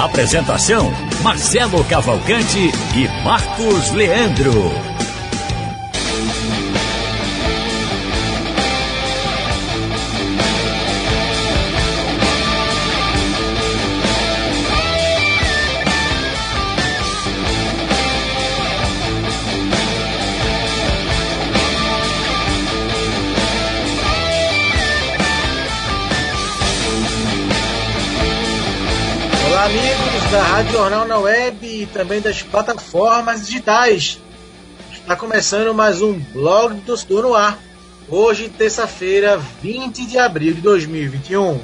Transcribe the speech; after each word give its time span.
Apresentação: 0.00 0.90
Marcelo 1.22 1.84
Cavalcante 1.84 2.72
e 2.96 3.22
Marcos 3.22 3.90
Leandro. 3.90 4.89
Da 30.30 30.42
Rádio 30.42 30.72
Jornal 30.72 31.08
na 31.08 31.18
Web 31.18 31.66
e 31.66 31.86
também 31.86 32.20
das 32.20 32.40
plataformas 32.40 33.46
digitais. 33.46 34.20
Está 34.92 35.16
começando 35.16 35.74
mais 35.74 36.00
um 36.00 36.20
blog 36.20 36.74
do 36.74 36.82
Torcedor 36.82 37.22
no 37.22 37.34
Ar. 37.34 37.58
Hoje, 38.08 38.48
terça-feira, 38.48 39.40
20 39.60 40.06
de 40.06 40.18
abril 40.18 40.54
de 40.54 40.60
2021. 40.60 41.60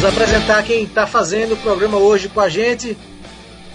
Vamos 0.00 0.16
apresentar 0.16 0.62
quem 0.62 0.84
está 0.84 1.06
fazendo 1.06 1.52
o 1.52 1.56
programa 1.58 1.98
hoje 1.98 2.26
com 2.26 2.40
a 2.40 2.48
gente. 2.48 2.96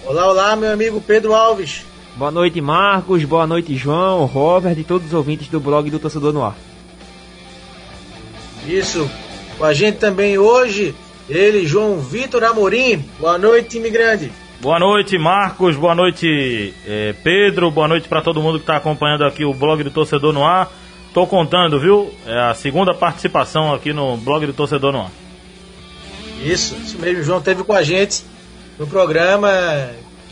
Olá, 0.03 0.27
olá, 0.27 0.55
meu 0.55 0.73
amigo 0.73 0.99
Pedro 0.99 1.35
Alves. 1.35 1.85
Boa 2.15 2.31
noite, 2.31 2.59
Marcos. 2.59 3.23
Boa 3.23 3.45
noite, 3.45 3.75
João, 3.75 4.25
Robert 4.25 4.75
e 4.75 4.83
todos 4.83 5.05
os 5.05 5.13
ouvintes 5.13 5.49
do 5.49 5.59
blog 5.59 5.87
do 5.87 5.99
Torcedor 5.99 6.33
no 6.33 6.43
Ar. 6.43 6.55
Isso. 8.67 9.07
Com 9.59 9.65
a 9.65 9.71
gente 9.71 9.99
também 9.99 10.35
hoje, 10.35 10.95
ele, 11.29 11.63
João 11.63 11.99
Vitor 11.99 12.43
Amorim. 12.43 13.05
Boa 13.19 13.37
noite, 13.37 13.77
imigrante. 13.77 14.31
Boa 14.59 14.79
noite, 14.79 15.19
Marcos. 15.19 15.75
Boa 15.75 15.93
noite, 15.93 16.73
eh, 16.87 17.13
Pedro. 17.23 17.69
Boa 17.69 17.87
noite 17.87 18.07
para 18.07 18.23
todo 18.23 18.41
mundo 18.41 18.57
que 18.57 18.63
está 18.63 18.77
acompanhando 18.77 19.25
aqui 19.25 19.45
o 19.45 19.53
blog 19.53 19.83
do 19.83 19.91
Torcedor 19.91 20.33
no 20.33 20.43
Ar. 20.43 20.71
Tô 21.13 21.27
contando, 21.27 21.79
viu? 21.79 22.11
É 22.25 22.49
a 22.49 22.55
segunda 22.55 22.95
participação 22.95 23.71
aqui 23.71 23.93
no 23.93 24.17
blog 24.17 24.47
do 24.47 24.53
Torcedor 24.53 24.91
no 24.91 25.01
Ar. 25.01 25.24
Isso, 26.43 26.75
isso 26.75 26.99
mesmo. 26.99 27.21
O 27.21 27.23
João 27.23 27.41
teve 27.41 27.63
com 27.63 27.73
a 27.73 27.83
gente 27.83 28.23
no 28.77 28.85
programa 28.87 29.49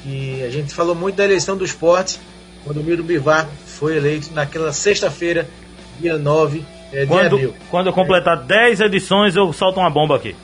que 0.03 0.43
a 0.43 0.49
gente 0.49 0.73
falou 0.73 0.93
muito 0.93 1.15
da 1.15 1.23
eleição 1.23 1.55
do 1.55 1.63
esporte, 1.63 2.19
quando 2.63 2.81
o 2.81 2.83
Miro 2.83 3.03
Bivar 3.03 3.47
foi 3.65 3.97
eleito 3.97 4.33
naquela 4.33 4.73
sexta-feira, 4.73 5.47
dia 5.99 6.17
9 6.17 6.63
eh, 6.91 7.01
de 7.01 7.07
Quando, 7.07 7.35
abril. 7.35 7.53
quando 7.69 7.87
eu 7.87 7.93
completar 7.93 8.37
10 8.37 8.81
edições, 8.81 9.35
eu 9.35 9.51
solto 9.53 9.79
uma 9.79 9.89
bomba 9.89 10.15
aqui. 10.15 10.35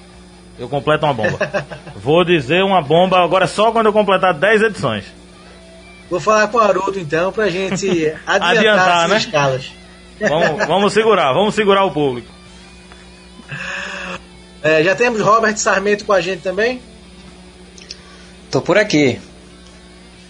Eu 0.57 0.67
completo 0.67 1.06
uma 1.06 1.13
bomba. 1.13 1.38
Vou 1.95 2.23
dizer 2.23 2.63
uma 2.63 2.81
bomba 2.81 3.19
agora 3.19 3.47
só 3.47 3.72
quando 3.72 3.88
eu 3.88 3.94
completar 3.94 4.33
10 4.33 4.62
edições. 4.63 5.06
Vou 6.09 6.19
falar 6.19 6.47
com 6.47 6.57
o 6.57 6.62
Haroldo 6.62 7.00
então 7.00 7.31
pra 7.31 7.50
gente 7.50 7.88
adiantar, 8.25 8.57
Adiantar, 8.57 9.03
as 9.06 9.09
né? 9.12 9.17
escalas. 9.17 9.72
Vamos, 10.19 10.66
vamos 10.66 10.94
segurar, 10.94 11.33
vamos 11.33 11.56
segurar 11.56 11.85
o 11.85 11.91
público. 11.91 12.28
Eh, 14.61 14.83
já 14.83 14.95
temos 14.95 15.21
Robert 15.21 15.57
Sarmento 15.57 16.05
com 16.05 16.13
a 16.13 16.21
gente 16.21 16.41
também. 16.41 16.81
Tô 18.51 18.61
por 18.61 18.77
aqui. 18.77 19.19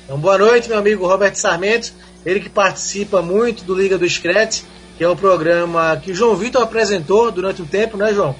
Então, 0.05 0.19
boa 0.19 0.37
noite, 0.37 0.69
meu 0.69 0.77
amigo 0.77 1.07
Robert 1.07 1.35
Sarmento. 1.35 1.93
Ele 2.25 2.39
que 2.39 2.49
participa 2.49 3.21
muito 3.21 3.63
do 3.63 3.73
Liga 3.73 3.97
do 3.97 4.07
Screte, 4.07 4.63
que 4.97 5.03
é 5.03 5.09
um 5.09 5.15
programa 5.15 5.99
que 6.03 6.11
o 6.11 6.15
João 6.15 6.35
Vitor 6.35 6.61
apresentou 6.61 7.31
durante 7.31 7.61
um 7.61 7.65
tempo, 7.65 7.97
né, 7.97 8.13
João? 8.13 8.35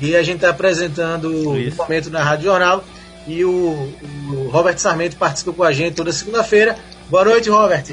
E 0.00 0.16
a 0.16 0.22
gente 0.22 0.36
está 0.36 0.50
apresentando 0.50 1.28
no 1.28 1.58
Isso. 1.58 1.76
momento 1.76 2.10
na 2.10 2.22
Rádio 2.22 2.44
Jornal. 2.44 2.84
E 3.26 3.44
o, 3.44 3.50
o 3.50 4.48
Robert 4.50 4.78
Sarmento 4.78 5.16
participa 5.16 5.52
com 5.52 5.62
a 5.62 5.72
gente 5.72 5.94
toda 5.94 6.12
segunda-feira. 6.12 6.78
Boa 7.10 7.24
noite, 7.24 7.50
Robert. 7.50 7.84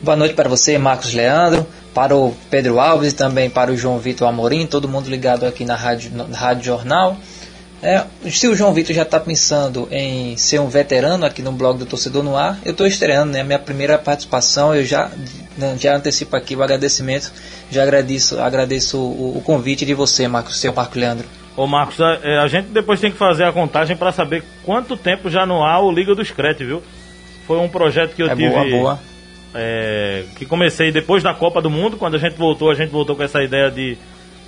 Boa 0.00 0.16
noite 0.16 0.34
para 0.34 0.48
você, 0.48 0.78
Marcos 0.78 1.12
Leandro, 1.12 1.66
para 1.96 2.14
o 2.14 2.36
Pedro 2.50 2.78
Alves 2.78 3.14
e 3.14 3.16
também 3.16 3.48
para 3.48 3.72
o 3.72 3.76
João 3.76 3.98
Vitor 3.98 4.28
Amorim, 4.28 4.66
todo 4.66 4.86
mundo 4.86 5.08
ligado 5.08 5.46
aqui 5.46 5.64
na 5.64 5.74
Rádio, 5.74 6.10
na 6.14 6.36
Rádio 6.36 6.64
Jornal. 6.64 7.16
É, 7.82 8.04
se 8.30 8.46
o 8.46 8.54
João 8.54 8.74
Vitor 8.74 8.94
já 8.94 9.00
está 9.00 9.18
pensando 9.18 9.88
em 9.90 10.36
ser 10.36 10.60
um 10.60 10.68
veterano 10.68 11.24
aqui 11.24 11.40
no 11.40 11.52
blog 11.52 11.78
do 11.78 11.86
Torcedor 11.86 12.22
no 12.22 12.36
Ar, 12.36 12.58
eu 12.66 12.72
estou 12.72 12.86
estreando, 12.86 13.32
né? 13.32 13.42
Minha 13.42 13.58
primeira 13.58 13.96
participação, 13.96 14.74
eu 14.74 14.84
já, 14.84 15.10
né, 15.56 15.74
já 15.80 15.96
antecipo 15.96 16.36
aqui 16.36 16.54
o 16.54 16.62
agradecimento, 16.62 17.32
já 17.70 17.82
agradeço, 17.82 18.38
agradeço 18.40 18.98
o, 18.98 19.38
o 19.38 19.40
convite 19.40 19.86
de 19.86 19.94
você, 19.94 20.28
Marcos, 20.28 20.60
seu 20.60 20.74
Marco 20.74 20.98
Leandro. 20.98 21.26
Ô 21.56 21.66
Marcos, 21.66 21.98
a, 21.98 22.18
é, 22.22 22.36
a 22.36 22.46
gente 22.46 22.66
depois 22.68 23.00
tem 23.00 23.10
que 23.10 23.16
fazer 23.16 23.44
a 23.44 23.52
contagem 23.52 23.96
para 23.96 24.12
saber 24.12 24.44
quanto 24.66 24.98
tempo 24.98 25.30
já 25.30 25.46
no 25.46 25.62
ar 25.62 25.82
o 25.82 25.90
Liga 25.90 26.14
do 26.14 26.22
Screte, 26.22 26.62
viu? 26.62 26.82
Foi 27.46 27.58
um 27.58 27.70
projeto 27.70 28.14
que 28.14 28.22
eu 28.22 28.26
é 28.26 28.36
tive. 28.36 28.50
boa, 28.50 28.64
boa. 28.68 29.15
É, 29.56 30.24
que 30.36 30.44
comecei 30.44 30.92
depois 30.92 31.22
da 31.22 31.34
Copa 31.34 31.62
do 31.62 31.70
Mundo, 31.70 31.96
quando 31.96 32.14
a 32.14 32.18
gente 32.18 32.36
voltou, 32.36 32.70
a 32.70 32.74
gente 32.74 32.90
voltou 32.90 33.16
com 33.16 33.22
essa 33.22 33.42
ideia 33.42 33.70
de 33.70 33.96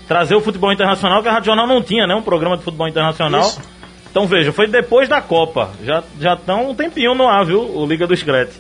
trazer 0.06 0.34
o 0.34 0.40
futebol 0.40 0.72
internacional, 0.72 1.22
que 1.22 1.28
a 1.28 1.32
Rádio 1.32 1.46
Jornal 1.46 1.66
não 1.66 1.82
tinha, 1.82 2.06
né? 2.06 2.14
Um 2.14 2.22
programa 2.22 2.56
de 2.56 2.62
futebol 2.62 2.88
internacional. 2.88 3.42
Isso. 3.42 3.60
Então 4.10 4.26
veja, 4.26 4.52
foi 4.52 4.66
depois 4.66 5.08
da 5.08 5.20
Copa. 5.20 5.70
Já 5.84 6.02
já 6.20 6.34
estão 6.34 6.70
um 6.70 6.74
tempinho 6.74 7.14
no 7.14 7.26
ar, 7.28 7.44
viu? 7.44 7.60
O 7.60 7.86
Liga 7.86 8.06
do 8.06 8.16
Screte. 8.16 8.52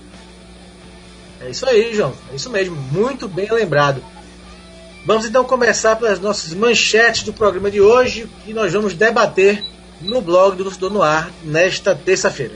É 1.40 1.50
isso 1.50 1.68
aí, 1.68 1.94
João. 1.94 2.12
É 2.32 2.36
isso 2.36 2.50
mesmo. 2.50 2.76
Muito 2.76 3.28
bem 3.28 3.50
lembrado. 3.50 4.02
Vamos 5.06 5.24
então 5.24 5.44
começar 5.44 5.96
pelas 5.96 6.20
nossas 6.20 6.52
manchetes 6.52 7.22
do 7.22 7.32
programa 7.32 7.70
de 7.70 7.80
hoje, 7.80 8.28
que 8.44 8.52
nós 8.52 8.72
vamos 8.72 8.94
debater 8.94 9.64
no 10.00 10.20
blog 10.20 10.56
do 10.56 10.64
Torcedor 10.64 10.90
no 10.90 11.02
Ar 11.02 11.30
nesta 11.42 11.94
terça-feira. 11.94 12.54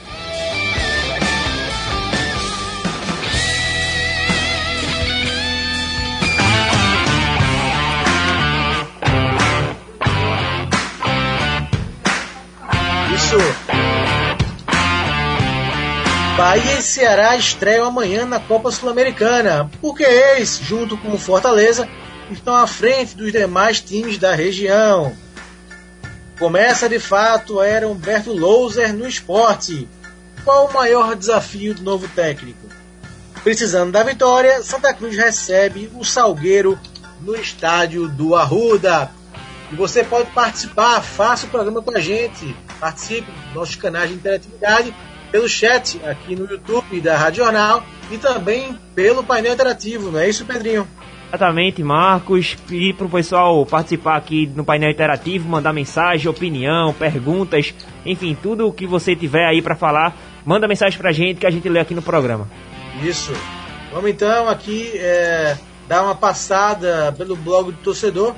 Bahia 16.42 16.80
e 16.80 16.82
Ceará 16.82 17.36
estreiam 17.36 17.86
amanhã 17.86 18.26
na 18.26 18.40
Copa 18.40 18.72
Sul-Americana, 18.72 19.70
porque 19.80 20.02
eles, 20.02 20.58
junto 20.60 20.98
com 20.98 21.12
o 21.12 21.18
Fortaleza, 21.18 21.88
estão 22.32 22.52
à 22.56 22.66
frente 22.66 23.16
dos 23.16 23.30
demais 23.30 23.80
times 23.80 24.18
da 24.18 24.34
região. 24.34 25.14
Começa 26.40 26.88
de 26.88 26.98
fato 26.98 27.60
a 27.60 27.66
era 27.68 27.86
Humberto 27.86 28.32
Louser 28.32 28.92
no 28.92 29.06
esporte. 29.06 29.88
Qual 30.42 30.66
o 30.66 30.72
maior 30.72 31.14
desafio 31.14 31.74
do 31.74 31.82
novo 31.84 32.08
técnico? 32.08 32.66
Precisando 33.44 33.92
da 33.92 34.02
vitória, 34.02 34.64
Santa 34.64 34.92
Cruz 34.92 35.16
recebe 35.16 35.92
o 35.94 36.04
Salgueiro 36.04 36.76
no 37.20 37.36
estádio 37.36 38.08
do 38.08 38.34
Arruda. 38.34 39.12
E 39.70 39.76
você 39.76 40.02
pode 40.02 40.28
participar, 40.32 41.00
faça 41.02 41.46
o 41.46 41.50
programa 41.50 41.80
com 41.80 41.96
a 41.96 42.00
gente. 42.00 42.52
Participe 42.80 43.30
dos 43.30 43.54
nossos 43.54 43.76
canais 43.76 44.10
de 44.10 44.16
interatividade 44.16 44.92
pelo 45.32 45.48
chat 45.48 45.98
aqui 46.04 46.36
no 46.36 46.46
YouTube 46.46 47.00
da 47.00 47.16
Rádio 47.16 47.42
Jornal 47.42 47.82
e 48.10 48.18
também 48.18 48.78
pelo 48.94 49.24
painel 49.24 49.54
interativo, 49.54 50.10
não 50.10 50.20
é 50.20 50.28
isso, 50.28 50.44
Pedrinho? 50.44 50.86
Exatamente, 51.28 51.82
Marcos. 51.82 52.54
Pedir 52.68 52.94
para 52.94 53.06
o 53.06 53.10
pessoal 53.10 53.64
participar 53.64 54.18
aqui 54.18 54.46
no 54.54 54.62
painel 54.62 54.90
interativo, 54.90 55.48
mandar 55.48 55.72
mensagem, 55.72 56.28
opinião, 56.28 56.92
perguntas, 56.92 57.74
enfim, 58.04 58.36
tudo 58.40 58.68
o 58.68 58.72
que 58.72 58.86
você 58.86 59.16
tiver 59.16 59.46
aí 59.46 59.62
para 59.62 59.74
falar, 59.74 60.14
manda 60.44 60.68
mensagem 60.68 60.98
para 60.98 61.08
a 61.08 61.12
gente 61.12 61.40
que 61.40 61.46
a 61.46 61.50
gente 61.50 61.66
lê 61.66 61.80
aqui 61.80 61.94
no 61.94 62.02
programa. 62.02 62.46
Isso. 63.02 63.32
Vamos 63.90 64.10
então 64.10 64.46
aqui 64.46 64.90
é, 64.96 65.56
dar 65.88 66.02
uma 66.02 66.14
passada 66.14 67.14
pelo 67.16 67.34
blog 67.34 67.72
do 67.72 67.78
torcedor 67.78 68.34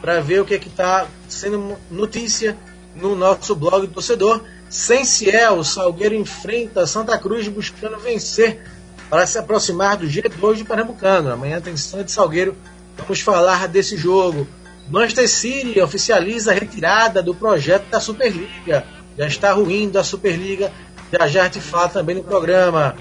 para 0.00 0.20
ver 0.20 0.40
o 0.40 0.44
que 0.44 0.54
é 0.54 0.58
que 0.58 0.68
está 0.68 1.06
sendo 1.28 1.76
notícia 1.88 2.56
no 2.96 3.14
nosso 3.14 3.54
blog 3.54 3.86
do 3.86 3.92
torcedor. 3.92 4.42
Sem 4.74 5.04
Ciel, 5.04 5.62
Salgueiro 5.62 6.16
enfrenta 6.16 6.84
Santa 6.84 7.16
Cruz 7.16 7.46
buscando 7.46 7.96
vencer 7.96 8.60
para 9.08 9.24
se 9.24 9.38
aproximar 9.38 9.96
do 9.96 10.04
G2 10.04 10.56
de 10.56 10.64
Pernambucano. 10.64 11.32
Amanhã 11.32 11.60
tem 11.60 11.76
Santos 11.76 12.12
Salgueiro. 12.12 12.56
Vamos 12.98 13.20
falar 13.20 13.68
desse 13.68 13.96
jogo. 13.96 14.48
Manchester 14.90 15.28
City 15.28 15.80
oficializa 15.80 16.50
a 16.50 16.54
retirada 16.54 17.22
do 17.22 17.32
projeto 17.32 17.88
da 17.88 18.00
Superliga. 18.00 18.84
Já 19.16 19.28
está 19.28 19.52
ruindo 19.52 19.96
a 19.96 20.02
Superliga. 20.02 20.72
Já 21.12 21.28
já 21.28 21.48
te 21.48 21.60
fala 21.60 21.88
também 21.88 22.16
no 22.16 22.24
programa. 22.24 22.96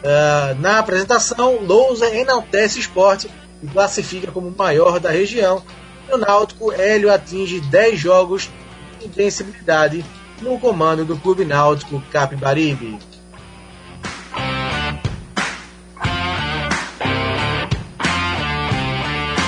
Uh, 0.00 0.60
na 0.60 0.80
apresentação, 0.80 1.60
Lousa 1.62 2.12
enaltece 2.12 2.80
esporte 2.80 3.30
e 3.62 3.68
classifica 3.68 4.32
como 4.32 4.48
o 4.48 4.58
maior 4.58 4.98
da 4.98 5.10
região. 5.10 5.62
No 6.10 6.18
Náutico, 6.18 6.72
Hélio 6.72 7.12
atinge 7.12 7.60
10 7.60 8.00
jogos 8.00 8.50
de 8.98 9.06
invencibilidade 9.06 10.04
no 10.40 10.58
comando 10.58 11.04
do 11.04 11.16
Clube 11.16 11.44
Náutico 11.44 12.02
Capibaribe. 12.10 12.98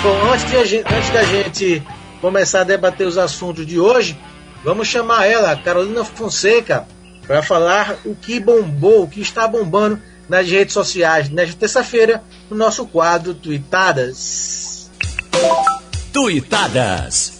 Bom, 0.03 0.33
antes, 0.33 0.69
de, 0.69 0.79
antes 0.79 1.11
da 1.11 1.25
gente 1.25 1.83
começar 2.21 2.61
a 2.61 2.65
debater 2.65 3.07
os 3.07 3.19
assuntos 3.19 3.67
de 3.67 3.81
hoje, 3.81 4.17
vamos 4.63 4.87
chamar 4.87 5.27
ela, 5.27 5.57
Carolina 5.57 6.05
Fonseca, 6.05 6.87
para 7.27 7.43
falar 7.43 7.97
o 8.05 8.15
que 8.15 8.39
bombou, 8.39 9.03
o 9.03 9.09
que 9.09 9.21
está 9.21 9.49
bombando 9.49 10.01
nas 10.29 10.49
redes 10.49 10.75
sociais 10.75 11.29
nesta 11.29 11.57
terça-feira, 11.57 12.23
no 12.49 12.57
nosso 12.57 12.87
quadro 12.87 13.35
Tuitadas. 13.35 14.91
Tuitadas. 16.13 17.36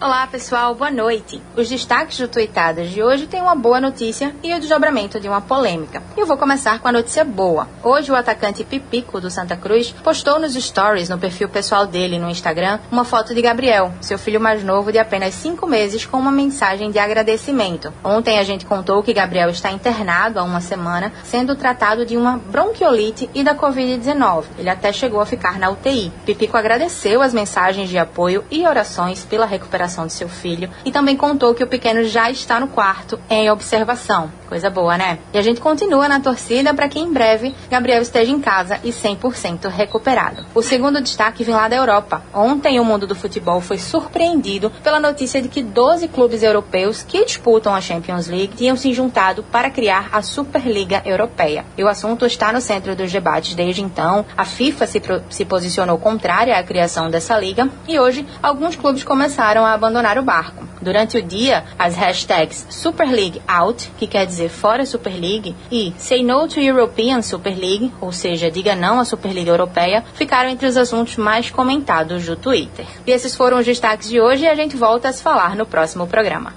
Olá 0.00 0.24
pessoal, 0.28 0.76
boa 0.76 0.92
noite. 0.92 1.42
Os 1.56 1.68
destaques 1.68 2.18
do 2.18 2.28
Tuitadas 2.28 2.90
de 2.90 3.02
hoje 3.02 3.26
têm 3.26 3.42
uma 3.42 3.56
boa 3.56 3.80
notícia 3.80 4.32
e 4.44 4.54
o 4.54 4.60
desdobramento 4.60 5.18
de 5.18 5.28
uma 5.28 5.40
polêmica. 5.40 6.00
Eu 6.16 6.24
vou 6.24 6.36
começar 6.36 6.78
com 6.78 6.86
a 6.86 6.92
notícia 6.92 7.24
boa. 7.24 7.66
Hoje 7.82 8.12
o 8.12 8.14
atacante 8.14 8.62
Pipico 8.62 9.20
do 9.20 9.28
Santa 9.28 9.56
Cruz 9.56 9.90
postou 9.90 10.38
nos 10.38 10.54
stories 10.54 11.08
no 11.08 11.18
perfil 11.18 11.48
pessoal 11.48 11.84
dele 11.84 12.16
no 12.16 12.30
Instagram 12.30 12.78
uma 12.92 13.04
foto 13.04 13.34
de 13.34 13.42
Gabriel, 13.42 13.92
seu 14.00 14.16
filho 14.20 14.40
mais 14.40 14.62
novo 14.62 14.92
de 14.92 15.00
apenas 15.00 15.34
5 15.34 15.66
meses, 15.66 16.06
com 16.06 16.16
uma 16.16 16.30
mensagem 16.30 16.92
de 16.92 17.00
agradecimento. 17.00 17.92
Ontem 18.04 18.38
a 18.38 18.44
gente 18.44 18.66
contou 18.66 19.02
que 19.02 19.12
Gabriel 19.12 19.50
está 19.50 19.72
internado 19.72 20.38
há 20.38 20.44
uma 20.44 20.60
semana, 20.60 21.12
sendo 21.24 21.56
tratado 21.56 22.06
de 22.06 22.16
uma 22.16 22.38
bronquiolite 22.38 23.28
e 23.34 23.42
da 23.42 23.52
Covid-19. 23.52 24.44
Ele 24.60 24.70
até 24.70 24.92
chegou 24.92 25.20
a 25.20 25.26
ficar 25.26 25.58
na 25.58 25.70
UTI. 25.70 26.12
Pipico 26.24 26.56
agradeceu 26.56 27.20
as 27.20 27.34
mensagens 27.34 27.88
de 27.88 27.98
apoio 27.98 28.44
e 28.48 28.64
orações 28.64 29.24
pela 29.24 29.44
recuperação 29.44 29.87
recuperação 29.88 30.06
de 30.06 30.12
seu 30.12 30.28
filho 30.28 30.70
e 30.84 30.92
também 30.92 31.16
contou 31.16 31.54
que 31.54 31.64
o 31.64 31.66
pequeno 31.66 32.04
já 32.04 32.30
está 32.30 32.60
no 32.60 32.68
quarto 32.68 33.18
em 33.28 33.50
observação. 33.50 34.30
Coisa 34.48 34.70
boa, 34.70 34.96
né? 34.96 35.18
E 35.32 35.38
a 35.38 35.42
gente 35.42 35.60
continua 35.60 36.08
na 36.08 36.20
torcida 36.20 36.72
para 36.72 36.88
que 36.88 36.98
em 36.98 37.12
breve 37.12 37.54
Gabriel 37.70 38.00
esteja 38.00 38.30
em 38.32 38.40
casa 38.40 38.78
e 38.82 38.90
100% 38.90 39.68
recuperado. 39.68 40.46
O 40.54 40.62
segundo 40.62 41.02
destaque 41.02 41.44
vem 41.44 41.54
lá 41.54 41.68
da 41.68 41.76
Europa. 41.76 42.22
Ontem 42.32 42.80
o 42.80 42.84
mundo 42.84 43.06
do 43.06 43.14
futebol 43.14 43.60
foi 43.60 43.78
surpreendido 43.78 44.70
pela 44.82 45.00
notícia 45.00 45.42
de 45.42 45.48
que 45.48 45.62
12 45.62 46.08
clubes 46.08 46.42
europeus 46.42 47.02
que 47.02 47.24
disputam 47.24 47.74
a 47.74 47.80
Champions 47.80 48.26
League 48.26 48.56
tinham 48.56 48.76
se 48.76 48.92
juntado 48.94 49.42
para 49.42 49.70
criar 49.70 50.08
a 50.12 50.22
Superliga 50.22 51.02
Europeia. 51.04 51.64
E 51.76 51.84
o 51.84 51.88
assunto 51.88 52.24
está 52.24 52.50
no 52.50 52.60
centro 52.60 52.96
dos 52.96 53.12
debates 53.12 53.54
desde 53.54 53.82
então. 53.82 54.24
A 54.36 54.46
FIFA 54.46 54.86
se, 54.86 55.02
se 55.28 55.44
posicionou 55.44 55.98
contrária 55.98 56.58
à 56.58 56.62
criação 56.62 57.10
dessa 57.10 57.38
liga 57.38 57.68
e 57.86 57.98
hoje 57.98 58.26
alguns 58.42 58.76
clubes 58.76 59.04
começaram 59.04 59.64
a 59.64 59.76
abandonar 59.78 60.18
o 60.18 60.22
barco. 60.22 60.66
Durante 60.82 61.16
o 61.16 61.22
dia, 61.22 61.64
as 61.78 61.96
hashtags 61.96 62.66
Super 62.68 63.10
League 63.10 63.40
Out, 63.48 63.90
que 63.98 64.06
quer 64.06 64.26
dizer 64.26 64.48
fora 64.48 64.84
Super 64.84 65.12
League, 65.18 65.54
e 65.70 65.92
Say 65.98 66.22
No 66.22 66.46
to 66.46 66.60
European 66.60 67.22
Super 67.22 67.56
League, 67.56 67.92
ou 68.00 68.12
seja, 68.12 68.50
diga 68.50 68.76
não 68.76 69.00
à 69.00 69.04
Superliga 69.04 69.50
Europeia, 69.50 70.04
ficaram 70.14 70.50
entre 70.50 70.66
os 70.66 70.76
assuntos 70.76 71.16
mais 71.16 71.50
comentados 71.50 72.26
do 72.26 72.36
Twitter. 72.36 72.86
E 73.06 73.10
esses 73.10 73.34
foram 73.34 73.58
os 73.58 73.66
destaques 73.66 74.08
de 74.08 74.20
hoje 74.20 74.44
e 74.44 74.48
a 74.48 74.54
gente 74.54 74.76
volta 74.76 75.08
a 75.08 75.12
se 75.12 75.22
falar 75.22 75.56
no 75.56 75.66
próximo 75.66 76.06
programa. 76.06 76.54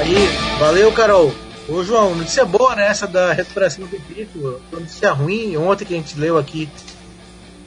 Aí, 0.00 0.28
valeu, 0.58 0.92
Carol. 0.92 1.32
Ô 1.66 1.82
João, 1.82 2.14
notícia 2.14 2.44
boa 2.44 2.76
né, 2.76 2.86
essa 2.88 3.06
da 3.06 3.32
recuperação 3.32 3.84
do 3.84 3.90
Pepito, 3.90 4.60
notícia 4.70 5.12
ruim, 5.12 5.56
ontem 5.56 5.86
que 5.86 5.94
a 5.94 5.96
gente 5.96 6.18
leu 6.20 6.36
aqui 6.36 6.68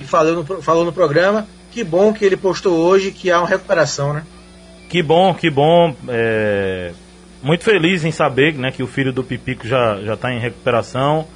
falou 0.08 0.36
no, 0.36 0.62
falou 0.62 0.86
no 0.86 0.94
programa. 0.94 1.48
Que 1.72 1.84
bom 1.84 2.14
que 2.14 2.26
ele 2.26 2.38
postou 2.38 2.78
hoje 2.78 3.12
que 3.12 3.30
há 3.30 3.40
uma 3.40 3.48
recuperação, 3.48 4.14
né? 4.14 4.24
Que 4.90 5.04
bom, 5.04 5.34
que 5.34 5.50
bom. 5.50 5.96
É... 6.08 6.92
Muito 7.44 7.64
feliz 7.64 8.04
em 8.04 8.12
saber 8.12 8.56
né, 8.56 8.72
que 8.72 8.82
o 8.82 8.88
filho 8.88 9.14
do 9.14 9.24
Pipico 9.24 9.68
já 9.68 10.14
está 10.14 10.34
em 10.34 10.40
recuperação. 10.40 11.28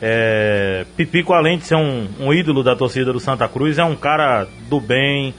É... 0.00 0.84
Pipico, 0.96 1.32
além 1.32 1.58
de 1.58 1.66
ser 1.66 1.76
um, 1.76 2.08
um, 2.18 2.32
ídolo 2.32 2.62
da 2.62 2.74
torcida 2.74 3.12
do 3.12 3.20
Santa 3.20 3.46
Cruz, 3.46 3.78
é 3.78 3.84
um 3.84 3.94
cara 3.94 4.48
do 4.68 4.80
bem, 4.80 5.34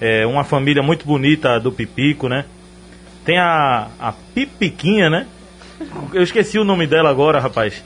é 0.00 0.26
uma 0.26 0.44
família 0.44 0.82
muito 0.82 1.04
bonita 1.04 1.58
do 1.60 1.70
Pipico, 1.70 2.28
né? 2.28 2.44
Tem 3.24 3.38
a, 3.38 3.88
a 4.00 4.12
Pipiquinha, 4.34 5.10
né? 5.10 5.26
Eu 6.12 6.22
esqueci 6.22 6.58
o 6.58 6.64
nome 6.64 6.86
dela 6.86 7.10
agora, 7.10 7.38
rapaz. 7.38 7.84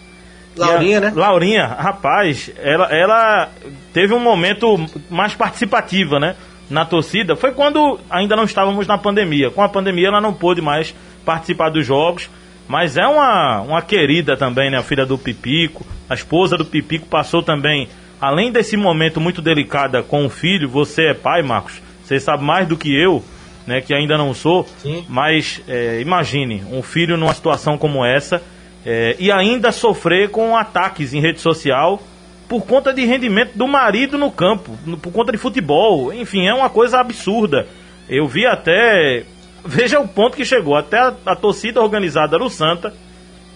Laurinha, 0.57 0.99
a, 0.99 1.01
né? 1.01 1.13
Laurinha, 1.15 1.67
rapaz, 1.67 2.51
ela, 2.59 2.87
ela 2.95 3.49
teve 3.93 4.13
um 4.13 4.21
momento 4.21 4.79
mais 5.11 5.35
participativa, 5.35 6.19
né? 6.19 6.37
Na 6.69 6.85
torcida. 6.85 7.37
Foi 7.37 7.53
quando 7.53 7.99
ainda 8.09 8.37
não 8.37 8.45
estávamos 8.45 8.87
na 8.87 8.99
pandemia. 8.99 9.51
Com 9.51 9.63
a 9.63 9.69
pandemia 9.69 10.09
ela 10.09 10.21
não 10.21 10.33
pôde 10.33 10.61
mais 10.61 10.95
participar 11.25 11.71
dos 11.71 11.87
jogos. 11.87 12.31
Mas 12.69 12.97
é 12.97 13.07
uma, 13.07 13.61
uma 13.61 13.83
querida 13.83 14.37
também, 14.37 14.71
né? 14.71 14.79
A 14.79 14.83
filha 14.83 15.05
do 15.05 15.19
Pipico. 15.19 15.85
A 16.09 16.15
esposa 16.15 16.57
do 16.57 16.65
Pipico 16.65 17.07
passou 17.07 17.43
também. 17.43 17.89
Além 18.21 18.53
desse 18.53 18.77
momento 18.77 19.21
muito 19.21 19.43
delicado 19.43 20.03
com 20.05 20.25
o 20.25 20.31
filho, 20.31 20.69
você 20.69 21.09
é 21.09 21.15
pai, 21.15 21.43
Marcos. 21.43 21.83
Você 22.05 22.21
sabe 22.21 22.45
mais 22.45 22.69
do 22.69 22.77
que 22.77 22.95
eu, 22.95 23.23
né? 23.67 23.81
Que 23.81 23.93
ainda 23.93 24.17
não 24.17 24.33
sou. 24.33 24.67
Sim. 24.79 25.05
Mas 25.09 25.61
é, 25.67 26.01
imagine 26.01 26.63
um 26.71 26.83
filho 26.83 27.17
numa 27.17 27.35
situação 27.35 27.77
como 27.77 28.05
essa 28.05 28.41
é, 28.85 29.17
e 29.19 29.31
ainda 29.31 29.71
sofrer 29.71 30.31
com 30.31 30.57
ataques 30.57 31.15
em 31.15 31.21
rede 31.21 31.41
social 31.41 32.03
por 32.49 32.67
conta 32.67 32.93
de 32.93 33.05
rendimento 33.05 33.57
do 33.57 33.67
marido 33.67 34.19
no 34.19 34.31
campo, 34.31 34.77
por 35.01 35.13
conta 35.13 35.33
de 35.33 35.39
futebol. 35.39 36.13
Enfim, 36.13 36.47
é 36.47 36.53
uma 36.53 36.69
coisa 36.69 36.99
absurda. 36.99 37.67
Eu 38.09 38.27
vi 38.27 38.47
até. 38.47 39.25
Veja 39.65 40.01
o 40.01 40.09
ponto 40.09 40.37
que 40.37 40.45
chegou. 40.45 40.77
Até 40.77 40.99
a, 40.99 41.15
a 41.25 41.37
torcida 41.37 41.81
organizada 41.81 42.39
do 42.39 42.51
Santa 42.51 42.93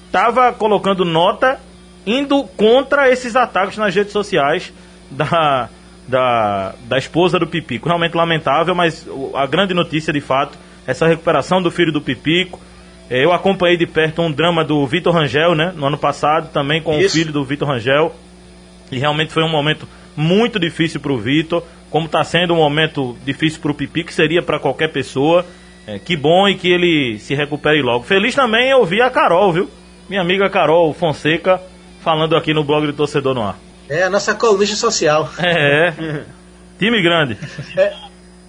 estava 0.07 0.53
colocando 0.53 1.05
nota 1.05 1.61
indo 2.07 2.45
contra 2.57 3.11
esses 3.11 3.35
ataques 3.35 3.77
nas 3.77 3.95
redes 3.95 4.12
sociais 4.12 4.73
da, 5.11 5.69
da, 6.07 6.75
da 6.85 6.97
esposa 6.97 7.39
do 7.39 7.47
Pipico. 7.47 7.89
Realmente 7.89 8.17
lamentável, 8.17 8.75
mas 8.75 9.07
a 9.35 9.47
grande 9.47 9.75
notícia 9.75 10.12
de 10.12 10.21
fato, 10.21 10.57
essa 10.87 11.07
recuperação 11.07 11.61
do 11.61 11.71
filho 11.71 11.93
do 11.93 12.00
Pipico 12.00 12.61
eu 13.11 13.33
acompanhei 13.33 13.77
de 13.77 13.87
perto 13.87 14.23
um 14.23 14.33
drama 14.33 14.65
do 14.65 14.85
Vitor 14.87 15.15
Rangel, 15.15 15.55
né? 15.55 15.73
No 15.77 15.87
ano 15.87 15.99
passado, 15.99 16.51
também 16.53 16.83
com 16.83 16.99
Isso. 16.99 17.07
o 17.07 17.11
filho 17.11 17.33
do 17.33 17.45
Vitor 17.45 17.69
Rangel. 17.69 18.15
E 18.91 18.99
realmente 18.99 19.33
foi 19.33 19.43
um 19.43 19.49
momento 19.49 19.89
muito 20.17 20.59
difícil 20.59 21.01
para 21.01 21.13
o 21.13 21.19
Vitor, 21.19 21.63
como 21.91 22.07
está 22.07 22.25
sendo 22.25 22.55
um 22.55 22.57
momento 22.57 23.17
difícil 23.25 23.61
para 23.61 23.71
o 23.71 23.75
Pipi, 23.75 24.05
que 24.05 24.15
seria 24.15 24.43
para 24.43 24.59
qualquer 24.59 24.93
pessoa. 24.93 25.45
É, 25.87 26.01
que 26.01 26.17
bom 26.17 26.49
e 26.49 26.57
que 26.57 26.69
ele 26.69 27.17
se 27.21 27.35
recupere 27.35 27.81
logo. 27.81 28.05
Feliz 28.05 28.35
também 28.35 28.71
eu 28.71 28.85
vi 28.85 29.01
a 29.01 29.09
Carol, 29.09 29.53
viu? 29.53 29.71
Minha 30.09 30.21
amiga 30.21 30.51
Carol 30.51 30.93
Fonseca 30.93 31.61
falando 32.01 32.37
aqui 32.37 32.53
no 32.53 32.65
blog 32.65 32.87
do 32.87 32.93
Torcedor 32.93 33.35
no 33.35 33.43
Ar. 33.43 33.57
É, 33.89 34.03
a 34.03 34.11
nossa 34.11 34.35
colunista 34.35 34.75
social. 34.75 35.31
É, 35.39 35.93
time 36.77 37.01
grande. 37.03 37.39
É, 37.77 37.93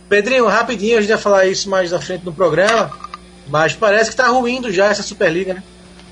Pedrinho, 0.09 0.47
rapidinho, 0.47 0.97
a 0.97 1.01
gente 1.01 1.09
vai 1.09 1.17
falar 1.19 1.45
isso 1.45 1.69
mais 1.69 1.93
à 1.93 2.01
frente 2.01 2.25
no 2.25 2.33
programa. 2.33 2.91
Mas 3.49 3.73
parece 3.73 4.05
que 4.05 4.13
está 4.13 4.27
ruindo 4.27 4.71
já 4.71 4.85
essa 4.87 5.03
Superliga, 5.03 5.53
né? 5.53 5.63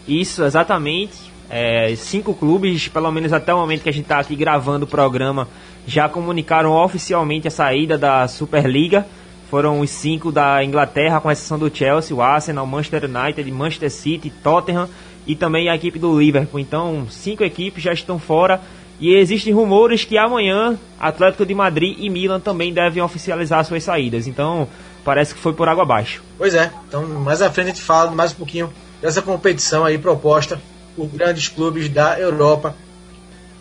Isso, 0.07 0.43
exatamente. 0.43 1.13
É, 1.49 1.93
cinco 1.95 2.33
clubes, 2.33 2.87
pelo 2.87 3.11
menos 3.11 3.31
até 3.31 3.53
o 3.53 3.57
momento 3.57 3.83
que 3.83 3.89
a 3.89 3.93
gente 3.93 4.05
está 4.05 4.19
aqui 4.19 4.35
gravando 4.35 4.85
o 4.85 4.87
programa, 4.87 5.47
já 5.85 6.09
comunicaram 6.09 6.71
oficialmente 6.71 7.47
a 7.47 7.51
saída 7.51 7.97
da 7.97 8.27
Superliga. 8.27 9.05
Foram 9.49 9.79
os 9.79 9.89
cinco 9.91 10.31
da 10.31 10.63
Inglaterra, 10.63 11.21
com 11.21 11.29
exceção 11.29 11.59
do 11.59 11.73
Chelsea, 11.73 12.15
o 12.15 12.21
Arsenal, 12.21 12.65
Manchester 12.65 13.05
United, 13.05 13.51
Manchester 13.51 13.91
City, 13.91 14.29
Tottenham 14.29 14.89
e 15.27 15.35
também 15.35 15.69
a 15.69 15.75
equipe 15.75 15.99
do 15.99 16.19
Liverpool. 16.19 16.59
Então, 16.59 17.07
cinco 17.09 17.43
equipes 17.43 17.83
já 17.83 17.93
estão 17.93 18.17
fora. 18.17 18.61
E 18.99 19.13
existem 19.13 19.53
rumores 19.53 20.05
que 20.05 20.17
amanhã 20.17 20.79
Atlético 20.99 21.45
de 21.45 21.53
Madrid 21.53 21.97
e 21.99 22.09
Milan 22.09 22.39
também 22.39 22.73
devem 22.73 23.03
oficializar 23.03 23.63
suas 23.65 23.83
saídas. 23.83 24.25
Então, 24.25 24.67
parece 25.05 25.35
que 25.35 25.39
foi 25.39 25.53
por 25.53 25.69
água 25.69 25.83
abaixo. 25.83 26.21
Pois 26.37 26.55
é, 26.55 26.71
então 26.87 27.05
mais 27.05 27.41
à 27.41 27.49
frente 27.51 27.67
a 27.67 27.69
gente 27.69 27.81
fala 27.81 28.11
mais 28.11 28.31
um 28.31 28.35
pouquinho 28.35 28.73
dessa 29.01 29.21
competição 29.21 29.85
aí 29.85 29.97
proposta 29.97 30.59
por 30.95 31.07
grandes 31.07 31.47
clubes 31.47 31.87
da 31.87 32.19
Europa 32.19 32.75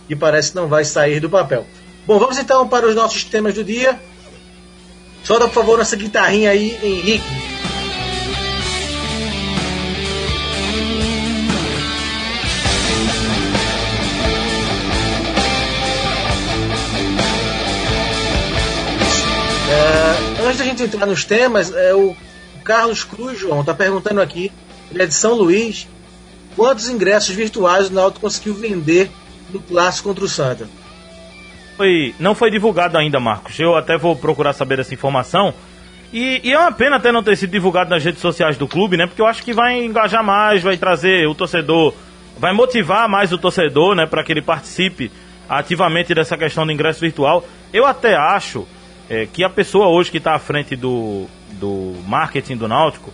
que 0.08 0.16
parece 0.16 0.50
que 0.50 0.56
não 0.56 0.66
vai 0.66 0.84
sair 0.84 1.20
do 1.20 1.28
papel. 1.30 1.66
Bom, 2.06 2.18
vamos 2.18 2.38
então 2.38 2.66
para 2.66 2.86
os 2.86 2.94
nossos 2.94 3.24
temas 3.24 3.54
do 3.54 3.62
dia. 3.62 4.00
Solta, 5.22 5.46
por 5.46 5.54
favor, 5.54 5.78
nossa 5.78 5.96
guitarrinha 5.96 6.50
aí, 6.50 6.78
Henrique. 6.82 7.24
Gente 20.76 20.94
entrar 20.94 21.06
nos 21.06 21.24
temas, 21.24 21.72
é, 21.72 21.94
o 21.94 22.14
Carlos 22.64 23.04
Cruz, 23.04 23.38
João, 23.38 23.60
está 23.60 23.72
perguntando 23.72 24.20
aqui, 24.20 24.50
ele 24.90 25.02
é 25.02 25.06
de 25.06 25.14
São 25.14 25.34
Luís, 25.34 25.88
quantos 26.56 26.88
ingressos 26.88 27.34
virtuais 27.34 27.88
o 27.88 27.92
Náutico 27.92 28.20
conseguiu 28.20 28.54
vender 28.54 29.10
no 29.50 29.60
clássico 29.60 30.08
contra 30.08 30.24
o 30.24 30.28
Santa? 30.28 30.68
Foi, 31.76 32.14
não 32.18 32.34
foi 32.34 32.50
divulgado 32.50 32.96
ainda, 32.96 33.18
Marcos. 33.18 33.58
Eu 33.58 33.76
até 33.76 33.98
vou 33.98 34.14
procurar 34.14 34.52
saber 34.52 34.78
essa 34.78 34.94
informação. 34.94 35.52
E, 36.12 36.40
e, 36.44 36.52
é 36.52 36.58
uma 36.58 36.70
pena 36.70 36.96
até 36.96 37.10
não 37.10 37.24
ter 37.24 37.36
sido 37.36 37.50
divulgado 37.50 37.90
nas 37.90 38.04
redes 38.04 38.20
sociais 38.20 38.56
do 38.56 38.68
clube, 38.68 38.96
né? 38.96 39.06
Porque 39.06 39.20
eu 39.20 39.26
acho 39.26 39.42
que 39.42 39.52
vai 39.52 39.84
engajar 39.84 40.22
mais, 40.22 40.62
vai 40.62 40.76
trazer 40.76 41.26
o 41.26 41.34
torcedor, 41.34 41.92
vai 42.38 42.52
motivar 42.52 43.08
mais 43.08 43.32
o 43.32 43.38
torcedor, 43.38 43.96
né? 43.96 44.06
Para 44.06 44.22
que 44.22 44.32
ele 44.32 44.42
participe 44.42 45.10
ativamente 45.48 46.14
dessa 46.14 46.36
questão 46.36 46.64
do 46.64 46.70
ingresso 46.70 47.00
virtual. 47.00 47.44
Eu 47.72 47.84
até 47.84 48.14
acho 48.14 48.64
é, 49.14 49.26
que 49.26 49.44
a 49.44 49.48
pessoa 49.48 49.88
hoje 49.88 50.10
que 50.10 50.18
está 50.18 50.34
à 50.34 50.38
frente 50.38 50.74
do, 50.74 51.26
do 51.52 51.94
marketing 52.06 52.56
do 52.56 52.66
Náutico, 52.66 53.12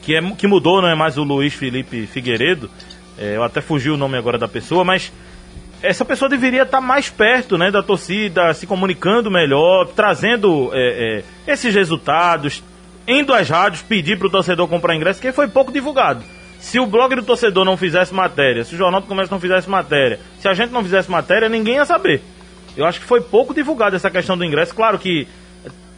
que, 0.00 0.14
é, 0.14 0.20
que 0.32 0.46
mudou, 0.46 0.80
não 0.80 0.88
é 0.88 0.94
mais 0.94 1.18
o 1.18 1.22
Luiz 1.22 1.52
Felipe 1.52 2.06
Figueiredo, 2.06 2.70
é, 3.18 3.36
eu 3.36 3.42
até 3.42 3.60
fugi 3.60 3.90
o 3.90 3.96
nome 3.96 4.16
agora 4.16 4.38
da 4.38 4.48
pessoa, 4.48 4.84
mas 4.84 5.12
essa 5.82 6.04
pessoa 6.04 6.28
deveria 6.28 6.62
estar 6.62 6.80
mais 6.80 7.10
perto 7.10 7.58
né, 7.58 7.70
da 7.70 7.82
torcida, 7.82 8.54
se 8.54 8.66
comunicando 8.66 9.30
melhor, 9.30 9.88
trazendo 9.88 10.70
é, 10.72 11.22
é, 11.46 11.52
esses 11.52 11.74
resultados, 11.74 12.62
indo 13.06 13.34
às 13.34 13.48
rádios 13.48 13.82
pedir 13.82 14.16
para 14.16 14.28
o 14.28 14.30
torcedor 14.30 14.68
comprar 14.68 14.94
ingresso, 14.94 15.20
que 15.20 15.32
foi 15.32 15.48
pouco 15.48 15.72
divulgado. 15.72 16.22
Se 16.60 16.78
o 16.78 16.86
blog 16.86 17.16
do 17.16 17.24
torcedor 17.24 17.64
não 17.64 17.76
fizesse 17.76 18.14
matéria, 18.14 18.62
se 18.62 18.76
o 18.76 18.78
Jornal 18.78 19.00
do 19.00 19.08
Comércio 19.08 19.32
não 19.32 19.40
fizesse 19.40 19.68
matéria, 19.68 20.20
se 20.38 20.48
a 20.48 20.54
gente 20.54 20.70
não 20.70 20.84
fizesse 20.84 21.10
matéria, 21.10 21.48
ninguém 21.48 21.74
ia 21.74 21.84
saber. 21.84 22.22
Eu 22.76 22.86
acho 22.86 23.00
que 23.00 23.06
foi 23.06 23.20
pouco 23.20 23.54
divulgado 23.54 23.96
essa 23.96 24.10
questão 24.10 24.36
do 24.36 24.44
ingresso. 24.44 24.74
Claro 24.74 24.98
que 24.98 25.26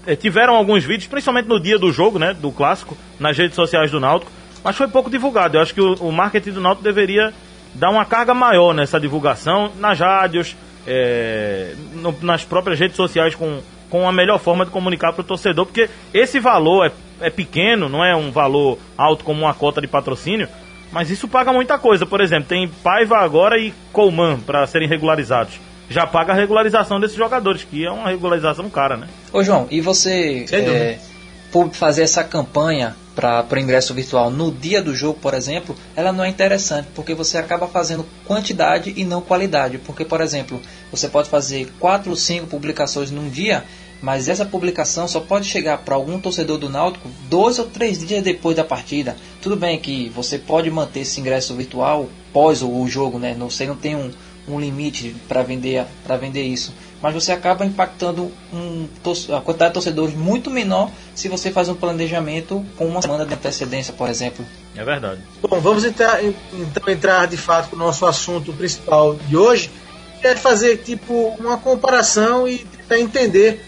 é, 0.07 0.15
tiveram 0.17 0.55
alguns 0.55 0.85
vídeos, 0.85 1.07
principalmente 1.07 1.49
no 1.49 1.61
dia 1.61 1.79
do 1.79 1.91
jogo, 1.93 2.19
né, 2.19 2.35
do 2.35 2.51
clássico, 2.51 2.97
nas 3.19 3.37
redes 3.37 3.55
sociais 3.55 3.91
do 3.91 4.01
Náutico, 4.01 4.31
mas 4.63 4.77
foi 4.77 4.89
pouco 4.89 5.11
divulgado. 5.11 5.57
Eu 5.57 5.63
acho 5.63 5.75
que 5.75 5.81
o, 5.81 5.95
o 5.95 6.13
marketing 6.13 6.53
do 6.53 6.61
Náutico 6.61 6.85
deveria 6.85 7.33
dar 7.75 7.91
uma 7.91 8.05
carga 8.05 8.35
maior 8.35 8.75
nessa 8.75 9.01
divulgação 9.01 9.73
nas 9.79 9.99
rádios, 9.99 10.57
é, 10.87 11.75
no, 11.95 12.15
nas 12.23 12.45
próprias 12.45 12.79
redes 12.79 12.97
sociais 12.97 13.35
com, 13.35 13.61
com 13.89 14.09
a 14.09 14.13
melhor 14.13 14.39
forma 14.39 14.65
de 14.65 14.71
comunicar 14.71 15.13
para 15.13 15.23
o 15.23 15.25
torcedor, 15.25 15.67
porque 15.67 15.89
esse 16.13 16.39
valor 16.39 16.87
é, 16.87 17.27
é 17.27 17.31
pequeno, 17.31 17.89
não 17.89 18.05
é 18.05 18.15
um 18.15 18.31
valor 18.31 18.79
alto 18.97 19.25
como 19.25 19.41
uma 19.43 19.55
cota 19.55 19.81
de 19.81 19.87
patrocínio, 19.87 20.49
mas 20.93 21.11
isso 21.11 21.27
paga 21.27 21.53
muita 21.53 21.79
coisa. 21.79 22.07
Por 22.07 22.21
exemplo, 22.21 22.49
tem 22.49 22.69
Paiva 22.69 23.19
agora 23.19 23.59
e 23.59 23.73
Colman 23.93 24.39
para 24.39 24.67
serem 24.67 24.89
regularizados. 24.89 25.59
Já 25.89 26.07
paga 26.07 26.33
a 26.33 26.37
regularização 26.37 26.99
desses 26.99 27.17
jogadores, 27.17 27.65
que 27.65 27.85
é 27.85 27.91
uma 27.91 28.09
regularização 28.09 28.69
cara, 28.71 28.97
né? 28.97 29.09
Ô 29.33 29.43
João, 29.43 29.67
e 29.71 29.81
você 29.81 30.47
é, 30.51 30.99
por 31.53 31.71
fazer 31.71 32.03
essa 32.03 32.25
campanha 32.25 32.97
para 33.15 33.47
o 33.49 33.59
ingresso 33.59 33.95
virtual 33.95 34.31
no 34.31 34.51
dia 34.51 34.83
do 34.83 34.95
jogo, 34.95 35.19
por 35.21 35.35
exemplo, 35.35 35.77
ela 35.95 36.13
não 36.13 36.25
é 36.25 36.29
interessante, 36.29 36.89
porque 36.95 37.15
você 37.15 37.39
acaba 37.39 37.69
fazendo 37.69 38.05
quantidade 38.27 38.93
e 38.97 39.05
não 39.05 39.21
qualidade. 39.21 39.79
Porque, 39.79 40.05
por 40.05 40.21
exemplo, 40.21 40.61
você 40.91 41.09
pode 41.09 41.29
fazer 41.29 41.73
quatro 41.79 42.11
ou 42.11 42.17
cinco 42.17 42.49
publicações 42.49 43.11
num 43.11 43.29
dia, 43.29 43.63
mas 44.03 44.29
essa 44.29 44.45
publicação 44.45 45.07
só 45.07 45.21
pode 45.21 45.47
chegar 45.47 45.79
para 45.79 45.95
algum 45.95 46.19
torcedor 46.19 46.59
do 46.59 46.69
Náutico 46.69 47.09
dois 47.31 47.59
ou 47.59 47.67
três 47.67 48.05
dias 48.05 48.23
depois 48.23 48.57
da 48.57 48.65
partida. 48.65 49.17
Tudo 49.41 49.57
bem 49.57 49.79
que 49.79 50.09
você 50.09 50.39
pode 50.39 50.71
manter 50.71 51.01
esse 51.01 51.21
ingresso 51.21 51.55
virtual 51.55 52.09
pós 52.33 52.63
o 52.63 52.87
jogo, 52.89 53.19
né? 53.19 53.37
Você 53.39 53.65
não 53.65 53.77
tem 53.77 53.95
um, 53.95 54.11
um 54.47 54.61
limite 54.61 55.15
para 55.29 55.43
vender, 55.43 55.85
vender 56.21 56.43
isso 56.43 56.73
mas 57.05 57.13
você 57.13 57.33
acaba 57.33 57.67
impactando 57.67 58.33
um, 58.51 58.89
a 59.37 59.41
quantidade 59.43 59.73
de 59.73 59.75
torcedores 59.75 60.15
muito 60.15 60.51
menor 60.51 60.91
se 61.15 61.29
você 61.29 61.51
faz 61.51 61.69
um 61.69 61.75
planejamento 61.75 62.65
com 62.79 62.87
uma 62.87 63.03
semana 63.03 63.27
de 63.27 63.35
antecedência, 63.35 63.93
por 63.93 64.09
exemplo. 64.09 64.43
É 64.75 64.83
verdade. 64.83 65.21
Bom, 65.43 65.61
vamos 65.61 65.85
entrar, 65.85 66.25
então 66.25 66.89
entrar 66.89 67.27
de 67.27 67.37
fato 67.37 67.69
com 67.69 67.77
o 67.77 67.79
nosso 67.79 68.07
assunto 68.07 68.55
principal 68.55 69.17
de 69.17 69.37
hoje, 69.37 69.71
que 70.19 70.27
é 70.27 70.35
fazer 70.35 70.79
tipo 70.79 71.37
uma 71.39 71.59
comparação 71.59 72.49
e 72.49 72.61
tentar 72.89 72.99
entender 72.99 73.63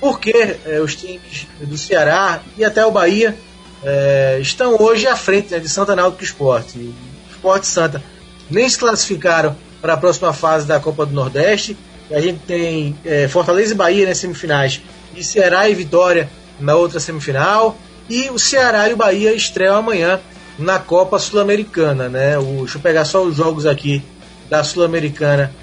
por 0.00 0.18
que 0.18 0.32
é, 0.66 0.80
os 0.80 0.96
times 0.96 1.46
do 1.60 1.78
Ceará 1.78 2.42
e 2.58 2.64
até 2.64 2.84
o 2.84 2.90
Bahia 2.90 3.36
é, 3.84 4.38
estão 4.40 4.76
hoje 4.82 5.06
à 5.06 5.14
frente 5.14 5.52
né, 5.52 5.60
de 5.60 5.68
Santa 5.68 5.94
Náutico 5.94 6.24
Esporte. 6.24 6.76
O 6.76 6.94
Esporte 7.30 7.68
Santa 7.68 8.02
nem 8.50 8.68
se 8.68 8.76
classificaram 8.76 9.56
para 9.84 9.92
a 9.92 9.96
próxima 9.98 10.32
fase 10.32 10.66
da 10.66 10.80
Copa 10.80 11.04
do 11.04 11.12
Nordeste 11.12 11.76
a 12.10 12.18
gente 12.18 12.38
tem 12.46 12.98
é, 13.04 13.28
Fortaleza 13.28 13.74
e 13.74 13.76
Bahia 13.76 14.08
nas 14.08 14.16
semifinais, 14.16 14.80
e 15.14 15.22
Ceará 15.22 15.68
e 15.68 15.74
Vitória 15.74 16.30
na 16.58 16.74
outra 16.74 16.98
semifinal. 16.98 17.76
E 18.08 18.30
o 18.30 18.38
Ceará 18.38 18.88
e 18.88 18.94
o 18.94 18.96
Bahia 18.96 19.34
estreiam 19.34 19.76
amanhã 19.76 20.20
na 20.58 20.78
Copa 20.78 21.18
Sul-Americana. 21.18 22.08
Né? 22.08 22.38
O, 22.38 22.60
deixa 22.60 22.78
eu 22.78 22.80
pegar 22.80 23.04
só 23.04 23.22
os 23.22 23.36
jogos 23.36 23.66
aqui 23.66 24.02
da 24.48 24.64
Sul-Americana 24.64 25.54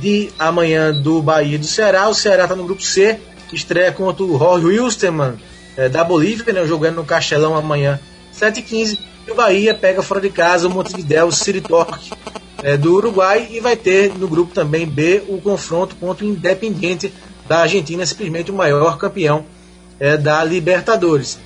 de 0.00 0.30
amanhã 0.38 0.90
do 0.90 1.20
Bahia 1.20 1.56
e 1.56 1.58
do 1.58 1.66
Ceará. 1.66 2.08
O 2.08 2.14
Ceará 2.14 2.44
está 2.44 2.56
no 2.56 2.64
grupo 2.64 2.82
C, 2.82 3.18
estreia 3.52 3.92
contra 3.92 4.24
o 4.24 4.38
Jorge 4.38 4.66
Wilstermann 4.66 5.36
é, 5.76 5.90
da 5.90 6.02
Bolívia, 6.02 6.54
né? 6.54 6.66
jogando 6.66 6.96
no 6.96 7.04
Castelão 7.04 7.54
amanhã, 7.54 8.00
7h15. 8.34 8.98
E 9.26 9.30
o 9.30 9.34
Bahia 9.34 9.74
pega 9.74 10.02
fora 10.02 10.22
de 10.22 10.30
casa 10.30 10.68
o 10.68 10.70
Montevideo 10.70 11.30
City 11.30 11.60
Torque 11.60 12.12
é, 12.62 12.76
do 12.76 12.94
Uruguai 12.94 13.48
e 13.50 13.60
vai 13.60 13.76
ter 13.76 14.16
no 14.16 14.28
grupo 14.28 14.54
também 14.54 14.86
B 14.86 15.22
o 15.28 15.40
confronto 15.40 15.96
contra 15.96 16.24
o 16.24 16.28
Independiente 16.28 17.12
da 17.48 17.60
Argentina, 17.60 18.06
simplesmente 18.06 18.50
o 18.50 18.54
maior 18.54 18.96
campeão 18.96 19.44
é, 19.98 20.16
da 20.16 20.42
Libertadores. 20.44 21.38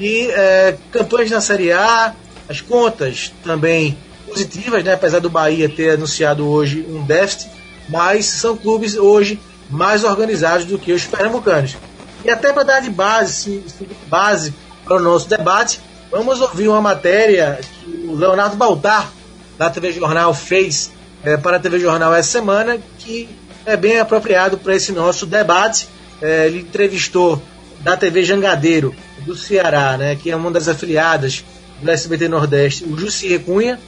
E 0.00 0.28
é, 0.30 0.76
campanhas 0.90 1.30
na 1.30 1.40
Série 1.40 1.72
A, 1.72 2.14
as 2.48 2.60
contas 2.60 3.32
também 3.44 3.96
positivas, 4.26 4.82
né, 4.82 4.94
apesar 4.94 5.20
do 5.20 5.28
Bahia 5.28 5.68
ter 5.68 5.90
anunciado 5.90 6.48
hoje 6.48 6.84
um 6.88 7.04
déficit, 7.04 7.50
mas 7.88 8.24
são 8.24 8.56
clubes 8.56 8.96
hoje 8.96 9.38
mais 9.68 10.04
organizados 10.04 10.66
do 10.66 10.78
que 10.78 10.92
os 10.92 11.04
pernambucanos. 11.04 11.76
E 12.24 12.30
até 12.30 12.52
para 12.52 12.62
dar 12.62 12.80
de 12.80 12.90
base, 12.90 13.62
base 14.06 14.54
para 14.84 14.96
o 14.96 15.00
nosso 15.00 15.28
debate, 15.28 15.80
vamos 16.10 16.40
ouvir 16.40 16.68
uma 16.68 16.80
matéria 16.80 17.60
que 17.62 18.06
o 18.06 18.14
Leonardo 18.14 18.56
Baltar 18.56 19.10
da 19.62 19.70
TV 19.70 19.92
Jornal 19.92 20.34
fez 20.34 20.90
é, 21.22 21.36
para 21.36 21.56
a 21.56 21.60
TV 21.60 21.78
Jornal 21.78 22.12
essa 22.12 22.32
semana, 22.32 22.78
que 22.98 23.28
é 23.64 23.76
bem 23.76 24.00
apropriado 24.00 24.58
para 24.58 24.74
esse 24.74 24.90
nosso 24.90 25.24
debate. 25.24 25.88
É, 26.20 26.48
ele 26.48 26.60
entrevistou 26.60 27.40
da 27.78 27.96
TV 27.96 28.24
Jangadeiro, 28.24 28.92
do 29.24 29.36
Ceará, 29.36 29.96
né, 29.96 30.16
que 30.16 30.32
é 30.32 30.36
uma 30.36 30.50
das 30.50 30.66
afiliadas 30.66 31.44
do 31.80 31.88
SBT 31.88 32.26
Nordeste, 32.28 32.84
o 32.84 32.98
Jussi 32.98 33.38
Cunha, 33.38 33.78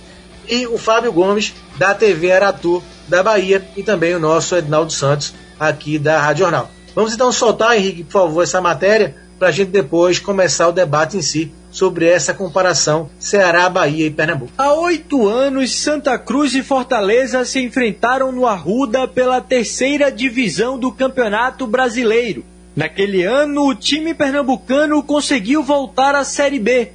e 0.49 0.65
o 0.67 0.79
Fábio 0.79 1.13
Gomes, 1.13 1.53
da 1.77 1.93
TV 1.93 2.31
Aratu, 2.31 2.81
da 3.09 3.21
Bahia, 3.21 3.67
e 3.77 3.83
também 3.83 4.15
o 4.15 4.21
nosso 4.21 4.55
Ednaldo 4.55 4.93
Santos, 4.93 5.35
aqui 5.59 5.99
da 5.99 6.21
Rádio 6.21 6.45
Jornal. 6.45 6.71
Vamos 6.95 7.15
então 7.15 7.33
soltar, 7.33 7.77
Henrique, 7.77 8.05
por 8.05 8.13
favor, 8.13 8.43
essa 8.43 8.61
matéria, 8.61 9.17
para 9.41 9.49
a 9.49 9.53
gente 9.53 9.71
depois 9.71 10.21
começar 10.21 10.69
o 10.69 10.73
debate 10.73 11.17
em 11.17 11.23
si 11.23 11.53
sobre 11.75 12.07
essa 12.07 12.33
comparação 12.33 13.11
Ceará, 13.19 13.69
Bahia 13.69 14.07
e 14.07 14.11
Pernambuco. 14.11 14.53
Há 14.57 14.73
oito 14.75 15.27
anos, 15.27 15.75
Santa 15.75 16.17
Cruz 16.17 16.55
e 16.55 16.63
Fortaleza 16.63 17.45
se 17.45 17.61
enfrentaram 17.61 18.31
no 18.31 18.47
Arruda 18.47 19.09
pela 19.09 19.41
terceira 19.41 20.11
divisão 20.11 20.79
do 20.79 20.93
Campeonato 20.93 21.67
Brasileiro. 21.67 22.45
Naquele 22.77 23.25
ano, 23.25 23.67
o 23.67 23.75
time 23.75 24.15
pernambucano 24.15 25.03
conseguiu 25.03 25.65
voltar 25.65 26.15
à 26.15 26.23
Série 26.23 26.61
B. 26.61 26.93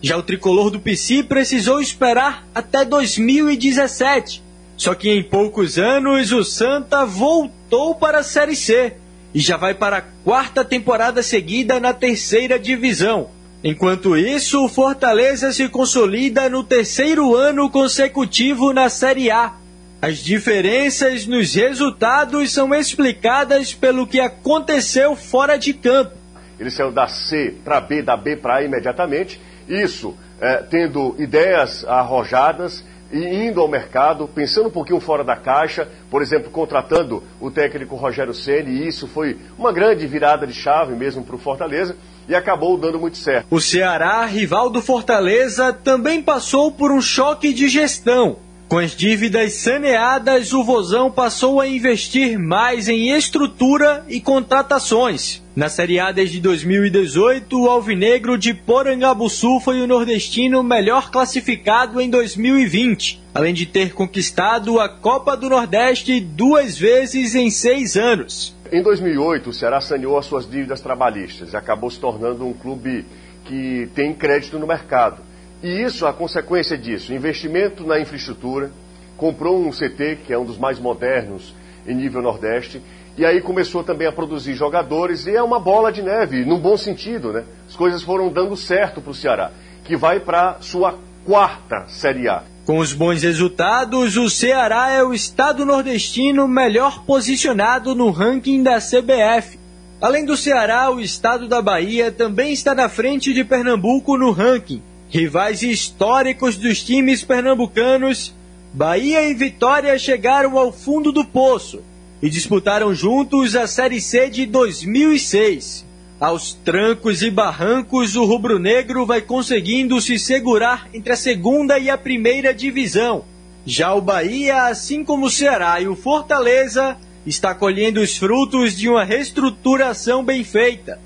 Já 0.00 0.16
o 0.16 0.22
tricolor 0.22 0.70
do 0.70 0.78
PC 0.78 1.24
precisou 1.24 1.80
esperar 1.80 2.46
até 2.54 2.84
2017. 2.84 4.40
Só 4.76 4.94
que 4.94 5.10
em 5.10 5.22
poucos 5.22 5.78
anos, 5.78 6.30
o 6.30 6.44
Santa 6.44 7.04
voltou 7.04 7.96
para 7.96 8.20
a 8.20 8.24
Série 8.24 8.54
C 8.54 8.94
e 9.34 9.40
já 9.40 9.56
vai 9.56 9.74
para 9.74 9.96
a 9.96 10.02
quarta 10.24 10.64
temporada 10.64 11.24
seguida 11.24 11.80
na 11.80 11.92
terceira 11.92 12.56
divisão. 12.56 13.41
Enquanto 13.64 14.16
isso, 14.16 14.64
o 14.64 14.68
Fortaleza 14.68 15.52
se 15.52 15.68
consolida 15.68 16.48
no 16.48 16.64
terceiro 16.64 17.36
ano 17.36 17.70
consecutivo 17.70 18.72
na 18.72 18.88
Série 18.88 19.30
A. 19.30 19.52
As 20.00 20.18
diferenças 20.18 21.26
nos 21.26 21.54
resultados 21.54 22.52
são 22.52 22.74
explicadas 22.74 23.72
pelo 23.72 24.04
que 24.04 24.18
aconteceu 24.18 25.14
fora 25.14 25.56
de 25.56 25.72
campo. 25.72 26.16
Ele 26.58 26.70
saiu 26.70 26.90
da 26.90 27.06
C 27.06 27.54
para 27.62 27.80
B, 27.80 28.02
da 28.02 28.16
B 28.16 28.36
para 28.36 28.56
A 28.56 28.64
imediatamente. 28.64 29.40
Isso 29.68 30.16
é, 30.40 30.56
tendo 30.56 31.14
ideias 31.20 31.84
arrojadas, 31.84 32.84
e 33.12 33.46
indo 33.46 33.60
ao 33.60 33.68
mercado, 33.68 34.26
pensando 34.26 34.68
um 34.68 34.72
pouquinho 34.72 34.98
fora 34.98 35.22
da 35.22 35.36
caixa, 35.36 35.86
por 36.10 36.22
exemplo, 36.22 36.50
contratando 36.50 37.22
o 37.38 37.50
técnico 37.50 37.94
Rogério 37.94 38.32
Ceni, 38.32 38.70
e 38.70 38.88
isso 38.88 39.06
foi 39.06 39.36
uma 39.58 39.70
grande 39.70 40.06
virada 40.06 40.46
de 40.46 40.54
chave 40.54 40.94
mesmo 40.94 41.22
para 41.22 41.36
o 41.36 41.38
Fortaleza 41.38 41.94
e 42.26 42.34
acabou 42.34 42.78
dando 42.78 42.98
muito 42.98 43.18
certo. 43.18 43.46
O 43.50 43.60
Ceará, 43.60 44.24
rival 44.24 44.70
do 44.70 44.80
Fortaleza, 44.80 45.72
também 45.72 46.22
passou 46.22 46.72
por 46.72 46.90
um 46.90 47.00
choque 47.00 47.52
de 47.52 47.68
gestão. 47.68 48.38
Com 48.68 48.78
as 48.78 48.96
dívidas 48.96 49.52
saneadas, 49.54 50.54
o 50.54 50.64
Vozão 50.64 51.10
passou 51.10 51.60
a 51.60 51.68
investir 51.68 52.38
mais 52.38 52.88
em 52.88 53.10
estrutura 53.10 54.02
e 54.08 54.18
contratações. 54.18 55.41
Na 55.54 55.68
Série 55.68 56.00
A 56.00 56.10
desde 56.10 56.40
2018, 56.40 57.60
o 57.60 57.68
Alvinegro 57.68 58.38
de 58.38 58.54
Porangabuçu 58.54 59.60
foi 59.60 59.82
o 59.82 59.86
nordestino 59.86 60.62
melhor 60.62 61.10
classificado 61.10 62.00
em 62.00 62.08
2020, 62.08 63.22
além 63.34 63.52
de 63.52 63.66
ter 63.66 63.92
conquistado 63.92 64.80
a 64.80 64.88
Copa 64.88 65.36
do 65.36 65.50
Nordeste 65.50 66.18
duas 66.20 66.78
vezes 66.78 67.34
em 67.34 67.50
seis 67.50 67.98
anos. 67.98 68.56
Em 68.72 68.82
2008, 68.82 69.50
o 69.50 69.52
Ceará 69.52 69.78
saneou 69.82 70.16
as 70.16 70.24
suas 70.24 70.50
dívidas 70.50 70.80
trabalhistas 70.80 71.52
e 71.52 71.56
acabou 71.56 71.90
se 71.90 72.00
tornando 72.00 72.46
um 72.46 72.54
clube 72.54 73.04
que 73.44 73.90
tem 73.94 74.14
crédito 74.14 74.58
no 74.58 74.66
mercado. 74.66 75.20
E 75.62 75.82
isso, 75.82 76.06
a 76.06 76.14
consequência 76.14 76.78
disso, 76.78 77.12
investimento 77.12 77.86
na 77.86 78.00
infraestrutura, 78.00 78.70
comprou 79.18 79.62
um 79.62 79.70
CT, 79.70 80.20
que 80.26 80.32
é 80.32 80.38
um 80.38 80.46
dos 80.46 80.56
mais 80.56 80.78
modernos 80.78 81.54
em 81.86 81.94
nível 81.94 82.22
Nordeste, 82.22 82.80
e 83.16 83.26
aí 83.26 83.42
começou 83.42 83.84
também 83.84 84.08
a 84.08 84.12
produzir 84.12 84.54
jogadores, 84.54 85.26
e 85.26 85.36
é 85.36 85.42
uma 85.42 85.60
bola 85.60 85.92
de 85.92 86.02
neve, 86.02 86.44
num 86.44 86.58
bom 86.58 86.76
sentido, 86.76 87.32
né? 87.32 87.44
As 87.68 87.76
coisas 87.76 88.02
foram 88.02 88.32
dando 88.32 88.56
certo 88.56 89.00
para 89.00 89.10
o 89.10 89.14
Ceará, 89.14 89.50
que 89.84 89.96
vai 89.96 90.18
para 90.18 90.56
sua 90.60 90.98
quarta 91.24 91.84
Série 91.88 92.28
A. 92.28 92.42
Com 92.64 92.78
os 92.78 92.92
bons 92.92 93.22
resultados, 93.22 94.16
o 94.16 94.30
Ceará 94.30 94.90
é 94.90 95.02
o 95.02 95.12
estado 95.12 95.66
nordestino 95.66 96.48
melhor 96.48 97.04
posicionado 97.04 97.94
no 97.94 98.10
ranking 98.10 98.62
da 98.62 98.78
CBF. 98.78 99.58
Além 100.00 100.24
do 100.24 100.36
Ceará, 100.36 100.90
o 100.90 101.00
estado 101.00 101.46
da 101.46 101.60
Bahia 101.60 102.10
também 102.10 102.52
está 102.52 102.74
na 102.74 102.88
frente 102.88 103.34
de 103.34 103.44
Pernambuco 103.44 104.16
no 104.16 104.30
ranking, 104.30 104.82
Rivais 105.10 105.62
históricos 105.62 106.56
dos 106.56 106.82
times 106.82 107.22
pernambucanos, 107.22 108.34
Bahia 108.72 109.28
e 109.28 109.34
Vitória 109.34 109.98
chegaram 109.98 110.56
ao 110.56 110.72
fundo 110.72 111.12
do 111.12 111.22
poço 111.22 111.82
e 112.22 112.30
disputaram 112.30 112.94
juntos 112.94 113.56
a 113.56 113.66
Série 113.66 114.00
C 114.00 114.30
de 114.30 114.46
2006. 114.46 115.84
Aos 116.20 116.54
trancos 116.54 117.20
e 117.20 117.30
barrancos, 117.30 118.14
o 118.14 118.24
rubro-negro 118.24 119.04
vai 119.04 119.20
conseguindo 119.20 120.00
se 120.00 120.20
segurar 120.20 120.88
entre 120.94 121.12
a 121.12 121.16
segunda 121.16 121.80
e 121.80 121.90
a 121.90 121.98
primeira 121.98 122.54
divisão. 122.54 123.24
Já 123.66 123.92
o 123.92 124.00
Bahia, 124.00 124.66
assim 124.66 125.04
como 125.04 125.26
o 125.26 125.30
Ceará 125.30 125.80
e 125.80 125.88
o 125.88 125.96
Fortaleza, 125.96 126.96
está 127.26 127.52
colhendo 127.54 128.00
os 128.00 128.16
frutos 128.16 128.76
de 128.76 128.88
uma 128.88 129.02
reestruturação 129.02 130.24
bem 130.24 130.44
feita. 130.44 131.00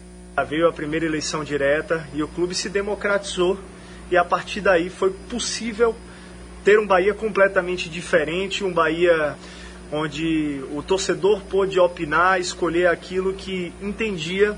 Veio 0.46 0.68
a 0.68 0.72
primeira 0.72 1.06
eleição 1.06 1.42
direta 1.42 2.06
e 2.12 2.22
o 2.22 2.28
clube 2.28 2.54
se 2.54 2.68
democratizou 2.68 3.58
e 4.10 4.18
a 4.18 4.24
partir 4.24 4.60
daí 4.60 4.90
foi 4.90 5.10
possível 5.30 5.94
ter 6.62 6.78
um 6.78 6.86
Bahia 6.86 7.14
completamente 7.14 7.88
diferente, 7.88 8.62
um 8.62 8.72
Bahia 8.72 9.34
onde 9.92 10.62
o 10.72 10.82
torcedor 10.82 11.40
pôde 11.42 11.78
opinar, 11.78 12.40
escolher 12.40 12.88
aquilo 12.88 13.32
que 13.32 13.72
entendia 13.80 14.56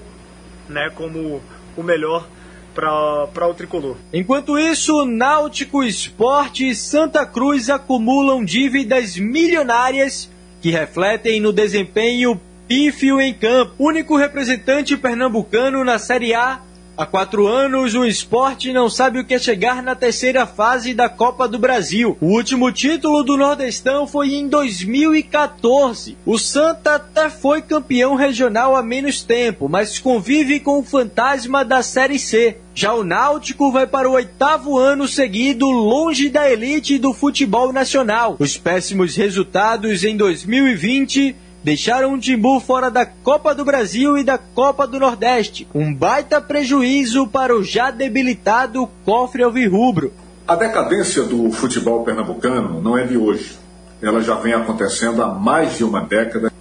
né, 0.69 0.91
como 0.95 1.41
o 1.77 1.83
melhor 1.83 2.27
para 2.75 3.49
o 3.49 3.55
tricolor. 3.55 3.97
Enquanto 4.13 4.59
isso, 4.59 5.05
Náutico 5.05 5.83
Esporte 5.83 6.69
e 6.69 6.75
Santa 6.75 7.27
Cruz 7.27 7.69
acumulam 7.69 8.45
dívidas 8.45 9.17
milionárias 9.17 10.31
que 10.61 10.71
refletem 10.71 11.41
no 11.41 11.53
desempenho 11.53 12.41
pífio 12.69 13.21
em 13.21 13.35
campo. 13.35 13.73
Único 13.79 14.17
representante 14.17 14.97
pernambucano 14.97 15.85
na 15.85 15.99
Série 15.99 16.35
A 16.35 16.61
Há 16.99 17.07
quatro 17.07 17.47
anos, 17.47 17.95
o 17.95 18.05
esporte 18.05 18.73
não 18.73 18.91
sabe 18.91 19.21
o 19.21 19.25
que 19.25 19.35
é 19.35 19.39
chegar 19.39 19.85
na 19.85 19.95
terceira 19.95 20.45
fase 20.45 20.93
da 20.93 21.09
Copa 21.09 21.47
do 21.47 21.57
Brasil. 21.57 22.19
O 22.21 22.27
último 22.27 22.73
título 22.73 23.23
do 23.23 23.37
Nordestão 23.37 24.05
foi 24.05 24.35
em 24.35 24.49
2014. 24.49 26.17
O 26.27 26.37
Santa 26.37 26.97
até 26.97 27.31
foi 27.31 27.63
campeão 27.63 28.17
regional 28.17 28.75
há 28.75 28.83
menos 28.83 29.23
tempo, 29.23 29.69
mas 29.69 30.01
convive 30.01 30.59
com 30.59 30.81
o 30.81 30.83
fantasma 30.83 31.65
da 31.65 31.85
Série 31.85 32.19
C. 32.19 32.57
Já 32.75 32.93
o 32.93 33.05
Náutico 33.05 33.71
vai 33.71 33.87
para 33.87 34.11
o 34.11 34.15
oitavo 34.15 34.77
ano 34.77 35.07
seguido 35.07 35.67
longe 35.67 36.29
da 36.29 36.51
elite 36.51 36.99
do 36.99 37.13
futebol 37.13 37.73
nacional. 37.73 38.35
Os 38.41 38.57
péssimos 38.57 39.15
resultados 39.15 40.03
em 40.03 40.17
2020 40.17 41.37
deixaram 41.63 42.15
o 42.15 42.19
Timbu 42.19 42.61
fora 42.61 42.91
da 42.91 43.05
Copa 43.05 43.55
do 43.55 43.65
Brasil 43.65 44.17
e 44.17 44.25
da 44.25 44.39
Copa 44.39 44.87
do 44.87 44.99
Nordeste. 44.99 45.67
Um 45.75 45.93
baita 45.93 46.41
prejuízo 46.41 47.27
para 47.27 47.57
o 47.57 47.63
já 47.63 47.91
debilitado 47.91 48.89
cofre 49.05 49.43
alvirrubro. 49.43 50.13
A 50.47 50.55
decadência 50.55 51.23
do 51.25 51.51
futebol 51.53 52.05
pernambucano 52.05 52.81
não 52.81 52.97
é 52.97 53.05
de 53.05 53.17
hoje. 53.17 53.59
Ela 54.01 54.23
já 54.23 54.35
vem 54.37 54.55
acontecendo 54.55 55.23
há 55.23 55.29
mais 55.29 55.77
de 55.77 55.85
uma 55.85 56.01
década. 56.01 56.53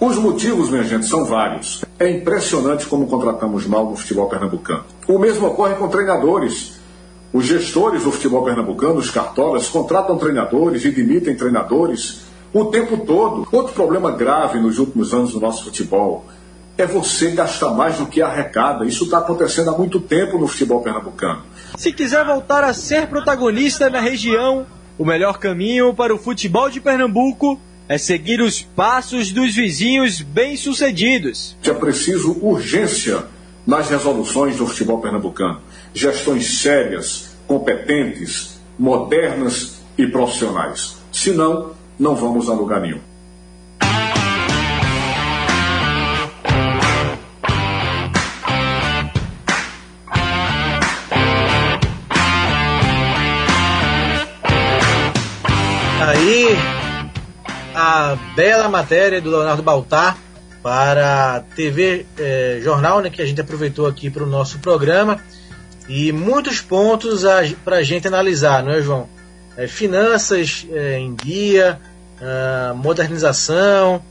Os 0.00 0.16
motivos, 0.16 0.68
minha 0.70 0.82
gente, 0.82 1.06
são 1.06 1.24
vários. 1.24 1.84
É 1.98 2.10
impressionante 2.10 2.86
como 2.86 3.06
contratamos 3.06 3.66
mal 3.66 3.88
no 3.88 3.96
futebol 3.96 4.28
pernambucano. 4.28 4.84
O 5.06 5.18
mesmo 5.18 5.46
ocorre 5.46 5.74
com 5.74 5.88
treinadores. 5.88 6.80
Os 7.32 7.44
gestores 7.44 8.04
do 8.04 8.10
futebol 8.10 8.44
pernambucano, 8.44 8.98
os 8.98 9.10
cartolas, 9.10 9.68
contratam 9.68 10.18
treinadores 10.18 10.84
e 10.84 10.90
demitem 10.90 11.36
treinadores 11.36 12.25
o 12.52 12.66
tempo 12.66 12.98
todo. 12.98 13.46
Outro 13.50 13.72
problema 13.72 14.10
grave 14.10 14.58
nos 14.58 14.78
últimos 14.78 15.12
anos 15.12 15.32
do 15.32 15.40
nosso 15.40 15.64
futebol 15.64 16.26
é 16.78 16.86
você 16.86 17.30
gastar 17.30 17.70
mais 17.70 17.98
do 17.98 18.06
que 18.06 18.20
arrecada. 18.20 18.84
Isso 18.84 19.04
está 19.04 19.18
acontecendo 19.18 19.70
há 19.70 19.78
muito 19.78 20.00
tempo 20.00 20.38
no 20.38 20.46
futebol 20.46 20.80
pernambucano. 20.80 21.42
Se 21.76 21.92
quiser 21.92 22.24
voltar 22.24 22.64
a 22.64 22.74
ser 22.74 23.06
protagonista 23.06 23.88
na 23.88 24.00
região, 24.00 24.66
o 24.98 25.04
melhor 25.04 25.38
caminho 25.38 25.94
para 25.94 26.14
o 26.14 26.18
futebol 26.18 26.70
de 26.70 26.80
Pernambuco 26.80 27.60
é 27.88 27.98
seguir 27.98 28.40
os 28.40 28.62
passos 28.62 29.30
dos 29.30 29.54
vizinhos 29.54 30.20
bem-sucedidos. 30.20 31.56
É 31.62 31.72
preciso 31.72 32.32
urgência 32.40 33.24
nas 33.66 33.90
resoluções 33.90 34.56
do 34.56 34.66
futebol 34.66 35.00
pernambucano. 35.00 35.60
Gestões 35.92 36.60
sérias, 36.60 37.36
competentes, 37.46 38.58
modernas 38.78 39.80
e 39.98 40.06
profissionais. 40.06 40.96
Senão, 41.12 41.72
não 41.98 42.14
vamos 42.14 42.48
a 42.48 42.52
lugar 42.52 42.80
nenhum. 42.80 43.00
Aí 56.00 56.56
a 57.74 58.16
bela 58.34 58.68
matéria 58.68 59.20
do 59.20 59.30
Leonardo 59.30 59.62
Baltar 59.62 60.16
para 60.62 61.44
TV 61.54 62.06
eh, 62.18 62.60
Jornal, 62.62 63.00
né, 63.00 63.10
que 63.10 63.22
a 63.22 63.26
gente 63.26 63.40
aproveitou 63.40 63.86
aqui 63.86 64.10
para 64.10 64.24
o 64.24 64.26
nosso 64.26 64.58
programa. 64.58 65.20
E 65.88 66.10
muitos 66.10 66.60
pontos 66.60 67.22
para 67.64 67.76
a 67.76 67.82
gente 67.82 68.08
analisar, 68.08 68.62
não 68.64 68.72
é, 68.72 68.80
João? 68.80 69.08
É, 69.56 69.66
finanças 69.66 70.66
é, 70.70 70.98
em 70.98 71.14
dia, 71.14 71.80
uh, 72.20 72.74
modernização, 72.76 74.02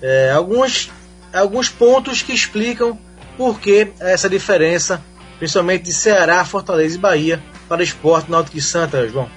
é, 0.00 0.30
alguns, 0.30 0.90
alguns 1.32 1.68
pontos 1.68 2.22
que 2.22 2.32
explicam 2.32 2.98
por 3.36 3.60
que 3.60 3.88
essa 4.00 4.28
diferença, 4.28 5.02
principalmente 5.38 5.84
de 5.84 5.92
Ceará, 5.92 6.44
Fortaleza 6.44 6.96
e 6.96 7.00
Bahia, 7.00 7.42
para 7.68 7.80
o 7.80 7.82
esporte 7.82 8.30
Náutico 8.30 8.56
e 8.56 8.60
Santa, 8.60 9.08
João. 9.08 9.28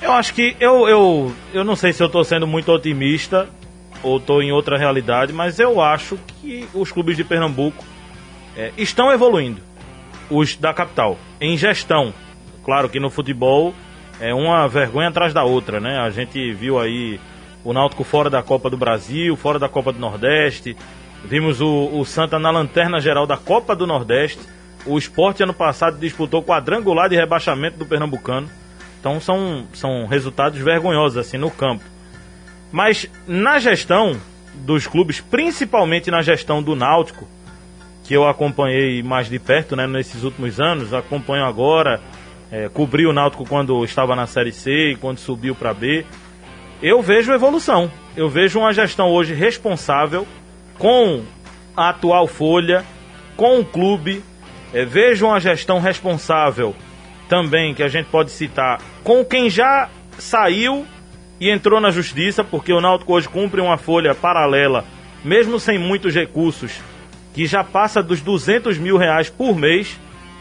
Eu 0.00 0.12
acho 0.12 0.34
que 0.34 0.56
eu, 0.60 0.88
eu, 0.88 1.34
eu 1.52 1.64
não 1.64 1.74
sei 1.74 1.92
se 1.92 2.02
eu 2.02 2.06
estou 2.06 2.22
sendo 2.22 2.46
muito 2.46 2.70
otimista 2.70 3.48
ou 4.02 4.18
estou 4.18 4.42
em 4.42 4.52
outra 4.52 4.78
realidade, 4.78 5.32
mas 5.32 5.58
eu 5.58 5.80
acho 5.80 6.18
que 6.40 6.68
os 6.72 6.92
clubes 6.92 7.16
de 7.16 7.24
Pernambuco 7.24 7.84
é, 8.56 8.72
estão 8.76 9.10
evoluindo, 9.10 9.60
os 10.30 10.54
da 10.56 10.72
capital, 10.72 11.18
em 11.40 11.56
gestão. 11.56 12.14
Claro 12.64 12.88
que 12.88 13.00
no 13.00 13.10
futebol 13.10 13.74
é 14.20 14.34
uma 14.34 14.66
vergonha 14.68 15.08
atrás 15.08 15.32
da 15.32 15.44
outra, 15.44 15.80
né? 15.80 15.98
A 15.98 16.10
gente 16.10 16.52
viu 16.52 16.78
aí 16.78 17.20
o 17.64 17.72
Náutico 17.72 18.04
fora 18.04 18.28
da 18.28 18.42
Copa 18.42 18.68
do 18.70 18.76
Brasil, 18.76 19.36
fora 19.36 19.58
da 19.58 19.68
Copa 19.68 19.92
do 19.92 19.98
Nordeste. 19.98 20.76
Vimos 21.24 21.60
o, 21.60 21.90
o 21.92 22.04
Santa 22.04 22.38
na 22.38 22.50
lanterna 22.50 23.00
geral 23.00 23.26
da 23.26 23.36
Copa 23.36 23.74
do 23.74 23.86
Nordeste. 23.86 24.40
O 24.86 24.96
esporte 24.96 25.42
ano 25.42 25.54
passado 25.54 25.98
disputou 25.98 26.42
quadrangular 26.42 27.08
de 27.08 27.16
rebaixamento 27.16 27.76
do 27.76 27.86
Pernambucano. 27.86 28.48
Então 28.98 29.20
são, 29.20 29.66
são 29.72 30.06
resultados 30.06 30.58
vergonhosos 30.58 31.18
assim 31.18 31.38
no 31.38 31.50
campo. 31.50 31.84
Mas 32.72 33.08
na 33.26 33.58
gestão 33.58 34.18
dos 34.54 34.86
clubes, 34.86 35.20
principalmente 35.20 36.10
na 36.10 36.22
gestão 36.22 36.62
do 36.62 36.74
Náutico, 36.74 37.26
que 38.04 38.14
eu 38.14 38.26
acompanhei 38.26 39.02
mais 39.02 39.28
de 39.28 39.38
perto 39.38 39.76
né, 39.76 39.86
nesses 39.86 40.24
últimos 40.24 40.60
anos, 40.60 40.94
acompanho 40.94 41.44
agora 41.44 42.00
é, 42.50 42.68
cobri 42.68 43.06
o 43.06 43.12
Náutico 43.12 43.46
quando 43.46 43.84
estava 43.84 44.16
na 44.16 44.26
Série 44.26 44.52
C 44.52 44.92
e 44.92 44.96
quando 44.96 45.18
subiu 45.18 45.54
para 45.54 45.74
B. 45.74 46.04
Eu 46.82 47.02
vejo 47.02 47.32
evolução. 47.32 47.90
Eu 48.16 48.28
vejo 48.28 48.58
uma 48.58 48.72
gestão 48.72 49.08
hoje 49.08 49.34
responsável 49.34 50.26
com 50.78 51.22
a 51.76 51.90
atual 51.90 52.26
folha, 52.26 52.84
com 53.36 53.60
o 53.60 53.64
clube. 53.64 54.22
É, 54.72 54.84
vejo 54.84 55.26
uma 55.26 55.40
gestão 55.40 55.80
responsável 55.80 56.74
também, 57.28 57.74
que 57.74 57.82
a 57.82 57.88
gente 57.88 58.06
pode 58.06 58.30
citar, 58.30 58.80
com 59.04 59.24
quem 59.24 59.50
já 59.50 59.88
saiu 60.18 60.86
e 61.40 61.50
entrou 61.50 61.80
na 61.80 61.90
justiça, 61.90 62.42
porque 62.42 62.72
o 62.72 62.80
Náutico 62.80 63.12
hoje 63.12 63.28
cumpre 63.28 63.60
uma 63.60 63.76
folha 63.76 64.14
paralela, 64.14 64.84
mesmo 65.24 65.60
sem 65.60 65.78
muitos 65.78 66.14
recursos, 66.14 66.80
que 67.34 67.46
já 67.46 67.62
passa 67.62 68.02
dos 68.02 68.20
200 68.20 68.78
mil 68.78 68.96
reais 68.96 69.30
por 69.30 69.54
mês. 69.54 69.98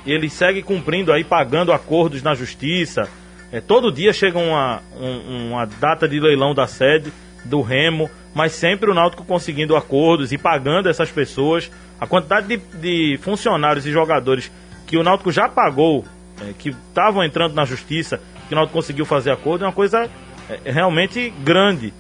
E 0.08 0.12
ele 0.14 0.30
segue 0.30 0.64
cumprindo 0.64 1.12
aí, 1.12 1.26
pagando 1.26 1.74
acordos 1.74 2.24
na 2.24 2.34
justiça. 2.34 3.10
É, 3.52 3.60
todo 3.60 3.92
dia 3.92 4.14
chega 4.14 4.40
uma, 4.40 4.82
um, 4.98 5.50
uma 5.50 5.66
data 5.66 6.08
de 6.08 6.18
leilão 6.18 6.54
da 6.54 6.66
sede 6.66 7.12
do 7.44 7.62
Remo, 7.62 8.10
mas 8.34 8.54
sempre 8.54 8.90
o 8.90 8.94
Náutico 8.94 9.26
conseguindo 9.26 9.76
acordos 9.76 10.32
e 10.32 10.38
pagando 10.38 10.88
essas 10.88 11.12
pessoas. 11.12 11.70
A 12.00 12.08
quantidade 12.08 12.48
de, 12.48 12.58
de 12.58 13.20
funcionários 13.22 13.86
e 13.86 13.92
jogadores 13.92 14.50
que 14.86 14.98
o 14.98 15.04
Náutico 15.04 15.30
já 15.30 15.50
pagou, 15.50 16.06
é, 16.42 16.54
que 16.58 16.70
estavam 16.70 17.22
entrando 17.22 17.54
na 17.54 17.66
justiça, 17.66 18.22
que 18.48 18.54
o 18.54 18.56
Náutico 18.56 18.78
conseguiu 18.78 19.06
fazer 19.06 19.32
acordo, 19.32 19.66
é 19.66 19.68
uma 19.68 19.74
coisa 19.74 20.10
é, 20.50 20.72
realmente 20.72 21.34
grande. 21.44 21.94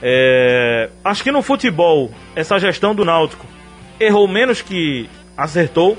É, 0.00 0.88
acho 1.04 1.22
que 1.22 1.30
no 1.30 1.42
futebol, 1.42 2.10
essa 2.34 2.58
gestão 2.58 2.94
do 2.94 3.04
Náutico 3.04 3.46
errou 4.00 4.26
menos 4.26 4.62
que 4.62 5.06
acertou. 5.36 5.98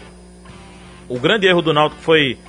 O 1.13 1.19
grande 1.19 1.45
erro 1.45 1.62
do 1.62 1.71
Náutico 1.71 2.02
foi 2.02 2.39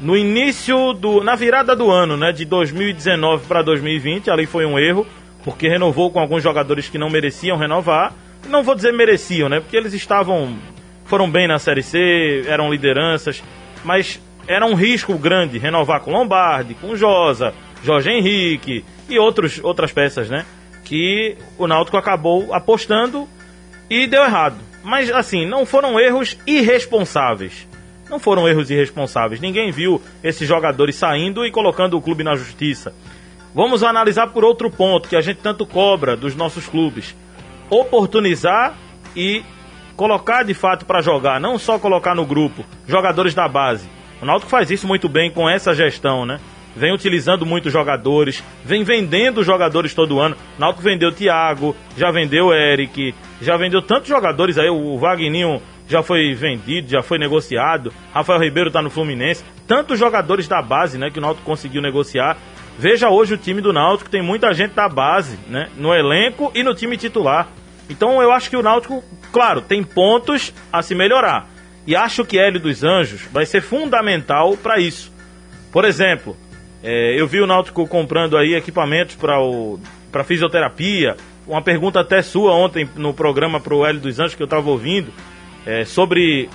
no 0.00 0.16
início 0.16 0.94
do. 0.94 1.22
na 1.22 1.34
virada 1.34 1.76
do 1.76 1.90
ano, 1.90 2.16
né? 2.16 2.32
De 2.32 2.46
2019 2.46 3.46
para 3.46 3.60
2020. 3.60 4.30
Ali 4.30 4.46
foi 4.46 4.64
um 4.64 4.78
erro, 4.78 5.06
porque 5.44 5.68
renovou 5.68 6.10
com 6.10 6.18
alguns 6.18 6.42
jogadores 6.42 6.88
que 6.88 6.96
não 6.96 7.10
mereciam 7.10 7.58
renovar. 7.58 8.14
Não 8.48 8.62
vou 8.62 8.74
dizer 8.74 8.94
mereciam, 8.94 9.50
né? 9.50 9.60
Porque 9.60 9.76
eles 9.76 9.92
estavam. 9.92 10.56
foram 11.04 11.30
bem 11.30 11.46
na 11.46 11.58
Série 11.58 11.82
C, 11.82 12.44
eram 12.46 12.70
lideranças, 12.70 13.44
mas 13.84 14.18
era 14.46 14.64
um 14.64 14.72
risco 14.72 15.18
grande 15.18 15.58
renovar 15.58 16.00
com 16.00 16.10
Lombardi, 16.10 16.72
com 16.72 16.96
Josa, 16.96 17.52
Jorge 17.84 18.08
Henrique 18.08 18.86
e 19.06 19.18
outros, 19.18 19.60
outras 19.62 19.92
peças, 19.92 20.30
né? 20.30 20.46
Que 20.82 21.36
o 21.58 21.66
Náutico 21.66 21.98
acabou 21.98 22.54
apostando 22.54 23.28
e 23.90 24.06
deu 24.06 24.22
errado. 24.22 24.56
Mas 24.82 25.10
assim, 25.10 25.44
não 25.44 25.66
foram 25.66 26.00
erros 26.00 26.38
irresponsáveis. 26.46 27.68
Não 28.08 28.18
foram 28.18 28.48
erros 28.48 28.70
irresponsáveis. 28.70 29.40
Ninguém 29.40 29.70
viu 29.70 30.00
esses 30.22 30.46
jogadores 30.46 30.96
saindo 30.96 31.44
e 31.44 31.50
colocando 31.50 31.96
o 31.96 32.00
clube 32.00 32.24
na 32.24 32.36
justiça. 32.36 32.94
Vamos 33.54 33.82
analisar 33.82 34.28
por 34.28 34.44
outro 34.44 34.70
ponto 34.70 35.08
que 35.08 35.16
a 35.16 35.20
gente 35.20 35.40
tanto 35.40 35.66
cobra 35.66 36.16
dos 36.16 36.34
nossos 36.34 36.66
clubes: 36.66 37.16
oportunizar 37.70 38.76
e 39.16 39.42
colocar 39.96 40.42
de 40.42 40.54
fato 40.54 40.86
para 40.86 41.00
jogar, 41.00 41.40
não 41.40 41.58
só 41.58 41.78
colocar 41.78 42.14
no 42.14 42.24
grupo 42.24 42.64
jogadores 42.86 43.34
da 43.34 43.48
base. 43.48 43.88
O 44.22 44.26
Náutico 44.26 44.50
faz 44.50 44.70
isso 44.70 44.86
muito 44.86 45.08
bem 45.08 45.30
com 45.30 45.48
essa 45.48 45.74
gestão, 45.74 46.24
né? 46.24 46.40
vem 46.78 46.94
utilizando 46.94 47.44
muitos 47.44 47.72
jogadores, 47.72 48.42
vem 48.64 48.84
vendendo 48.84 49.42
jogadores 49.42 49.92
todo 49.92 50.20
ano. 50.20 50.36
Náutico 50.58 50.82
vendeu 50.82 51.12
Thiago, 51.12 51.74
já 51.96 52.10
vendeu 52.10 52.52
Eric, 52.52 53.14
já 53.42 53.56
vendeu 53.56 53.82
tantos 53.82 54.08
jogadores 54.08 54.56
aí, 54.56 54.70
o 54.70 54.96
Wagninho 54.96 55.60
já 55.88 56.02
foi 56.02 56.34
vendido, 56.34 56.90
já 56.90 57.02
foi 57.02 57.18
negociado, 57.18 57.92
Rafael 58.12 58.38
Ribeiro 58.38 58.70
tá 58.70 58.82
no 58.82 58.90
Fluminense, 58.90 59.42
tantos 59.66 59.98
jogadores 59.98 60.46
da 60.46 60.60
base, 60.60 60.98
né, 60.98 61.10
que 61.10 61.18
o 61.18 61.22
Náutico 61.22 61.46
conseguiu 61.46 61.80
negociar. 61.80 62.36
Veja 62.78 63.08
hoje 63.08 63.34
o 63.34 63.38
time 63.38 63.60
do 63.60 63.72
Náutico, 63.72 64.10
tem 64.10 64.22
muita 64.22 64.52
gente 64.52 64.74
da 64.74 64.88
base, 64.88 65.38
né, 65.48 65.68
no 65.76 65.92
elenco 65.94 66.52
e 66.54 66.62
no 66.62 66.74
time 66.74 66.96
titular. 66.96 67.48
Então 67.88 68.22
eu 68.22 68.30
acho 68.30 68.50
que 68.50 68.56
o 68.56 68.62
Náutico, 68.62 69.02
claro, 69.32 69.62
tem 69.62 69.82
pontos 69.82 70.52
a 70.70 70.82
se 70.82 70.94
melhorar. 70.94 71.48
E 71.86 71.96
acho 71.96 72.22
que 72.22 72.38
Hélio 72.38 72.60
dos 72.60 72.84
Anjos 72.84 73.22
vai 73.32 73.46
ser 73.46 73.62
fundamental 73.62 74.58
para 74.58 74.78
isso. 74.78 75.10
Por 75.72 75.86
exemplo, 75.86 76.36
é, 76.82 77.18
eu 77.18 77.26
vi 77.26 77.40
o 77.40 77.46
Náutico 77.46 77.86
comprando 77.86 78.36
aí 78.36 78.54
equipamentos 78.54 79.16
para 79.16 80.24
fisioterapia. 80.24 81.16
Uma 81.46 81.62
pergunta 81.62 82.00
até 82.00 82.20
sua 82.20 82.52
ontem 82.52 82.86
no 82.94 83.14
programa 83.14 83.58
para 83.58 83.74
o 83.74 83.86
Hélio 83.86 84.02
dos 84.02 84.20
Anjos 84.20 84.34
que 84.34 84.42
eu 84.42 84.44
estava 84.44 84.68
ouvindo 84.68 85.10
é, 85.68 85.84
sobre 85.84 86.48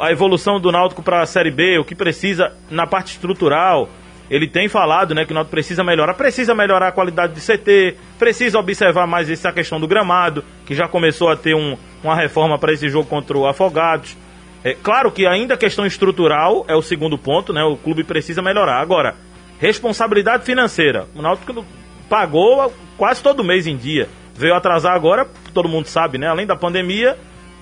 a 0.00 0.12
evolução 0.12 0.60
do 0.60 0.70
Náutico 0.70 1.02
para 1.02 1.22
a 1.22 1.26
Série 1.26 1.50
B, 1.50 1.78
o 1.78 1.84
que 1.84 1.94
precisa 1.94 2.52
na 2.70 2.86
parte 2.86 3.12
estrutural. 3.12 3.88
Ele 4.30 4.46
tem 4.46 4.68
falado, 4.68 5.14
né, 5.14 5.24
que 5.24 5.32
o 5.32 5.34
Náutico 5.34 5.50
precisa 5.50 5.82
melhorar, 5.82 6.14
precisa 6.14 6.54
melhorar 6.54 6.88
a 6.88 6.92
qualidade 6.92 7.32
de 7.34 7.40
CT, 7.40 7.96
precisa 8.18 8.58
observar 8.58 9.06
mais 9.06 9.30
essa 9.30 9.50
questão 9.52 9.80
do 9.80 9.88
gramado, 9.88 10.44
que 10.66 10.74
já 10.74 10.86
começou 10.86 11.30
a 11.30 11.36
ter 11.36 11.54
um, 11.54 11.76
uma 12.04 12.14
reforma 12.14 12.58
para 12.58 12.72
esse 12.72 12.88
jogo 12.88 13.08
contra 13.08 13.36
o 13.36 13.46
Afogados. 13.46 14.16
É 14.62 14.74
claro 14.74 15.10
que 15.10 15.26
ainda 15.26 15.54
a 15.54 15.56
questão 15.56 15.84
estrutural 15.84 16.64
é 16.68 16.76
o 16.76 16.82
segundo 16.82 17.18
ponto, 17.18 17.52
né? 17.52 17.64
O 17.64 17.76
clube 17.76 18.04
precisa 18.04 18.40
melhorar. 18.40 18.80
Agora, 18.80 19.16
Responsabilidade 19.62 20.44
financeira. 20.44 21.06
O 21.14 21.22
Náutico 21.22 21.64
pagou 22.08 22.72
quase 22.96 23.22
todo 23.22 23.44
mês 23.44 23.64
em 23.64 23.76
dia. 23.76 24.08
Veio 24.34 24.56
atrasar 24.56 24.92
agora, 24.92 25.24
todo 25.54 25.68
mundo 25.68 25.86
sabe, 25.86 26.18
né? 26.18 26.26
Além 26.26 26.44
da 26.44 26.56
pandemia, 26.56 27.16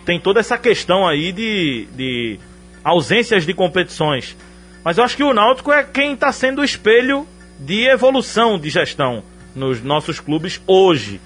tem 0.05 0.19
toda 0.21 0.41
essa 0.41 0.59
questão 0.59 1.07
aí 1.07 1.33
de, 1.33 1.87
de 1.95 2.39
ausências 2.83 3.47
de 3.47 3.55
competições. 3.55 4.37
Mas 4.85 4.99
eu 4.99 5.05
acho 5.05 5.17
que 5.17 5.23
o 5.23 5.35
Náutico 5.35 5.73
é 5.73 5.85
quem 5.85 6.15
está 6.15 6.33
sendo 6.33 6.61
o 6.61 6.65
espelho 6.65 7.27
de 7.59 7.87
evolução 7.89 8.59
de 8.59 8.71
gestão 8.71 9.23
nos 9.55 9.83
nossos 9.83 10.19
clubes 10.19 10.61
hoje. 10.67 11.21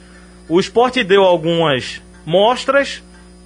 O 0.49 0.59
esporte 0.59 1.05
deu 1.05 1.23
algumas 1.23 2.03
mostras 2.27 3.03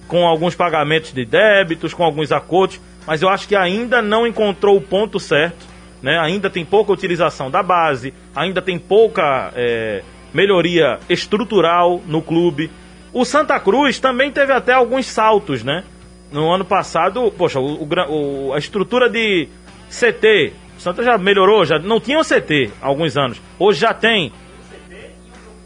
com 0.07 0.25
alguns 0.25 0.55
pagamentos 0.55 1.13
de 1.13 1.23
débitos, 1.23 1.93
com 1.93 2.03
alguns 2.03 2.31
acordos, 2.31 2.81
mas 3.05 3.21
eu 3.21 3.29
acho 3.29 3.47
que 3.47 3.55
ainda 3.55 4.01
não 4.01 4.25
encontrou 4.25 4.75
o 4.75 4.81
ponto 4.81 5.19
certo 5.19 5.69
né? 6.01 6.17
Ainda 6.19 6.49
tem 6.49 6.65
pouca 6.65 6.91
utilização 6.91 7.51
da 7.51 7.61
base, 7.61 8.13
ainda 8.35 8.61
tem 8.61 8.79
pouca 8.79 9.51
é, 9.55 10.01
melhoria 10.33 10.99
estrutural 11.09 12.01
no 12.07 12.21
clube. 12.21 12.71
O 13.13 13.25
Santa 13.25 13.59
Cruz 13.59 13.99
também 13.99 14.31
teve 14.31 14.53
até 14.53 14.73
alguns 14.73 15.07
saltos, 15.07 15.63
né? 15.63 15.83
No 16.31 16.51
ano 16.53 16.63
passado, 16.63 17.31
poxa, 17.35 17.59
o, 17.59 17.83
o, 17.83 18.53
a 18.53 18.57
estrutura 18.59 19.09
de 19.09 19.47
CT, 19.89 20.53
o 20.77 20.81
Santa 20.81 21.03
já 21.03 21.17
melhorou, 21.17 21.65
já 21.65 21.79
não 21.79 21.99
tinha 21.99 22.19
um 22.19 22.23
CT 22.23 22.71
há 22.81 22.87
alguns 22.87 23.17
anos. 23.17 23.41
Hoje 23.57 23.79
já 23.79 23.93
tem. 23.93 24.31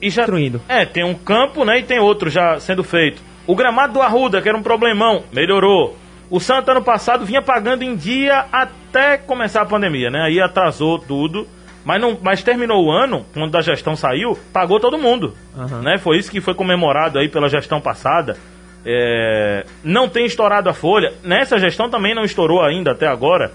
E 0.02 0.10
já 0.10 0.24
Construindo. 0.24 0.62
É, 0.68 0.86
tem 0.86 1.04
um 1.04 1.14
campo, 1.14 1.64
né, 1.66 1.80
e 1.80 1.84
tem 1.84 2.00
outro 2.00 2.30
já 2.30 2.60
sendo 2.60 2.84
feito. 2.84 3.22
O 3.46 3.56
gramado 3.56 3.94
do 3.94 4.02
Arruda, 4.02 4.42
que 4.42 4.48
era 4.48 4.58
um 4.58 4.64
problemão, 4.64 5.24
melhorou. 5.34 5.98
O 6.30 6.40
Santa 6.40 6.72
ano 6.72 6.82
passado 6.82 7.26
vinha 7.26 7.42
pagando 7.42 7.84
em 7.84 7.96
dia 7.96 8.46
até 8.52 9.18
começar 9.18 9.62
a 9.62 9.66
pandemia, 9.66 10.10
né? 10.10 10.22
Aí 10.24 10.40
atrasou 10.42 10.98
tudo. 10.98 11.46
Mas, 11.84 12.02
não, 12.02 12.18
mas 12.22 12.42
terminou 12.42 12.86
o 12.86 12.92
ano, 12.92 13.26
quando 13.34 13.56
a 13.58 13.62
gestão 13.62 13.96
saiu, 13.96 14.38
pagou 14.54 14.80
todo 14.80 14.98
mundo. 14.98 15.34
Uhum. 15.56 15.82
Né? 15.82 15.98
Foi 15.98 16.18
isso 16.18 16.32
que 16.32 16.40
foi 16.40 16.54
comemorado 16.54 17.20
aí 17.20 17.28
pela 17.28 17.50
gestão 17.50 17.82
passada. 17.82 18.38
É, 18.86 19.66
não 19.84 20.08
tem 20.08 20.26
estourado 20.26 20.70
a 20.70 20.74
folha. 20.74 21.14
Nessa 21.24 21.58
gestão 21.58 21.90
também 21.90 22.16
não 22.16 22.24
estourou 22.24 22.62
ainda 22.62 22.92
até 22.92 23.08
agora. 23.08 23.52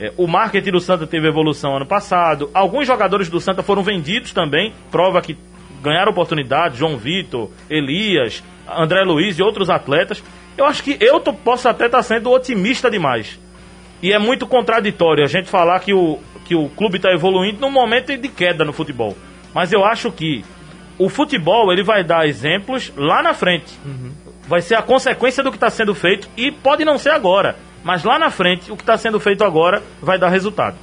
É, 0.00 0.12
o 0.16 0.26
marketing 0.26 0.72
do 0.72 0.80
Santa 0.80 1.06
teve 1.06 1.28
evolução 1.28 1.76
ano 1.76 1.86
passado. 1.86 2.50
Alguns 2.54 2.86
jogadores 2.86 3.28
do 3.28 3.40
Santa 3.40 3.62
foram 3.62 3.82
vendidos 3.82 4.32
também. 4.32 4.72
Prova 4.90 5.20
que 5.20 5.36
ganharam 5.82 6.12
oportunidade. 6.12 6.78
João 6.78 6.96
Vitor, 6.96 7.50
Elias, 7.68 8.42
André 8.68 9.02
Luiz 9.02 9.38
e 9.38 9.42
outros 9.42 9.68
atletas. 9.68 10.22
Eu 10.56 10.64
acho 10.64 10.82
que 10.82 10.96
eu 11.00 11.18
tô, 11.18 11.32
posso 11.32 11.68
até 11.68 11.86
estar 11.86 11.98
tá 11.98 12.02
sendo 12.02 12.30
otimista 12.30 12.90
demais. 12.90 13.38
E 14.02 14.12
é 14.12 14.18
muito 14.18 14.46
contraditório 14.46 15.24
a 15.24 15.28
gente 15.28 15.48
falar 15.48 15.80
que 15.80 15.94
o, 15.94 16.18
que 16.44 16.54
o 16.54 16.68
clube 16.68 16.96
está 16.96 17.10
evoluindo 17.12 17.60
num 17.60 17.70
momento 17.70 18.16
de 18.16 18.28
queda 18.28 18.64
no 18.64 18.72
futebol. 18.72 19.16
Mas 19.54 19.72
eu 19.72 19.84
acho 19.84 20.10
que 20.12 20.44
o 20.98 21.08
futebol 21.08 21.72
ele 21.72 21.82
vai 21.82 22.04
dar 22.04 22.26
exemplos 22.26 22.92
lá 22.96 23.22
na 23.22 23.34
frente. 23.34 23.78
Uhum. 23.84 24.12
Vai 24.46 24.60
ser 24.60 24.74
a 24.74 24.82
consequência 24.82 25.42
do 25.42 25.50
que 25.50 25.56
está 25.56 25.70
sendo 25.70 25.94
feito 25.94 26.28
e 26.36 26.50
pode 26.50 26.84
não 26.84 26.98
ser 26.98 27.10
agora. 27.10 27.56
Mas 27.82 28.04
lá 28.04 28.18
na 28.18 28.30
frente, 28.30 28.70
o 28.70 28.76
que 28.76 28.82
está 28.82 28.96
sendo 28.96 29.18
feito 29.18 29.44
agora 29.44 29.82
vai 30.00 30.18
dar 30.18 30.28
resultado. 30.28 30.76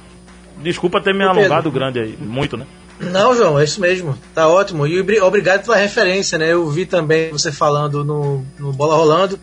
Desculpa 0.58 1.00
ter 1.00 1.14
me 1.14 1.24
alongado 1.24 1.70
grande 1.70 1.98
aí, 1.98 2.16
muito, 2.20 2.56
né? 2.56 2.66
Não, 3.00 3.34
João, 3.34 3.58
é 3.58 3.64
isso 3.64 3.80
mesmo. 3.80 4.16
Tá 4.34 4.48
ótimo. 4.48 4.86
E 4.86 5.00
obrigado 5.20 5.64
pela 5.64 5.76
referência, 5.76 6.38
né? 6.38 6.52
Eu 6.52 6.68
vi 6.68 6.86
também 6.86 7.32
você 7.32 7.50
falando 7.50 8.04
no, 8.04 8.44
no 8.58 8.72
Bola 8.72 8.94
Rolando 8.94 9.38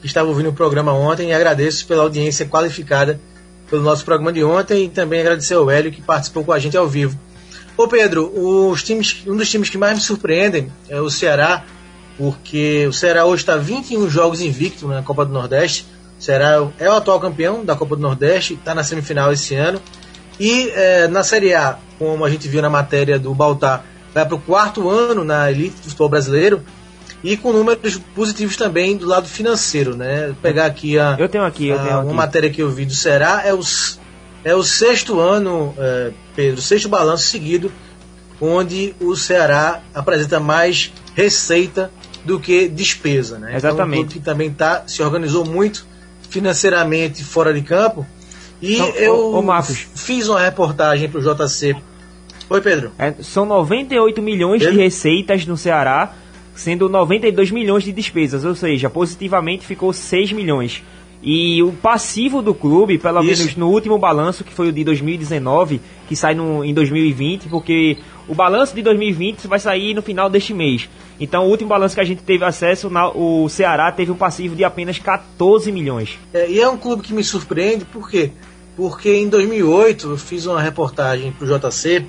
que 0.00 0.06
estava 0.06 0.28
ouvindo 0.28 0.50
o 0.50 0.52
programa 0.52 0.92
ontem 0.92 1.30
e 1.30 1.32
agradeço 1.32 1.86
pela 1.86 2.02
audiência 2.02 2.44
qualificada 2.44 3.18
pelo 3.74 3.82
nosso 3.82 4.04
programa 4.04 4.32
de 4.32 4.44
ontem 4.44 4.84
e 4.84 4.88
também 4.88 5.20
agradecer 5.20 5.54
ao 5.54 5.68
Hélio 5.68 5.90
que 5.90 6.00
participou 6.00 6.44
com 6.44 6.52
a 6.52 6.58
gente 6.60 6.76
ao 6.76 6.86
vivo. 6.86 7.18
Ô 7.76 7.88
Pedro, 7.88 8.30
os 8.32 8.84
times, 8.84 9.24
um 9.26 9.36
dos 9.36 9.50
times 9.50 9.68
que 9.68 9.76
mais 9.76 9.96
me 9.96 10.00
surpreendem 10.00 10.70
é 10.88 11.00
o 11.00 11.10
Ceará, 11.10 11.64
porque 12.16 12.86
o 12.86 12.92
Ceará 12.92 13.24
hoje 13.24 13.42
está 13.42 13.56
21 13.56 14.08
jogos 14.08 14.40
invicto 14.40 14.86
na 14.86 15.02
Copa 15.02 15.24
do 15.24 15.32
Nordeste. 15.32 15.86
O 16.20 16.22
Ceará 16.22 16.70
é 16.78 16.88
o 16.88 16.92
atual 16.92 17.18
campeão 17.18 17.64
da 17.64 17.74
Copa 17.74 17.96
do 17.96 18.02
Nordeste, 18.02 18.54
está 18.54 18.76
na 18.76 18.84
semifinal 18.84 19.32
esse 19.32 19.56
ano. 19.56 19.82
E 20.38 20.70
é, 20.70 21.08
na 21.08 21.24
Série 21.24 21.52
A, 21.52 21.76
como 21.98 22.24
a 22.24 22.30
gente 22.30 22.46
viu 22.46 22.62
na 22.62 22.70
matéria 22.70 23.18
do 23.18 23.34
Baltar, 23.34 23.84
vai 24.14 24.24
para 24.24 24.36
o 24.36 24.40
quarto 24.40 24.88
ano 24.88 25.24
na 25.24 25.50
elite 25.50 25.76
do 25.78 25.88
futebol 25.88 26.08
brasileiro 26.08 26.62
e 27.24 27.36
com 27.36 27.52
números 27.52 27.98
positivos 28.14 28.56
também 28.56 28.96
do 28.96 29.06
lado 29.06 29.26
financeiro, 29.26 29.96
né? 29.96 30.26
Vou 30.26 30.36
pegar 30.36 30.66
aqui 30.66 30.96
a 30.98 31.16
eu 31.18 31.28
tenho 31.28 31.42
aqui, 31.44 31.68
eu 31.68 31.78
tenho 31.78 31.90
a, 31.90 31.98
aqui. 31.98 32.04
uma 32.06 32.14
matéria 32.14 32.50
que 32.50 32.62
eu 32.62 32.70
vi 32.70 32.84
do 32.84 32.92
Será 32.94 33.42
é 33.44 33.52
os 33.52 33.98
é 34.44 34.54
o 34.54 34.62
sexto 34.62 35.18
ano, 35.18 35.74
é, 35.78 36.12
Pedro, 36.36 36.60
sexto 36.60 36.86
balanço 36.88 37.24
seguido 37.24 37.72
onde 38.40 38.94
o 39.00 39.16
Ceará 39.16 39.80
apresenta 39.94 40.38
mais 40.38 40.92
receita 41.14 41.90
do 42.24 42.38
que 42.38 42.68
despesa, 42.68 43.38
né? 43.38 43.56
Exatamente. 43.56 44.00
Então, 44.00 44.04
um 44.04 44.12
que 44.12 44.20
também 44.20 44.50
tá 44.50 44.82
se 44.86 45.02
organizou 45.02 45.44
muito 45.46 45.86
financeiramente 46.28 47.24
fora 47.24 47.54
de 47.54 47.62
campo. 47.62 48.06
E 48.60 48.74
Então, 48.74 48.88
eu 48.96 49.14
ô- 49.14 49.38
ô, 49.38 49.42
Marcos. 49.42 49.86
fiz 49.94 50.28
uma 50.28 50.40
reportagem 50.40 51.08
para 51.08 51.20
o 51.20 51.22
JC. 51.22 51.74
Oi, 52.50 52.60
Pedro. 52.60 52.92
É, 52.98 53.14
são 53.22 53.46
98 53.46 54.20
milhões 54.20 54.60
de 54.60 54.66
Ele- 54.68 54.82
receitas 54.82 55.46
no 55.46 55.56
Ceará, 55.56 56.12
sendo 56.54 56.88
92 56.88 57.50
milhões 57.50 57.84
de 57.84 57.92
despesas, 57.92 58.44
ou 58.44 58.54
seja, 58.54 58.88
positivamente 58.88 59.66
ficou 59.66 59.92
6 59.92 60.32
milhões. 60.32 60.82
E 61.26 61.62
o 61.62 61.72
passivo 61.72 62.42
do 62.42 62.52
clube, 62.54 62.98
pelo 62.98 63.22
Isso. 63.24 63.40
menos 63.42 63.56
no 63.56 63.68
último 63.70 63.96
balanço, 63.98 64.44
que 64.44 64.52
foi 64.52 64.68
o 64.68 64.72
de 64.72 64.84
2019, 64.84 65.80
que 66.06 66.14
sai 66.14 66.34
no, 66.34 66.62
em 66.62 66.74
2020, 66.74 67.48
porque 67.48 67.96
o 68.28 68.34
balanço 68.34 68.74
de 68.74 68.82
2020 68.82 69.46
vai 69.46 69.58
sair 69.58 69.94
no 69.94 70.02
final 70.02 70.28
deste 70.28 70.52
mês. 70.52 70.86
Então, 71.18 71.46
o 71.46 71.48
último 71.48 71.70
balanço 71.70 71.94
que 71.94 72.00
a 72.02 72.04
gente 72.04 72.22
teve 72.22 72.44
acesso, 72.44 72.90
na- 72.90 73.08
o 73.08 73.48
Ceará 73.48 73.90
teve 73.90 74.10
um 74.10 74.16
passivo 74.16 74.54
de 74.54 74.64
apenas 74.64 74.98
14 74.98 75.72
milhões. 75.72 76.18
É, 76.34 76.50
e 76.50 76.60
é 76.60 76.68
um 76.68 76.76
clube 76.76 77.02
que 77.02 77.14
me 77.14 77.24
surpreende, 77.24 77.86
por 77.86 78.10
quê? 78.10 78.30
Porque 78.76 79.14
em 79.14 79.26
2008 79.28 80.10
eu 80.10 80.16
fiz 80.18 80.44
uma 80.44 80.60
reportagem 80.60 81.32
para 81.32 81.46
o 81.46 81.48
JC, 81.58 82.04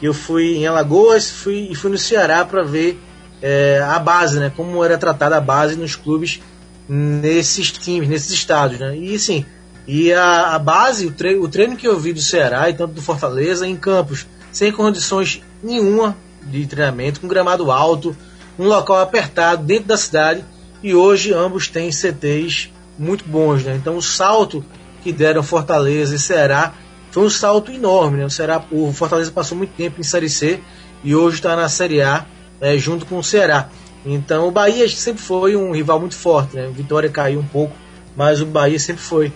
eu 0.00 0.14
fui 0.14 0.56
em 0.56 0.66
Alagoas 0.66 1.30
fui, 1.30 1.68
e 1.70 1.74
fui 1.74 1.90
no 1.90 1.98
Ceará 1.98 2.42
para 2.44 2.62
ver 2.62 2.98
é, 3.42 3.80
a 3.86 3.98
base, 3.98 4.38
né? 4.38 4.52
Como 4.54 4.84
era 4.84 4.98
tratada 4.98 5.36
a 5.36 5.40
base 5.40 5.76
nos 5.76 5.94
clubes 5.94 6.40
nesses 6.88 7.72
times, 7.72 8.08
nesses 8.08 8.30
estados, 8.30 8.78
né? 8.78 8.96
E 8.96 9.14
assim, 9.14 9.44
e 9.86 10.12
a, 10.12 10.54
a 10.54 10.58
base, 10.58 11.06
o 11.06 11.12
treino, 11.12 11.42
o 11.42 11.48
treino 11.48 11.76
que 11.76 11.86
eu 11.86 11.98
vi 11.98 12.12
do 12.12 12.20
Ceará 12.20 12.68
e 12.68 12.74
tanto 12.74 12.94
do 12.94 13.02
Fortaleza 13.02 13.66
em 13.66 13.76
campos, 13.76 14.26
sem 14.52 14.72
condições 14.72 15.42
nenhuma 15.62 16.16
de 16.42 16.66
treinamento, 16.66 17.20
com 17.20 17.28
gramado 17.28 17.70
alto, 17.70 18.16
um 18.58 18.66
local 18.66 19.00
apertado 19.00 19.64
dentro 19.64 19.88
da 19.88 19.96
cidade, 19.96 20.44
e 20.82 20.94
hoje 20.94 21.32
ambos 21.32 21.68
têm 21.68 21.90
CTs 21.90 22.72
muito 22.98 23.24
bons, 23.24 23.64
né? 23.64 23.76
Então 23.76 23.96
o 23.96 24.02
salto 24.02 24.64
que 25.02 25.12
deram 25.12 25.42
Fortaleza 25.42 26.14
e 26.14 26.18
Ceará 26.18 26.74
foi 27.10 27.24
um 27.24 27.30
salto 27.30 27.70
enorme, 27.70 28.18
né? 28.18 28.24
O, 28.24 28.30
Ceará, 28.30 28.64
o 28.70 28.92
Fortaleza 28.92 29.30
passou 29.30 29.56
muito 29.56 29.74
tempo 29.74 30.00
em 30.00 30.04
Série 30.04 30.28
C 30.28 30.60
e 31.04 31.14
hoje 31.14 31.36
está 31.36 31.54
na 31.54 31.68
Série 31.68 32.02
A 32.02 32.26
é, 32.60 32.76
junto 32.78 33.06
com 33.06 33.18
o 33.18 33.24
Ceará. 33.24 33.68
Então 34.04 34.46
o 34.46 34.50
Bahia 34.50 34.88
sempre 34.88 35.20
foi 35.22 35.56
um 35.56 35.72
rival 35.72 35.98
muito 35.98 36.14
forte, 36.14 36.56
né? 36.56 36.70
Vitória 36.72 37.08
caiu 37.08 37.40
um 37.40 37.46
pouco, 37.46 37.74
mas 38.16 38.40
o 38.40 38.46
Bahia 38.46 38.78
sempre 38.78 39.02
foi. 39.02 39.32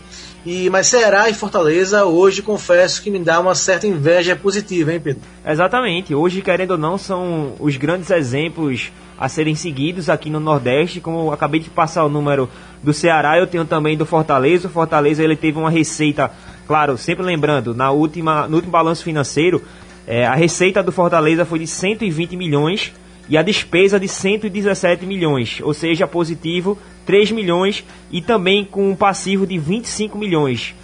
E, 0.46 0.70
mas 0.70 0.86
Ceará 0.86 1.28
e 1.28 1.34
Fortaleza 1.34 2.04
hoje 2.06 2.40
confesso 2.40 3.02
que 3.02 3.10
me 3.10 3.18
dá 3.18 3.38
uma 3.40 3.54
certa 3.54 3.86
inveja 3.86 4.34
positiva, 4.34 4.92
hein, 4.92 5.00
Pedro? 5.00 5.22
Exatamente. 5.46 6.14
Hoje, 6.14 6.40
querendo 6.40 6.72
ou 6.72 6.78
não, 6.78 6.96
são 6.96 7.54
os 7.60 7.76
grandes 7.76 8.10
exemplos 8.10 8.90
a 9.18 9.28
serem 9.28 9.54
seguidos 9.54 10.08
aqui 10.08 10.30
no 10.30 10.40
Nordeste. 10.40 10.98
Como 10.98 11.30
acabei 11.30 11.60
de 11.60 11.68
passar 11.68 12.06
o 12.06 12.08
número 12.08 12.48
do 12.82 12.94
Ceará, 12.94 13.38
eu 13.38 13.46
tenho 13.46 13.66
também 13.66 13.98
do 13.98 14.06
Fortaleza. 14.06 14.68
O 14.68 14.70
Fortaleza 14.70 15.22
ele 15.22 15.36
teve 15.36 15.58
uma 15.58 15.68
receita, 15.68 16.30
claro, 16.66 16.96
sempre 16.96 17.22
lembrando, 17.22 17.74
na 17.74 17.90
última, 17.90 18.48
no 18.48 18.56
último 18.56 18.72
balanço 18.72 19.04
financeiro, 19.04 19.62
eh, 20.06 20.24
a 20.24 20.34
receita 20.34 20.82
do 20.82 20.90
Fortaleza 20.90 21.44
foi 21.44 21.58
de 21.58 21.66
120 21.66 22.34
milhões 22.34 22.94
e 23.30 23.38
a 23.38 23.42
despesa 23.42 23.98
de 23.98 24.08
117 24.08 25.06
milhões, 25.06 25.60
ou 25.62 25.72
seja, 25.72 26.06
positivo 26.06 26.76
3 27.06 27.30
milhões 27.30 27.84
e 28.10 28.20
também 28.20 28.64
com 28.64 28.90
um 28.90 28.96
passivo 28.96 29.46
de 29.46 29.56
25 29.56 30.18
milhões. 30.18 30.74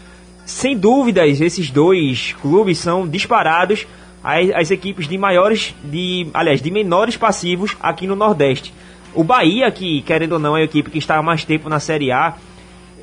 Sem 0.45 0.79
dúvidas, 0.79 1.41
esses 1.41 1.71
dois 1.71 2.37
clubes 2.41 2.79
são 2.79 3.07
disparados 3.07 3.85
as, 4.23 4.51
as 4.51 4.71
equipes 4.71 5.09
de 5.09 5.19
maiores, 5.19 5.75
de, 5.83 6.29
aliás, 6.33 6.63
de 6.63 6.71
menores 6.71 7.17
passivos 7.17 7.77
aqui 7.81 8.07
no 8.07 8.15
Nordeste. 8.15 8.73
O 9.13 9.25
Bahia, 9.25 9.69
que 9.73 10.03
querendo 10.03 10.35
ou 10.35 10.39
não 10.39 10.57
é 10.57 10.61
a 10.61 10.65
equipe 10.65 10.91
que 10.91 10.99
está 10.99 11.17
há 11.17 11.23
mais 11.23 11.45
tempo 11.45 11.69
na 11.69 11.81
Série 11.81 12.13
A, 12.13 12.37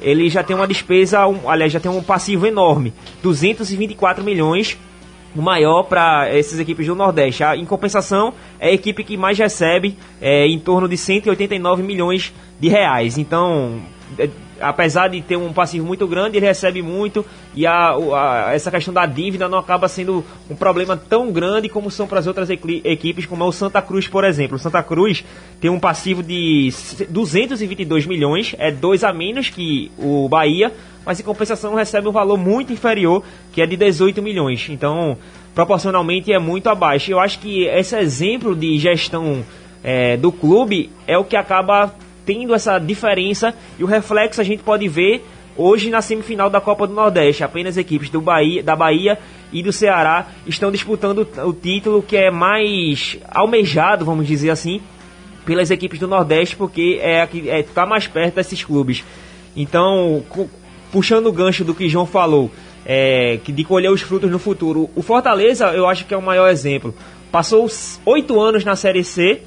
ele 0.01 0.29
já 0.29 0.41
tem 0.41 0.55
uma 0.55 0.67
despesa, 0.67 1.27
um, 1.27 1.49
aliás, 1.49 1.71
já 1.71 1.81
tem 1.81 1.91
um 1.91 2.01
passivo 2.01 2.45
enorme, 2.45 2.93
224 3.21 4.23
milhões, 4.23 4.77
maior 5.41 5.83
para 5.83 6.27
essas 6.29 6.59
equipes 6.59 6.85
do 6.87 6.95
Nordeste. 6.95 7.43
A- 7.43 7.55
Em 7.57 7.65
compensação, 7.65 8.33
é 8.59 8.69
a 8.69 8.71
equipe 8.73 9.03
que 9.03 9.17
mais 9.17 9.37
recebe 9.37 9.97
é, 10.21 10.45
em 10.47 10.59
torno 10.59 10.87
de 10.87 10.97
189 10.97 11.81
milhões 11.83 12.33
de 12.59 12.69
reais. 12.69 13.17
Então, 13.17 13.79
é, 14.17 14.29
apesar 14.63 15.09
de 15.09 15.21
ter 15.21 15.35
um 15.35 15.51
passivo 15.53 15.85
muito 15.85 16.07
grande, 16.07 16.37
ele 16.37 16.45
recebe 16.45 16.81
muito 16.81 17.25
e 17.55 17.65
a, 17.67 17.91
a- 17.91 18.51
essa 18.53 18.71
questão 18.71 18.93
da 18.93 19.05
dívida 19.05 19.47
não 19.47 19.57
acaba 19.57 19.87
sendo 19.87 20.23
um 20.49 20.55
problema 20.55 20.95
tão 20.97 21.31
grande 21.31 21.69
como 21.69 21.91
são 21.91 22.07
para 22.07 22.19
as 22.19 22.27
outras 22.27 22.49
equi- 22.49 22.81
equipes, 22.83 23.25
como 23.25 23.43
é 23.43 23.47
o 23.47 23.51
Santa 23.51 23.81
Cruz, 23.81 24.07
por 24.07 24.23
exemplo. 24.23 24.55
O 24.55 24.59
Santa 24.59 24.81
Cruz 24.81 25.23
tem 25.61 25.69
um 25.69 25.79
passivo 25.79 26.23
de 26.23 26.69
222 27.09 28.05
milhões, 28.05 28.55
é 28.57 28.71
dois 28.71 29.03
a 29.03 29.13
menos 29.13 29.49
que 29.49 29.91
o 29.97 30.27
Bahia, 30.27 30.71
mas 31.05 31.19
em 31.19 31.23
compensação 31.23 31.75
recebe 31.75 32.07
um 32.07 32.11
valor 32.11 32.37
muito 32.37 32.71
inferior, 32.71 33.23
que 33.51 33.61
é 33.61 33.65
de 33.65 33.75
18 33.75 34.21
milhões. 34.21 34.67
Então, 34.69 35.17
proporcionalmente 35.53 36.31
é 36.31 36.39
muito 36.39 36.67
abaixo. 36.69 37.11
Eu 37.11 37.19
acho 37.19 37.39
que 37.39 37.65
esse 37.65 37.95
exemplo 37.97 38.55
de 38.55 38.77
gestão 38.77 39.43
é, 39.83 40.15
do 40.17 40.31
clube 40.31 40.89
é 41.05 41.17
o 41.17 41.23
que 41.23 41.35
acaba 41.35 41.93
tendo 42.25 42.53
essa 42.53 42.79
diferença 42.79 43.53
e 43.77 43.83
o 43.83 43.87
reflexo 43.87 44.41
a 44.41 44.43
gente 44.43 44.63
pode 44.63 44.87
ver 44.87 45.23
hoje 45.55 45.89
na 45.89 46.01
semifinal 46.01 46.49
da 46.49 46.59
Copa 46.59 46.87
do 46.87 46.93
Nordeste. 46.93 47.43
Apenas 47.43 47.77
equipes 47.77 48.09
do 48.09 48.21
Bahia, 48.21 48.63
da 48.63 48.75
Bahia 48.75 49.17
e 49.51 49.61
do 49.61 49.71
Ceará 49.71 50.27
estão 50.47 50.71
disputando 50.71 51.27
o 51.45 51.53
título 51.53 52.01
que 52.01 52.17
é 52.17 52.31
mais 52.31 53.17
almejado, 53.29 54.05
vamos 54.05 54.27
dizer 54.27 54.49
assim, 54.49 54.81
pelas 55.45 55.69
equipes 55.69 55.99
do 55.99 56.07
Nordeste, 56.07 56.55
porque 56.55 56.99
é 57.01 57.21
a 57.21 57.27
que 57.27 57.49
é, 57.49 57.61
tá 57.63 57.85
mais 57.85 58.07
perto 58.07 58.35
desses 58.35 58.63
clubes. 58.63 59.03
Então, 59.55 60.23
puxando 60.91 61.27
o 61.27 61.31
gancho 61.31 61.63
do 61.63 61.75
que 61.75 61.87
João 61.87 62.05
falou, 62.05 62.51
é, 62.85 63.39
que 63.43 63.51
de 63.51 63.63
colher 63.63 63.91
os 63.91 64.01
frutos 64.01 64.29
no 64.29 64.39
futuro, 64.39 64.89
o 64.95 65.01
Fortaleza 65.01 65.67
eu 65.67 65.87
acho 65.87 66.05
que 66.05 66.13
é 66.13 66.17
o 66.17 66.21
maior 66.21 66.49
exemplo. 66.49 66.93
Passou 67.31 67.67
oito 68.05 68.39
anos 68.39 68.63
na 68.63 68.75
Série 68.75 69.03
C, 69.03 69.41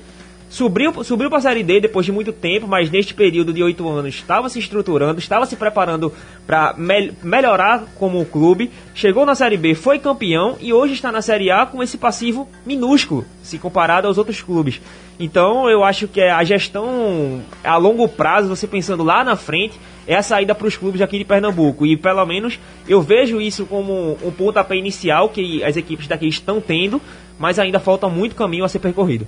subiu, 0.56 1.04
subiu 1.04 1.28
para 1.28 1.38
a 1.38 1.42
Série 1.42 1.62
D 1.62 1.80
depois 1.80 2.06
de 2.06 2.12
muito 2.12 2.32
tempo, 2.32 2.66
mas 2.66 2.90
neste 2.90 3.12
período 3.12 3.52
de 3.52 3.62
oito 3.62 3.86
anos 3.86 4.14
estava 4.14 4.48
se 4.48 4.58
estruturando, 4.58 5.18
estava 5.18 5.44
se 5.44 5.54
preparando 5.54 6.10
para 6.46 6.74
melhorar 7.22 7.84
como 7.96 8.24
clube, 8.24 8.70
chegou 8.94 9.26
na 9.26 9.34
Série 9.34 9.58
B, 9.58 9.74
foi 9.74 9.98
campeão 9.98 10.56
e 10.58 10.72
hoje 10.72 10.94
está 10.94 11.12
na 11.12 11.20
Série 11.20 11.50
A 11.50 11.66
com 11.66 11.82
esse 11.82 11.98
passivo 11.98 12.48
minúsculo, 12.64 13.26
se 13.42 13.58
comparado 13.58 14.08
aos 14.08 14.16
outros 14.16 14.40
clubes. 14.40 14.80
Então 15.20 15.68
eu 15.68 15.84
acho 15.84 16.08
que 16.08 16.22
a 16.22 16.42
gestão 16.42 17.42
a 17.62 17.76
longo 17.76 18.08
prazo, 18.08 18.48
você 18.48 18.66
pensando 18.66 19.04
lá 19.04 19.22
na 19.22 19.36
frente, 19.36 19.78
é 20.06 20.14
a 20.14 20.22
saída 20.22 20.54
para 20.54 20.66
os 20.66 20.76
clubes 20.76 21.02
aqui 21.02 21.18
de 21.18 21.24
Pernambuco. 21.24 21.84
E 21.84 21.98
pelo 21.98 22.24
menos 22.24 22.58
eu 22.88 23.02
vejo 23.02 23.42
isso 23.42 23.66
como 23.66 24.16
um 24.24 24.30
pontapé 24.30 24.76
inicial 24.76 25.28
que 25.28 25.62
as 25.62 25.76
equipes 25.76 26.06
daqui 26.06 26.28
estão 26.28 26.62
tendo, 26.62 27.00
mas 27.38 27.58
ainda 27.58 27.78
falta 27.78 28.08
muito 28.08 28.34
caminho 28.34 28.64
a 28.64 28.68
ser 28.70 28.78
percorrido. 28.78 29.26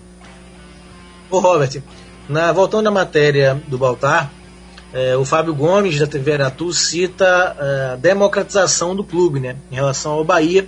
Ô 1.31 1.41
Robert, 1.41 1.83
na, 2.27 2.51
voltando 2.53 2.87
à 2.87 2.91
matéria 2.91 3.61
do 3.69 3.77
Baltar, 3.77 4.33
é, 4.95 5.15
o 5.15 5.27
Fábio 5.27 5.55
Gomes, 5.55 5.99
da 5.99 6.07
TV 6.07 6.33
Aratu, 6.33 6.73
cita 6.73 7.55
é, 7.59 7.93
a 7.93 7.97
democratização 7.97 8.97
do 8.97 9.05
clube 9.05 9.39
né, 9.39 9.57
em 9.71 9.75
relação 9.75 10.13
ao 10.13 10.25
Bahia. 10.25 10.67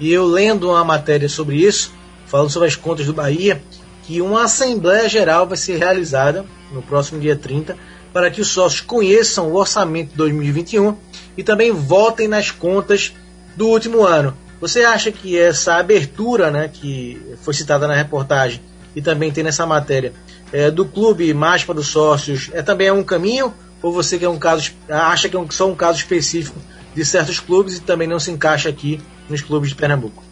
E 0.00 0.12
eu 0.12 0.26
lendo 0.26 0.70
uma 0.70 0.82
matéria 0.82 1.28
sobre 1.28 1.56
isso, 1.56 1.92
falando 2.26 2.50
sobre 2.50 2.66
as 2.66 2.74
contas 2.74 3.06
do 3.06 3.12
Bahia, 3.12 3.62
que 4.02 4.20
uma 4.20 4.42
Assembleia 4.42 5.08
Geral 5.08 5.46
vai 5.46 5.56
ser 5.56 5.78
realizada 5.78 6.44
no 6.72 6.82
próximo 6.82 7.20
dia 7.20 7.36
30 7.36 7.76
para 8.12 8.28
que 8.28 8.40
os 8.40 8.48
sócios 8.48 8.80
conheçam 8.80 9.52
o 9.52 9.54
orçamento 9.54 10.10
de 10.10 10.16
2021 10.16 10.96
e 11.36 11.44
também 11.44 11.70
votem 11.70 12.26
nas 12.26 12.50
contas 12.50 13.14
do 13.56 13.68
último 13.68 14.02
ano. 14.04 14.36
Você 14.60 14.80
acha 14.80 15.12
que 15.12 15.38
essa 15.38 15.76
abertura 15.76 16.50
né, 16.50 16.68
que 16.72 17.22
foi 17.40 17.54
citada 17.54 17.86
na 17.86 17.94
reportagem 17.94 18.60
e 18.94 19.02
também 19.02 19.30
tem 19.30 19.44
nessa 19.44 19.66
matéria 19.66 20.12
é, 20.52 20.70
do 20.70 20.84
clube 20.84 21.32
mais 21.32 21.64
para 21.64 21.78
os 21.78 21.88
sócios 21.88 22.50
é 22.52 22.62
também 22.62 22.88
é 22.88 22.92
um 22.92 23.02
caminho 23.02 23.54
ou 23.82 23.92
você 23.92 24.18
que 24.18 24.24
é 24.24 24.28
um 24.28 24.38
caso 24.38 24.72
acha 24.88 25.28
que 25.28 25.36
é 25.36 25.38
um, 25.38 25.50
só 25.50 25.68
um 25.68 25.74
caso 25.74 25.98
específico 25.98 26.58
de 26.94 27.04
certos 27.04 27.40
clubes 27.40 27.78
e 27.78 27.80
também 27.80 28.06
não 28.06 28.20
se 28.20 28.30
encaixa 28.30 28.68
aqui 28.68 29.00
nos 29.28 29.40
clubes 29.40 29.70
de 29.70 29.74
Pernambuco? 29.74 30.22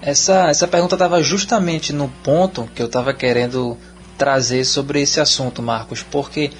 Essa, 0.00 0.48
essa 0.48 0.66
pergunta 0.66 0.96
estava 0.96 1.22
justamente 1.22 1.92
no 1.92 2.08
ponto 2.08 2.68
que 2.74 2.82
eu 2.82 2.86
estava 2.86 3.14
querendo 3.14 3.76
trazer 4.18 4.64
sobre 4.64 5.00
esse 5.00 5.20
assunto, 5.20 5.62
Marcos, 5.62 6.02
porque 6.02 6.50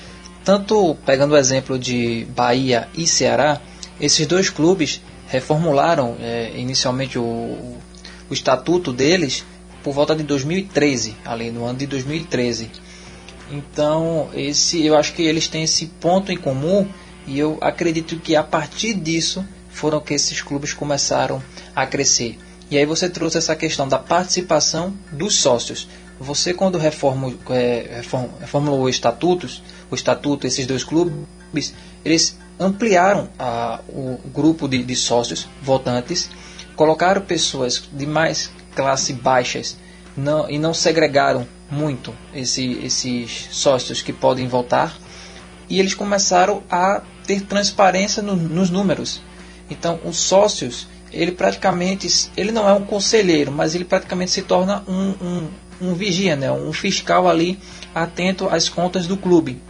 tanto 0.45 0.97
pegando 1.07 1.33
o 1.33 1.37
exemplo 1.37 1.79
de 1.79 2.27
Bahia 2.37 2.89
e 2.95 3.07
Ceará, 3.07 3.61
esses 4.01 4.27
dois 4.27 4.49
clubes 4.51 5.01
reformularam 5.27 6.17
é, 6.21 6.53
inicialmente 6.57 7.19
o, 7.19 7.23
o, 7.23 7.79
estatuto 8.31 8.93
deles 8.93 9.45
por 9.83 9.93
volta 9.93 10.15
de 10.15 10.23
2013, 10.23 11.17
ali 11.25 11.51
no 11.51 11.65
ano 11.65 11.79
de 11.79 11.87
2013. 11.87 12.71
Então, 13.51 14.31
esse, 14.35 14.85
eu 14.85 14.97
acho 14.97 15.13
que 15.13 15.23
eles 15.23 15.47
têm 15.47 15.65
esse 15.65 15.87
ponto 15.87 16.33
em 16.33 16.37
comum 16.37 16.89
e 17.27 17.39
eu 17.39 17.59
acredito 17.61 18.17
que 18.17 18.35
a 18.35 18.43
partir 18.43 18.95
disso 18.95 19.45
foram 19.71 20.01
que 20.01 20.15
esses 20.15 20.41
clubes 20.41 20.73
começaram 20.73 21.43
a 21.75 21.87
crescer. 21.87 22.39
E 22.71 22.79
aí 22.79 22.87
você 22.87 23.09
trouxe 23.09 23.39
essa 23.39 23.55
questão 23.55 23.87
da 23.87 23.99
participação 23.99 24.95
dos 25.11 25.35
sócios. 25.35 25.89
Você 26.19 26.55
quando 26.55 26.79
reformou, 26.79 27.35
é, 27.51 28.01
reformulou 28.41 28.83
o 28.83 28.89
estatutos, 28.89 29.63
o 29.91 29.95
estatuto, 29.95 30.47
esses 30.47 30.67
dois 30.67 30.85
clubes, 30.85 31.75
eles 32.05 32.39
ampliaram 32.59 33.29
a, 33.39 33.81
o 33.89 34.19
grupo 34.33 34.69
de, 34.69 34.83
de 34.83 34.97
sócios 34.97 35.49
votantes, 35.61 36.31
colocaram 36.77 37.21
pessoas 37.23 37.83
de 37.93 38.07
mais 38.07 38.51
classe 38.75 39.13
baixas 39.13 39.77
não, 40.17 40.49
e 40.49 40.59
não 40.59 40.75
segregaram 40.75 41.47
muito 41.71 42.15
esse, 42.35 42.73
esses 42.85 43.49
sócios 43.51 44.03
que 44.03 44.13
podem 44.13 44.47
votar 44.47 44.97
e 45.69 45.79
eles 45.79 45.95
começaram 45.95 46.63
a 46.71 47.01
ter 47.27 47.41
transparência 47.43 48.23
no, 48.23 48.37
nos 48.37 48.69
números. 48.69 49.23
Então, 49.71 49.99
os 50.05 50.19
sócios, 50.19 50.87
ele 51.11 51.33
praticamente, 51.33 52.31
ele 52.37 52.53
não 52.53 52.69
é 52.69 52.75
um 52.75 52.85
conselheiro, 52.85 53.51
mas 53.51 53.75
ele 53.75 53.85
praticamente 53.85 54.31
se 54.33 54.43
torna 54.43 54.85
um, 54.87 55.15
um, 55.21 55.49
um 55.81 55.95
vigia, 55.95 56.37
né? 56.37 56.53
um 56.53 56.73
fiscal 56.73 57.27
ali 57.27 57.59
atento 57.95 58.49
às 58.49 58.69
contas 58.69 59.07
do 59.07 59.17
clube. 59.17 59.63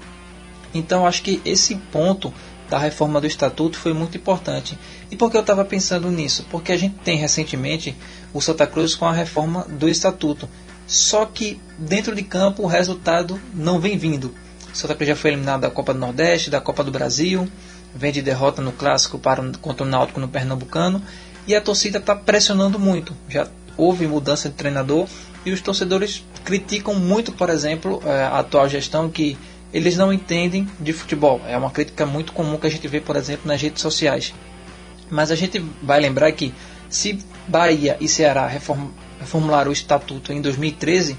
Então, 0.75 1.07
acho 1.07 1.23
que 1.23 1.41
esse 1.45 1.77
ponto 1.77 2.35
da 2.73 2.79
reforma 2.79 3.21
do 3.21 3.27
estatuto 3.27 3.77
foi 3.77 3.93
muito 3.93 4.17
importante. 4.17 4.79
E 5.11 5.15
por 5.15 5.31
que 5.31 5.37
eu 5.37 5.43
estava 5.43 5.63
pensando 5.63 6.11
nisso? 6.11 6.47
Porque 6.51 6.73
a 6.73 6.77
gente 6.79 6.95
tem 7.05 7.19
recentemente 7.19 7.95
o 8.33 8.41
Santa 8.41 8.67
Cruz 8.67 8.95
com 8.95 9.05
a 9.05 9.13
reforma 9.13 9.67
do 9.69 9.91
estatuto. 9.91 10.49
Só 10.87 11.27
que 11.27 11.61
dentro 11.77 12.15
de 12.15 12.23
campo 12.23 12.63
o 12.63 12.67
resultado 12.67 13.39
não 13.53 13.79
vem 13.79 13.99
vindo. 13.99 14.35
O 14.73 14.75
Santa 14.75 14.95
Cruz 14.95 15.07
já 15.07 15.15
foi 15.15 15.33
eliminado 15.33 15.61
da 15.61 15.71
Copa 15.71 15.93
do 15.93 16.01
Nordeste, 16.01 16.49
da 16.49 16.63
Copa 16.63 16.83
do 16.83 16.91
Brasil, 16.91 17.47
vem 17.95 18.11
de 18.11 18.23
derrota 18.23 18.63
no 18.63 18.73
clássico 18.73 19.19
para, 19.19 19.43
contra 19.61 19.85
o 19.85 19.89
Náutico 19.89 20.19
no 20.19 20.29
Pernambucano 20.29 21.03
e 21.47 21.55
a 21.55 21.61
torcida 21.61 21.99
está 21.99 22.17
pressionando 22.17 22.79
muito. 22.79 23.15
Já 23.29 23.49
houve 23.77 24.07
mudança 24.07 24.49
de 24.49 24.55
treinador 24.55 25.07
e 25.45 25.53
os 25.53 25.61
torcedores 25.61 26.25
criticam 26.43 26.95
muito, 26.95 27.33
por 27.33 27.51
exemplo, 27.51 28.03
eh, 28.03 28.23
a 28.23 28.39
atual 28.39 28.67
gestão 28.67 29.11
que 29.11 29.37
eles 29.73 29.97
não 29.97 30.13
entendem 30.13 30.69
de 30.79 30.93
futebol. 30.93 31.41
É 31.47 31.57
uma 31.57 31.71
crítica 31.71 32.05
muito 32.05 32.33
comum 32.33 32.59
que 32.59 32.67
a 32.67 32.71
gente 32.71 32.87
vê, 32.87 33.01
por 33.01 33.17
exemplo, 33.17 33.49
nas 33.49 33.61
redes 33.61 33.81
sociais. 33.81 34.35
Mas 35.11 35.31
a 35.31 35.35
gente 35.35 35.65
vai 35.83 36.01
lembrar 36.01 36.31
que 36.33 36.53
se 36.89 37.19
Bahia 37.49 37.97
e 38.01 38.07
Ceará 38.07 38.47
reform, 38.47 38.89
reformularam 39.19 39.71
o 39.71 39.73
estatuto 39.73 40.33
em 40.33 40.41
2013, 40.41 41.17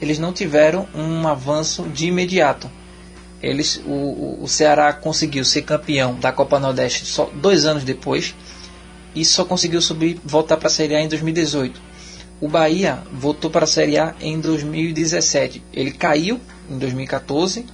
eles 0.00 0.18
não 0.18 0.32
tiveram 0.32 0.88
um 0.94 1.26
avanço 1.28 1.84
de 1.84 2.06
imediato. 2.06 2.68
Eles, 3.40 3.80
o, 3.86 4.38
o 4.42 4.48
Ceará 4.48 4.92
conseguiu 4.92 5.44
ser 5.44 5.62
campeão 5.62 6.14
da 6.14 6.32
Copa 6.32 6.58
Nordeste 6.58 7.06
só 7.06 7.30
dois 7.34 7.64
anos 7.64 7.84
depois 7.84 8.34
e 9.14 9.24
só 9.24 9.44
conseguiu 9.44 9.80
subir, 9.80 10.20
voltar 10.24 10.56
para 10.56 10.68
a 10.68 10.70
Série 10.70 10.94
A 10.94 11.00
em 11.00 11.08
2018. 11.08 11.80
O 12.40 12.48
Bahia 12.48 13.02
voltou 13.12 13.50
para 13.50 13.64
a 13.64 13.68
Série 13.68 13.98
A 13.98 14.14
em 14.20 14.40
2017. 14.40 15.62
Ele 15.72 15.92
caiu 15.92 16.40
em 16.68 16.78
2014 16.78 17.64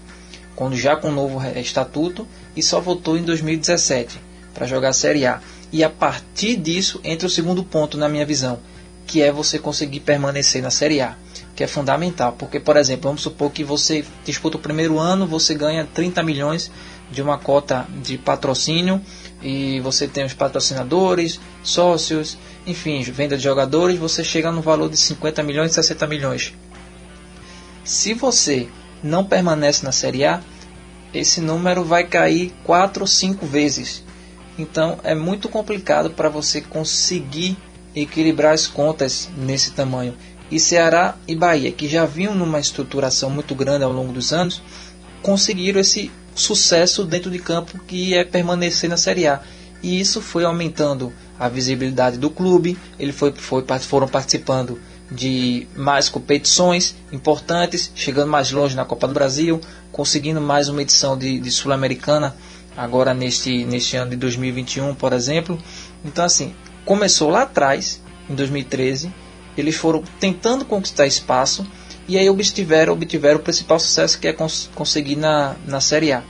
quando 0.59 0.77
já 0.77 0.97
com 0.97 1.09
o 1.09 1.13
novo 1.13 1.41
estatuto, 1.57 2.27
e 2.57 2.65
só 2.65 2.81
voltou 2.81 3.17
em 3.17 3.23
2017 3.23 4.19
para 4.53 4.67
jogar 4.67 4.89
a 4.89 4.93
Série 4.93 5.25
A. 5.25 5.41
E 5.71 5.85
a 5.85 5.89
partir 5.89 6.57
disso 6.57 7.01
entra 7.05 7.29
o 7.29 7.31
segundo 7.31 7.63
ponto 7.63 7.97
na 7.97 8.09
minha 8.09 8.27
visão, 8.27 8.59
que 9.07 9.23
é 9.23 9.31
você 9.31 9.57
conseguir 9.57 10.01
permanecer 10.01 10.61
na 10.61 10.73
Série 10.73 11.01
A, 11.01 11.17
que 11.55 11.63
é 11.63 11.69
fundamental, 11.69 12.33
porque 12.37 12.59
por 12.59 12.77
exemplo, 12.77 13.05
vamos 13.05 13.23
supor 13.23 13.53
que 13.53 13.63
você 13.63 14.05
disputa 14.25 14.57
o 14.57 14.61
primeiro 14.61 14.99
ano, 14.99 15.29
você 15.29 15.55
ganha 15.55 15.87
30 15.95 16.25
milhões 16.25 16.73
de 17.09 17.23
uma 17.23 17.39
cota 17.39 17.87
de 18.03 18.19
patrocínio 18.19 19.01
e 19.41 19.79
você 19.79 20.09
tem 20.09 20.25
os 20.25 20.35
patrocinadores, 20.35 21.39
sócios, 21.63 22.37
enfim, 22.67 23.01
venda 23.03 23.37
de 23.37 23.45
jogadores, 23.45 23.97
você 23.97 24.25
chega 24.25 24.51
no 24.51 24.61
valor 24.61 24.91
de 24.91 24.97
50 24.97 25.41
milhões, 25.45 25.71
60 25.71 26.05
milhões. 26.09 26.53
Se 27.85 28.13
você 28.13 28.69
não 29.03 29.25
permanece 29.25 29.85
na 29.85 29.93
Série 29.93 30.25
A, 30.25 30.41
esse 31.13 31.41
número 31.41 31.85
vai 31.85 32.05
cair 32.05 32.53
4 32.65 33.03
ou 33.03 33.07
5 33.07 33.47
vezes. 33.47 34.05
Então 34.59 34.99
é 35.03 35.15
muito 35.15 35.49
complicado 35.49 36.11
para 36.11 36.29
você 36.29 36.61
conseguir 36.61 37.57
equilibrar 37.95 38.53
as 38.53 38.67
contas 38.67 39.29
nesse 39.37 39.73
tamanho. 39.73 40.15
E 40.51 40.59
Ceará 40.59 41.17
e 41.27 41.35
Bahia, 41.35 41.71
que 41.71 41.89
já 41.89 42.05
vinham 42.07 42.35
numa 42.35 42.59
estruturação 42.59 43.31
muito 43.31 43.55
grande 43.55 43.85
ao 43.85 43.93
longo 43.93 44.13
dos 44.13 44.33
anos, 44.33 44.63
conseguiram 45.23 45.81
esse 45.81 46.11
sucesso 46.35 47.05
dentro 47.05 47.31
de 47.31 47.39
campo 47.39 47.79
que 47.87 48.15
é 48.15 48.25
permanecer 48.25 48.89
na 48.89 48.97
Série 48.97 49.27
A. 49.27 49.41
E 49.83 50.01
isso 50.01 50.21
foi 50.21 50.45
aumentando 50.45 51.13
a 51.39 51.49
visibilidade 51.49 52.19
do 52.19 52.31
clube, 52.31 52.77
ele 52.99 53.13
foi, 53.13 53.33
foi, 53.33 53.65
foram 53.81 54.09
participando 54.09 54.81
de 55.11 55.67
mais 55.75 56.09
competições 56.09 56.95
importantes, 57.13 57.91
chegando 57.95 58.31
mais 58.31 58.51
longe 58.51 58.77
na 58.77 58.85
Copa 58.85 59.09
do 59.09 59.15
Brasil, 59.15 59.61
conseguindo 59.91 60.41
mais 60.41 60.69
uma 60.69 60.83
edição 60.83 61.17
de, 61.17 61.39
de 61.39 61.51
Sul-Americana 61.51 62.37
agora 62.77 63.15
neste, 63.15 63.65
neste 63.65 63.97
ano 63.97 64.11
de 64.11 64.17
2021, 64.17 64.95
por 64.95 65.13
exemplo. 65.13 65.59
Então, 66.05 66.25
assim, 66.25 66.55
começou 66.85 67.31
lá 67.31 67.43
atrás, 67.43 68.01
em 68.29 68.35
2013, 68.35 69.13
eles 69.57 69.77
foram 69.77 70.03
tentando 70.21 70.65
conquistar 70.65 71.07
espaço 71.07 71.67
e 72.07 72.17
aí 72.17 72.29
obtiveram, 72.31 72.93
obtiveram 72.93 73.39
o 73.39 73.43
principal 73.43 73.81
sucesso 73.81 74.19
que 74.19 74.29
é 74.29 74.33
cons 74.33 74.71
conseguir 74.75 75.17
na, 75.17 75.57
na 75.67 75.81
Série 75.81 76.13
A. 76.13 76.23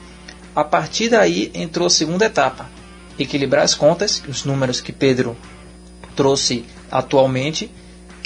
A 0.55 0.65
partir 0.65 1.09
daí 1.09 1.51
entrou 1.55 1.87
a 1.87 1.91
segunda 1.91 2.25
etapa, 2.25 2.69
equilibrar 3.19 3.63
as 3.63 3.75
contas, 3.75 4.23
os 4.27 4.45
números 4.45 4.81
que 4.81 4.93
Pedro 4.93 5.37
trouxe 6.17 6.65
atualmente, 6.91 7.71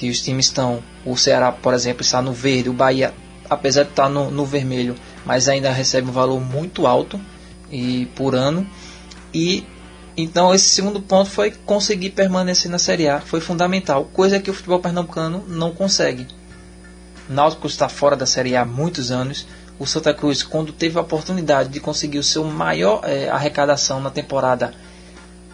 que 0.03 0.11
os 0.11 0.21
times 0.21 0.47
estão, 0.47 0.83
o 1.07 1.17
Ceará, 1.17 1.53
por 1.53 1.73
exemplo, 1.73 2.03
está 2.03 2.21
no 2.21 2.33
verde, 2.33 2.69
o 2.69 2.73
Bahia, 2.73 3.15
apesar 3.49 3.85
de 3.85 3.91
estar 3.91 4.09
no, 4.09 4.33
no 4.33 4.45
vermelho, 4.45 4.97
mas 5.25 5.49
ainda 5.49 5.71
recebe 5.71 6.09
um 6.09 6.13
valor 6.13 6.41
muito 6.41 6.89
alto 6.89 7.21
e 7.71 8.07
por 8.17 8.35
ano. 8.35 8.67
E 9.33 9.65
então 10.17 10.53
esse 10.53 10.65
segundo 10.65 11.01
ponto 11.01 11.31
foi 11.31 11.53
conseguir 11.53 12.11
permanecer 12.11 12.69
na 12.69 12.81
Série 12.81 13.09
A, 13.09 13.21
foi 13.21 13.41
fundamental, 13.41 14.07
coisa 14.07 14.41
que 14.41 14.51
o 14.51 14.53
futebol 14.53 14.81
pernambucano 14.81 15.45
não 15.47 15.71
consegue. 15.71 16.27
Náutico 17.29 17.69
está 17.69 17.89
fora 17.89 18.17
da 18.17 18.27
Série 18.27 18.57
A 18.57 18.63
há 18.63 18.65
muitos 18.65 19.13
anos. 19.13 19.47
O 19.79 19.87
Santa 19.87 20.13
Cruz, 20.13 20.43
quando 20.43 20.73
teve 20.73 20.99
a 20.99 21.03
oportunidade 21.03 21.69
de 21.69 21.79
conseguir 21.79 22.19
o 22.19 22.25
seu 22.25 22.43
maior 22.43 23.03
é, 23.05 23.29
arrecadação 23.29 24.01
na 24.01 24.11
temporada, 24.11 24.75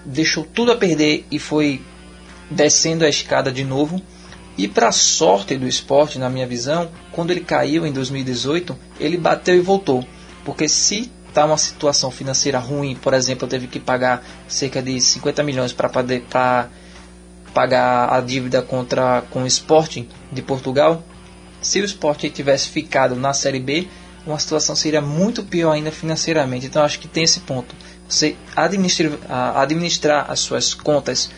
deixou 0.06 0.42
tudo 0.42 0.72
a 0.72 0.76
perder 0.76 1.26
e 1.30 1.38
foi 1.38 1.82
descendo 2.50 3.04
a 3.04 3.10
escada 3.10 3.52
de 3.52 3.62
novo. 3.62 4.00
E 4.58 4.66
para 4.66 4.90
sorte 4.90 5.56
do 5.56 5.68
esporte, 5.68 6.18
na 6.18 6.28
minha 6.28 6.46
visão, 6.46 6.90
quando 7.12 7.30
ele 7.30 7.40
caiu 7.40 7.86
em 7.86 7.92
2018, 7.92 8.76
ele 8.98 9.16
bateu 9.16 9.54
e 9.54 9.60
voltou. 9.60 10.04
Porque 10.44 10.68
se 10.68 11.10
está 11.28 11.44
uma 11.44 11.56
situação 11.56 12.10
financeira 12.10 12.58
ruim, 12.58 12.96
por 12.96 13.14
exemplo, 13.14 13.44
eu 13.44 13.48
teve 13.48 13.68
que 13.68 13.78
pagar 13.78 14.26
cerca 14.48 14.82
de 14.82 15.00
50 15.00 15.44
milhões 15.44 15.72
para 15.72 15.88
pagar 17.54 18.12
a 18.12 18.20
dívida 18.20 18.60
contra 18.60 19.22
com 19.30 19.44
o 19.44 19.46
Sporting 19.46 20.08
de 20.32 20.42
Portugal, 20.42 21.04
se 21.60 21.80
o 21.80 21.84
Sporting 21.84 22.28
tivesse 22.28 22.68
ficado 22.68 23.14
na 23.14 23.32
Série 23.32 23.60
B, 23.60 23.88
uma 24.26 24.38
situação 24.38 24.76
seria 24.76 25.00
muito 25.00 25.42
pior 25.42 25.72
ainda 25.72 25.90
financeiramente. 25.90 26.66
Então 26.66 26.82
acho 26.82 26.98
que 26.98 27.08
tem 27.08 27.24
esse 27.24 27.40
ponto. 27.40 27.74
Você 28.08 28.36
administrar, 28.56 29.18
administrar 29.56 30.30
as 30.30 30.40
suas 30.40 30.74
contas 30.74 31.30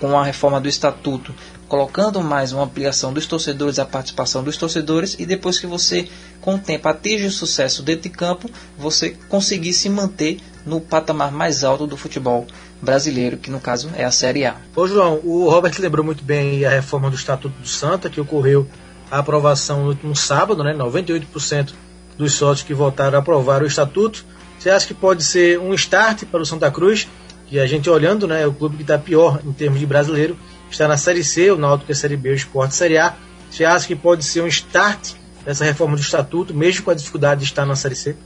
com 0.00 0.18
a 0.18 0.24
reforma 0.24 0.60
do 0.60 0.68
estatuto, 0.68 1.34
colocando 1.68 2.20
mais 2.22 2.52
uma 2.52 2.64
ampliação 2.64 3.12
dos 3.12 3.26
torcedores, 3.26 3.78
a 3.78 3.84
participação 3.84 4.42
dos 4.42 4.56
torcedores, 4.56 5.16
e 5.18 5.26
depois 5.26 5.58
que 5.58 5.66
você, 5.66 6.08
com 6.40 6.54
o 6.54 6.58
tempo, 6.58 6.88
atinge 6.88 7.26
o 7.26 7.30
sucesso 7.30 7.82
dentro 7.82 8.02
de 8.02 8.10
campo, 8.10 8.50
você 8.78 9.10
conseguir 9.28 9.72
se 9.72 9.88
manter 9.88 10.38
no 10.64 10.80
patamar 10.80 11.32
mais 11.32 11.64
alto 11.64 11.86
do 11.86 11.96
futebol 11.96 12.46
brasileiro, 12.80 13.36
que 13.36 13.50
no 13.50 13.60
caso 13.60 13.90
é 13.94 14.04
a 14.04 14.10
Série 14.10 14.44
A. 14.44 14.56
Ô 14.74 14.86
João, 14.86 15.20
o 15.24 15.48
Robert 15.48 15.74
lembrou 15.78 16.04
muito 16.04 16.22
bem 16.22 16.64
a 16.64 16.70
reforma 16.70 17.10
do 17.10 17.16
Estatuto 17.16 17.58
do 17.58 17.68
Santa, 17.68 18.10
que 18.10 18.20
ocorreu 18.20 18.66
a 19.10 19.18
aprovação 19.18 19.82
no 19.82 19.88
último 19.88 20.14
sábado, 20.14 20.62
né? 20.62 20.74
98% 20.74 21.72
dos 22.18 22.32
sócios 22.32 22.66
que 22.66 22.74
votaram 22.74 23.18
aprovaram 23.18 23.64
o 23.64 23.68
Estatuto. 23.68 24.24
Você 24.58 24.70
acha 24.70 24.86
que 24.86 24.94
pode 24.94 25.22
ser 25.22 25.58
um 25.58 25.72
start 25.74 26.24
para 26.24 26.40
o 26.40 26.46
Santa 26.46 26.70
Cruz? 26.70 27.06
Que 27.46 27.60
a 27.60 27.66
gente 27.66 27.88
olhando, 27.88 28.26
né, 28.26 28.42
é 28.42 28.46
o 28.46 28.52
clube 28.52 28.76
que 28.76 28.82
está 28.82 28.98
pior 28.98 29.40
em 29.44 29.52
termos 29.52 29.78
de 29.78 29.86
brasileiro, 29.86 30.36
está 30.70 30.88
na 30.88 30.96
Série 30.96 31.24
C, 31.24 31.50
o 31.50 31.56
Náutico 31.56 31.90
é 31.90 31.94
Série 31.94 32.16
B, 32.16 32.30
o 32.30 32.34
Esporte 32.34 32.74
Série 32.74 32.98
A. 32.98 33.14
Você 33.50 33.64
acha 33.64 33.86
que 33.86 33.94
pode 33.94 34.24
ser 34.24 34.42
um 34.42 34.46
start 34.46 35.14
dessa 35.44 35.64
reforma 35.64 35.96
do 35.96 36.02
estatuto, 36.02 36.52
mesmo 36.52 36.84
com 36.84 36.90
a 36.90 36.94
dificuldade 36.94 37.40
de 37.40 37.46
estar 37.46 37.64
na 37.64 37.76
Série 37.76 37.94
C? 37.94 38.16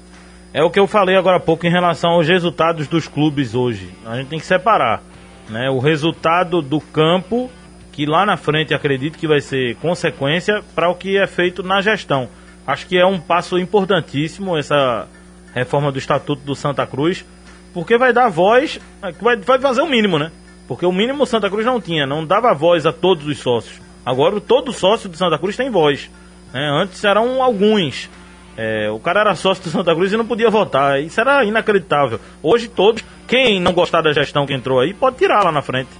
É 0.52 0.62
o 0.62 0.70
que 0.70 0.80
eu 0.80 0.86
falei 0.86 1.16
agora 1.16 1.36
há 1.36 1.40
pouco 1.40 1.66
em 1.66 1.70
relação 1.70 2.10
aos 2.10 2.26
resultados 2.26 2.88
dos 2.88 3.06
clubes 3.06 3.54
hoje. 3.54 3.90
A 4.04 4.16
gente 4.16 4.28
tem 4.28 4.40
que 4.40 4.46
separar. 4.46 5.02
Né? 5.48 5.70
O 5.70 5.78
resultado 5.78 6.60
do 6.60 6.80
campo, 6.80 7.50
que 7.92 8.06
lá 8.06 8.26
na 8.26 8.36
frente 8.36 8.74
acredito 8.74 9.18
que 9.18 9.28
vai 9.28 9.40
ser 9.40 9.76
consequência 9.76 10.62
para 10.74 10.88
o 10.88 10.94
que 10.94 11.16
é 11.16 11.26
feito 11.26 11.62
na 11.62 11.80
gestão. 11.80 12.28
Acho 12.66 12.86
que 12.86 12.98
é 12.98 13.06
um 13.06 13.20
passo 13.20 13.58
importantíssimo 13.58 14.56
essa 14.56 15.06
reforma 15.54 15.92
do 15.92 15.98
Estatuto 15.98 16.42
do 16.42 16.54
Santa 16.54 16.86
Cruz, 16.86 17.24
porque 17.72 17.98
vai 17.98 18.12
dar 18.12 18.28
voz, 18.28 18.80
vai, 19.20 19.36
vai 19.36 19.60
fazer 19.60 19.82
o 19.82 19.88
mínimo, 19.88 20.18
né? 20.18 20.30
Porque 20.70 20.86
o 20.86 20.92
mínimo 20.92 21.26
Santa 21.26 21.50
Cruz 21.50 21.66
não 21.66 21.80
tinha, 21.80 22.06
não 22.06 22.24
dava 22.24 22.54
voz 22.54 22.86
a 22.86 22.92
todos 22.92 23.26
os 23.26 23.38
sócios. 23.38 23.82
Agora 24.06 24.40
todo 24.40 24.72
sócio 24.72 25.08
do 25.08 25.16
Santa 25.16 25.36
Cruz 25.36 25.56
tem 25.56 25.68
voz. 25.68 26.08
Né? 26.54 26.60
Antes 26.80 27.02
eram 27.02 27.42
alguns. 27.42 28.08
É, 28.56 28.88
o 28.88 29.00
cara 29.00 29.22
era 29.22 29.34
sócio 29.34 29.64
do 29.64 29.68
Santa 29.68 29.92
Cruz 29.92 30.12
e 30.12 30.16
não 30.16 30.24
podia 30.24 30.48
votar. 30.48 31.02
Isso 31.02 31.20
era 31.20 31.44
inacreditável. 31.44 32.20
Hoje 32.40 32.68
todos, 32.68 33.04
quem 33.26 33.58
não 33.58 33.72
gostar 33.72 34.00
da 34.00 34.12
gestão 34.12 34.46
que 34.46 34.54
entrou 34.54 34.78
aí, 34.78 34.94
pode 34.94 35.16
tirar 35.16 35.42
lá 35.42 35.50
na 35.50 35.60
frente. 35.60 35.90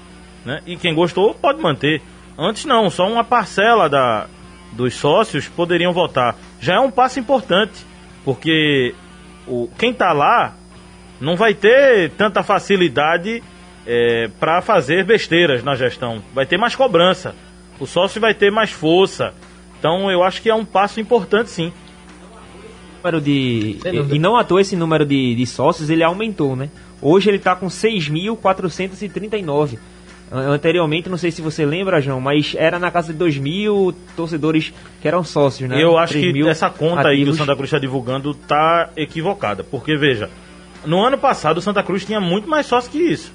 Né? 0.44 0.60
E 0.64 0.76
quem 0.76 0.94
gostou, 0.94 1.34
pode 1.34 1.60
manter. 1.60 2.00
Antes 2.38 2.64
não, 2.64 2.88
só 2.90 3.08
uma 3.08 3.24
parcela 3.24 3.88
da, 3.88 4.28
dos 4.70 4.94
sócios 4.94 5.48
poderiam 5.48 5.92
votar. 5.92 6.36
Já 6.60 6.74
é 6.76 6.78
um 6.78 6.92
passo 6.92 7.18
importante, 7.18 7.84
porque 8.24 8.94
o, 9.48 9.68
quem 9.76 9.90
está 9.90 10.12
lá 10.12 10.54
não 11.20 11.34
vai 11.34 11.54
ter 11.54 12.12
tanta 12.12 12.44
facilidade 12.44 13.42
é, 13.86 14.28
para 14.38 14.60
fazer 14.62 15.04
besteiras 15.04 15.62
na 15.62 15.74
gestão. 15.74 16.22
Vai 16.34 16.46
ter 16.46 16.58
mais 16.58 16.76
cobrança. 16.76 17.34
O 17.78 17.86
sócio 17.86 18.20
vai 18.20 18.34
ter 18.34 18.50
mais 18.50 18.70
força. 18.70 19.32
Então 19.78 20.10
eu 20.10 20.22
acho 20.22 20.42
que 20.42 20.50
é 20.50 20.54
um 20.54 20.64
passo 20.64 21.00
importante 21.00 21.50
sim. 21.50 21.72
Número 23.02 23.20
de, 23.20 23.78
e 24.12 24.18
não 24.18 24.36
à 24.36 24.44
toa 24.44 24.60
esse 24.60 24.76
número 24.76 25.06
de, 25.06 25.34
de 25.34 25.46
sócios 25.46 25.88
ele 25.88 26.04
aumentou, 26.04 26.54
né? 26.54 26.68
Hoje 27.00 27.30
ele 27.30 27.38
está 27.38 27.56
com 27.56 27.66
6.439. 27.66 29.78
Anteriormente, 30.32 31.08
não 31.08 31.16
sei 31.16 31.32
se 31.32 31.42
você 31.42 31.66
lembra, 31.66 32.00
João, 32.00 32.20
mas 32.20 32.54
era 32.56 32.78
na 32.78 32.88
casa 32.90 33.12
de 33.12 33.18
2 33.18 33.38
mil 33.38 33.92
torcedores 34.14 34.72
que 35.00 35.08
eram 35.08 35.24
sócios, 35.24 35.68
né? 35.68 35.82
Eu 35.82 35.98
acho 35.98 36.14
que 36.14 36.46
essa 36.46 36.70
conta 36.70 37.00
ativos. 37.00 37.06
aí 37.06 37.24
que 37.24 37.30
o 37.30 37.34
Santa 37.34 37.56
Cruz 37.56 37.66
está 37.66 37.80
divulgando 37.80 38.32
tá 38.34 38.90
equivocada. 38.96 39.64
Porque, 39.64 39.96
veja, 39.96 40.30
no 40.84 41.04
ano 41.04 41.18
passado 41.18 41.58
o 41.58 41.60
Santa 41.60 41.82
Cruz 41.82 42.04
tinha 42.04 42.20
muito 42.20 42.48
mais 42.48 42.66
sócios 42.66 42.92
que 42.92 42.98
isso. 42.98 43.32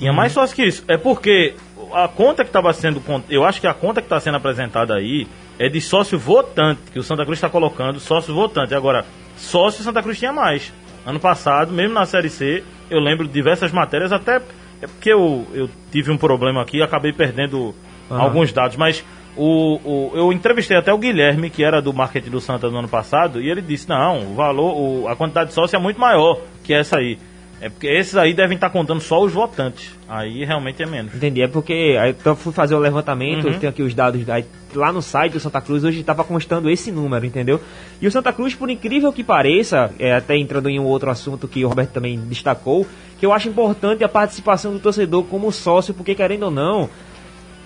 Tinha 0.00 0.14
mais 0.14 0.32
sócios 0.32 0.54
que 0.54 0.64
isso. 0.64 0.82
É 0.88 0.96
porque 0.96 1.54
a 1.92 2.08
conta 2.08 2.42
que 2.42 2.48
estava 2.48 2.72
sendo. 2.72 3.02
Eu 3.28 3.44
acho 3.44 3.60
que 3.60 3.66
a 3.66 3.74
conta 3.74 4.00
que 4.00 4.06
está 4.06 4.18
sendo 4.18 4.38
apresentada 4.38 4.94
aí 4.94 5.28
é 5.58 5.68
de 5.68 5.78
sócio 5.78 6.18
votante, 6.18 6.80
que 6.90 6.98
o 6.98 7.02
Santa 7.02 7.22
Cruz 7.24 7.36
está 7.36 7.50
colocando 7.50 8.00
sócio 8.00 8.34
votante. 8.34 8.74
Agora, 8.74 9.04
sócio 9.36 9.84
Santa 9.84 10.02
Cruz 10.02 10.18
tinha 10.18 10.32
mais. 10.32 10.72
Ano 11.04 11.20
passado, 11.20 11.70
mesmo 11.70 11.92
na 11.92 12.06
Série 12.06 12.30
C, 12.30 12.64
eu 12.88 12.98
lembro 12.98 13.26
de 13.26 13.32
diversas 13.32 13.72
matérias, 13.72 14.10
até 14.10 14.40
é 14.80 14.86
porque 14.86 15.12
eu, 15.12 15.46
eu 15.52 15.68
tive 15.92 16.10
um 16.10 16.16
problema 16.16 16.62
aqui 16.62 16.78
e 16.78 16.82
acabei 16.82 17.12
perdendo 17.12 17.74
uhum. 18.10 18.20
alguns 18.20 18.52
dados, 18.52 18.76
mas 18.76 19.04
o, 19.36 19.78
o, 19.84 20.12
eu 20.14 20.32
entrevistei 20.32 20.78
até 20.78 20.92
o 20.92 20.98
Guilherme, 20.98 21.50
que 21.50 21.62
era 21.62 21.82
do 21.82 21.92
marketing 21.92 22.30
do 22.30 22.40
Santa 22.40 22.70
no 22.70 22.78
ano 22.78 22.88
passado, 22.88 23.40
e 23.40 23.50
ele 23.50 23.60
disse: 23.60 23.88
não, 23.88 24.32
o 24.32 24.34
valor, 24.34 24.74
o, 24.74 25.08
a 25.08 25.14
quantidade 25.14 25.50
de 25.50 25.54
sócio 25.54 25.76
é 25.76 25.78
muito 25.78 26.00
maior 26.00 26.40
que 26.64 26.72
essa 26.72 26.98
aí. 26.98 27.18
É 27.60 27.68
porque 27.68 27.86
esses 27.86 28.16
aí 28.16 28.32
devem 28.32 28.54
estar 28.54 28.70
contando 28.70 29.00
só 29.00 29.22
os 29.22 29.32
votantes. 29.32 29.94
Aí 30.08 30.44
realmente 30.44 30.82
é 30.82 30.86
menos. 30.86 31.14
Entendi. 31.14 31.42
É 31.42 31.48
porque 31.48 31.96
aí 32.00 32.16
eu 32.24 32.34
fui 32.34 32.52
fazer 32.52 32.74
o 32.74 32.78
levantamento, 32.78 33.46
uhum. 33.46 33.52
eu 33.52 33.58
tenho 33.58 33.70
aqui 33.70 33.82
os 33.82 33.92
dados 33.92 34.24
da, 34.24 34.42
lá 34.74 34.90
no 34.90 35.02
site 35.02 35.34
do 35.34 35.40
Santa 35.40 35.60
Cruz, 35.60 35.84
hoje 35.84 36.00
estava 36.00 36.24
constando 36.24 36.70
esse 36.70 36.90
número, 36.90 37.26
entendeu? 37.26 37.60
E 38.00 38.06
o 38.06 38.10
Santa 38.10 38.32
Cruz, 38.32 38.54
por 38.54 38.70
incrível 38.70 39.12
que 39.12 39.22
pareça, 39.22 39.92
é, 39.98 40.14
até 40.14 40.38
entrando 40.38 40.70
em 40.70 40.80
um 40.80 40.84
outro 40.84 41.10
assunto 41.10 41.46
que 41.46 41.62
o 41.62 41.68
Roberto 41.68 41.90
também 41.90 42.18
destacou, 42.18 42.86
que 43.18 43.26
eu 43.26 43.32
acho 43.32 43.48
importante 43.50 44.02
a 44.02 44.08
participação 44.08 44.72
do 44.72 44.80
torcedor 44.80 45.24
como 45.24 45.52
sócio, 45.52 45.92
porque 45.92 46.14
querendo 46.14 46.44
ou 46.44 46.50
não, 46.50 46.88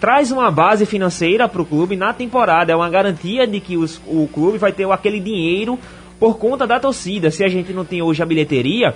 traz 0.00 0.32
uma 0.32 0.50
base 0.50 0.84
financeira 0.84 1.48
para 1.48 1.62
o 1.62 1.64
clube 1.64 1.94
na 1.94 2.12
temporada. 2.12 2.72
É 2.72 2.76
uma 2.76 2.90
garantia 2.90 3.46
de 3.46 3.60
que 3.60 3.76
os, 3.76 4.00
o 4.08 4.26
clube 4.26 4.58
vai 4.58 4.72
ter 4.72 4.90
aquele 4.90 5.20
dinheiro 5.20 5.78
por 6.18 6.36
conta 6.36 6.66
da 6.66 6.80
torcida. 6.80 7.30
Se 7.30 7.44
a 7.44 7.48
gente 7.48 7.72
não 7.72 7.84
tem 7.84 8.02
hoje 8.02 8.20
a 8.22 8.26
bilheteria 8.26 8.94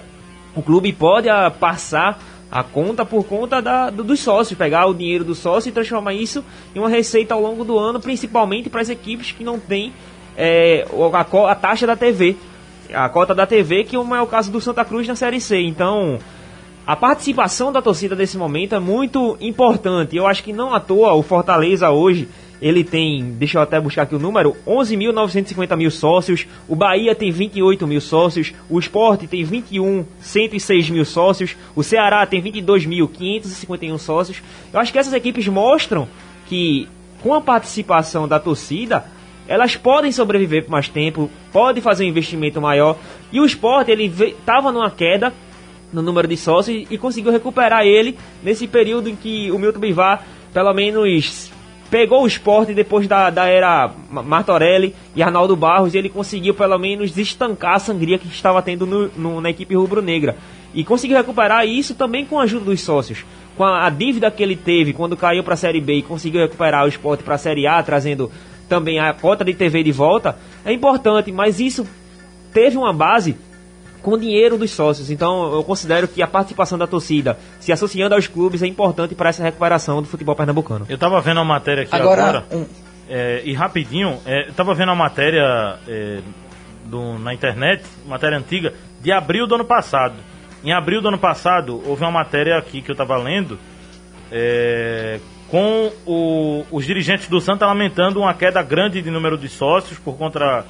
o 0.55 0.63
clube 0.63 0.93
pode 0.93 1.29
a, 1.29 1.47
ah, 1.47 1.51
passar 1.51 2.19
a 2.51 2.63
conta 2.63 3.05
por 3.05 3.25
conta 3.25 3.61
da, 3.61 3.91
do, 3.91 4.03
dos 4.03 4.21
sócios, 4.21 4.59
pegar 4.59 4.87
o 4.87 4.95
dinheiro 4.95 5.25
do 5.25 5.35
sócio 5.35 5.69
e 5.69 5.73
transformar 5.73 6.15
isso 6.15 6.45
em 6.75 6.79
uma 6.79 6.89
receita 6.89 7.35
ao 7.35 7.41
longo 7.41 7.65
do 7.65 7.79
ano, 7.79 8.01
principalmente 8.01 8.71
para 8.71 8.81
as 8.81 8.89
equipes 8.89 9.33
que 9.33 9.45
não 9.45 9.59
têm 9.59 9.93
é, 10.37 10.87
a, 11.13 11.51
a, 11.51 11.55
taxa 11.55 11.87
da 11.87 11.97
TV, 11.97 12.37
a 12.93 13.09
cota 13.09 13.35
da 13.35 13.47
TV, 13.47 13.85
que 13.85 13.97
é 13.97 13.99
o 13.99 14.27
caso 14.27 14.51
do 14.51 14.61
Santa 14.61 14.85
Cruz 14.85 15.07
na 15.07 15.15
Série 15.15 15.41
C. 15.41 15.61
Então, 15.61 16.19
a 16.87 16.97
participação 16.97 17.71
da 17.71 17.83
torcida 17.83 18.17
nesse 18.17 18.39
momento 18.39 18.75
é 18.75 18.79
muito 18.79 19.37
importante. 19.41 20.17
Eu 20.17 20.27
acho 20.27 20.43
que 20.43 20.55
não 20.55 20.73
à 20.73 20.81
toa 20.81 21.13
o 21.13 21.23
Fortaleza 21.23 21.91
hoje 21.91 22.29
ele 22.61 22.83
tem, 22.83 23.33
deixa 23.39 23.59
eu 23.59 23.63
até 23.63 23.81
buscar 23.81 24.03
aqui 24.03 24.15
o 24.15 24.19
número, 24.19 24.57
11.950 24.67 25.77
mil 25.77 25.91
sócios, 25.91 26.47
o 26.69 26.75
Bahia 26.75 27.15
tem 27.15 27.31
28 27.31 27.87
mil 27.87 28.01
sócios, 28.01 28.53
o 28.69 28.79
Esporte 28.79 29.27
tem 29.27 29.45
21, 29.45 30.05
106 30.21 30.91
mil 30.91 31.05
sócios, 31.05 31.57
o 31.77 31.83
Ceará 31.83 32.27
tem 32.27 32.43
22.551 32.43 33.99
sócios. 33.99 34.43
Eu 34.73 34.81
acho 34.81 34.93
que 34.93 34.99
essas 34.99 35.13
equipes 35.13 35.47
mostram 35.47 36.09
que 36.47 36.89
com 37.23 37.35
a 37.35 37.41
participação 37.41 38.27
da 38.27 38.41
torcida, 38.41 39.05
elas 39.47 39.77
podem 39.77 40.11
sobreviver 40.13 40.65
por 40.65 40.71
mais 40.71 40.89
tempo, 40.89 41.31
podem 41.53 41.83
fazer 41.83 42.05
um 42.05 42.09
investimento 42.09 42.61
maior. 42.61 42.97
E 43.33 43.41
o 43.41 43.45
esporte, 43.45 43.91
ele 43.91 44.07
estava 44.07 44.73
numa 44.73 44.91
queda 44.91 45.33
no 45.93 46.03
número 46.03 46.29
de 46.29 46.37
sócios 46.37 46.87
e 46.91 46.99
conseguiu 46.99 47.33
recuperar 47.33 47.87
ele 47.87 48.19
nesse 48.43 48.67
período 48.67 49.09
em 49.09 49.17
que 49.17 49.51
o 49.51 49.59
Milton 49.59 49.81
Bivar, 49.81 50.25
pelo 50.53 50.73
menos 50.75 51.51
pegou 51.91 52.23
o 52.23 52.27
esporte 52.27 52.75
depois 52.75 53.07
da, 53.07 53.31
da 53.31 53.47
era 53.47 53.91
Martorelli 54.11 54.95
e 55.15 55.23
Arnaldo 55.23 55.57
Barros 55.57 55.95
e 55.95 55.99
ele 55.99 56.09
conseguiu 56.09 56.55
pelo 56.55 56.79
menos 56.79 57.17
estancar 57.17 57.75
a 57.75 57.79
sangria 57.79 58.19
que 58.19 58.29
estava 58.29 58.63
tendo 58.63 58.87
no, 58.87 59.09
no, 59.17 59.41
na 59.41 59.51
equipe 59.51 59.75
rubro-negra. 59.75 60.37
E 60.75 60.85
conseguiu 60.85 61.17
recuperar 61.17 61.67
isso 61.67 61.95
também 61.95 62.27
com 62.27 62.39
a 62.39 62.43
ajuda 62.43 62.67
dos 62.67 62.81
sócios. 62.81 63.25
Com 63.57 63.65
a, 63.65 63.87
a 63.87 63.91
dívida 63.91 64.31
que 64.31 64.43
ele 64.43 64.57
teve 64.57 64.93
quando 64.93 65.17
caiu 65.17 65.43
para 65.43 65.55
a 65.55 65.57
Série 65.57 65.81
B 65.81 65.95
e 65.95 66.03
conseguiu 66.03 66.41
recuperar 66.41 66.85
o 66.85 66.89
esporte 66.89 67.23
para 67.23 67.37
a 67.37 67.39
Série 67.39 67.67
A, 67.67 67.83
trazendo 67.83 68.31
também 68.69 69.01
a 69.01 69.15
cota 69.15 69.45
de 69.45 69.55
TV 69.55 69.83
de 69.83 69.93
volta, 69.93 70.39
é 70.65 70.73
importante, 70.73 71.33
mas 71.33 71.59
isso 71.59 71.87
teve 72.53 72.77
uma 72.77 72.93
base 72.93 73.35
com 74.03 74.13
o 74.13 74.19
dinheiro 74.19 74.57
dos 74.57 74.71
sócios. 74.71 75.11
Então 75.11 75.55
eu 75.55 75.65
considero 75.65 76.09
que 76.09 76.23
a 76.23 76.27
participação 76.27 76.79
da 76.79 76.87
torcida, 76.87 77.39
se 77.61 77.73
associando 77.73 78.15
aos 78.15 78.27
clubes, 78.27 78.63
é 78.63 78.67
importante 78.67 79.15
para 79.15 79.31
essa 79.31 79.43
recuperação 79.43 80.03
do 80.03 80.09
futebol 80.09 80.35
pernambucano. 80.35 80.87
Eu 80.89 80.95
estava 80.95 81.21
vendo 81.21 81.39
uma 81.39 81.45
matéria 81.45 81.83
aqui 81.85 81.95
agora, 81.95 82.23
agora 82.23 82.45
um... 82.53 82.67
é, 83.09 83.43
e 83.45 83.53
rapidinho, 83.55 84.19
é, 84.25 84.47
eu 84.47 84.51
estava 84.51 84.75
vendo 84.75 84.89
uma 84.89 84.97
matéria 84.97 85.79
é, 85.87 86.21
do, 86.85 87.19
na 87.19 87.35
internet, 87.35 87.85
matéria 88.07 88.39
antiga, 88.39 88.73
de 89.01 89.13
abril 89.13 89.47
do 89.47 89.55
ano 89.55 89.65
passado. 89.65 90.15
Em 90.65 90.73
abril 90.73 91.01
do 91.01 91.09
ano 91.09 91.19
passado, 91.19 91.81
houve 91.87 92.03
uma 92.03 92.11
matéria 92.11 92.59
aqui 92.59 92.83
que 92.83 92.91
eu 92.91 92.95
estava 92.95 93.17
lendo 93.17 93.59
é, 94.31 95.21
com 95.49 95.91
o, 96.07 96.65
os 96.71 96.85
dirigentes 96.85 97.29
do 97.29 97.41
Santa 97.41 97.67
lamentando 97.67 98.21
uma 98.21 98.35
queda 98.35 98.63
grande 98.63 99.01
de 99.01 99.11
número 99.11 99.39
de 99.39 99.49
sócios 99.49 99.99
por 99.99 100.17
conta 100.17 100.65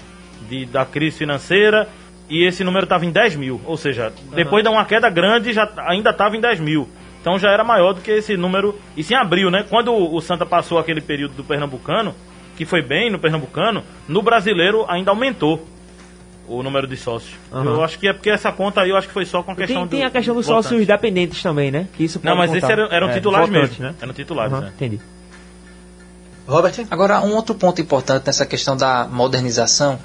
de, 0.48 0.66
da 0.66 0.84
crise 0.84 1.18
financeira 1.18 1.88
e 2.28 2.44
esse 2.46 2.62
número 2.62 2.84
estava 2.84 3.06
em 3.06 3.10
10 3.10 3.36
mil. 3.36 3.60
Ou 3.64 3.76
seja, 3.76 4.12
uhum. 4.30 4.34
depois 4.34 4.62
de 4.62 4.68
uma 4.68 4.84
queda 4.84 5.08
grande, 5.08 5.52
já 5.52 5.70
ainda 5.78 6.10
estava 6.10 6.36
em 6.36 6.40
10 6.40 6.60
mil. 6.60 6.88
Então 7.20 7.38
já 7.38 7.50
era 7.50 7.64
maior 7.64 7.94
do 7.94 8.00
que 8.00 8.10
esse 8.10 8.36
número. 8.36 8.78
Isso 8.96 9.12
em 9.12 9.16
abril, 9.16 9.50
né? 9.50 9.64
Quando 9.68 9.92
o 9.94 10.20
Santa 10.20 10.46
passou 10.46 10.78
aquele 10.78 11.00
período 11.00 11.34
do 11.34 11.44
Pernambucano, 11.44 12.14
que 12.56 12.64
foi 12.64 12.82
bem 12.82 13.10
no 13.10 13.18
Pernambucano, 13.18 13.82
no 14.06 14.22
brasileiro 14.22 14.84
ainda 14.88 15.10
aumentou 15.10 15.66
o 16.46 16.62
número 16.62 16.86
de 16.86 16.96
sócios. 16.96 17.34
Uhum. 17.52 17.64
Eu 17.64 17.84
acho 17.84 17.98
que 17.98 18.08
é 18.08 18.12
porque 18.12 18.30
essa 18.30 18.50
conta 18.50 18.80
aí 18.80 18.90
eu 18.90 18.96
acho 18.96 19.06
que 19.06 19.12
foi 19.12 19.26
só 19.26 19.42
com 19.42 19.52
a 19.52 19.54
questão 19.54 19.82
tem, 19.82 19.86
do, 19.86 19.90
tem 19.90 20.04
a 20.04 20.10
questão 20.10 20.34
dos 20.34 20.46
sócios 20.46 20.86
dependentes 20.86 21.42
também, 21.42 21.70
né? 21.70 21.86
Que 21.94 22.04
isso 22.04 22.20
Não, 22.22 22.36
mas 22.36 22.52
esses 22.54 22.68
eram, 22.68 22.90
eram 22.90 23.10
é, 23.10 23.12
titulares 23.12 23.50
mesmo. 23.50 23.84
Né? 23.84 23.94
Eram 24.00 24.12
titulares, 24.12 24.52
uhum, 24.52 24.60
né? 24.60 24.72
Entendi. 24.74 25.00
Robert? 26.46 26.72
Agora, 26.90 27.20
um 27.20 27.34
outro 27.34 27.54
ponto 27.54 27.80
importante 27.80 28.26
nessa 28.26 28.46
questão 28.46 28.74
da 28.74 29.06
modernização 29.06 29.98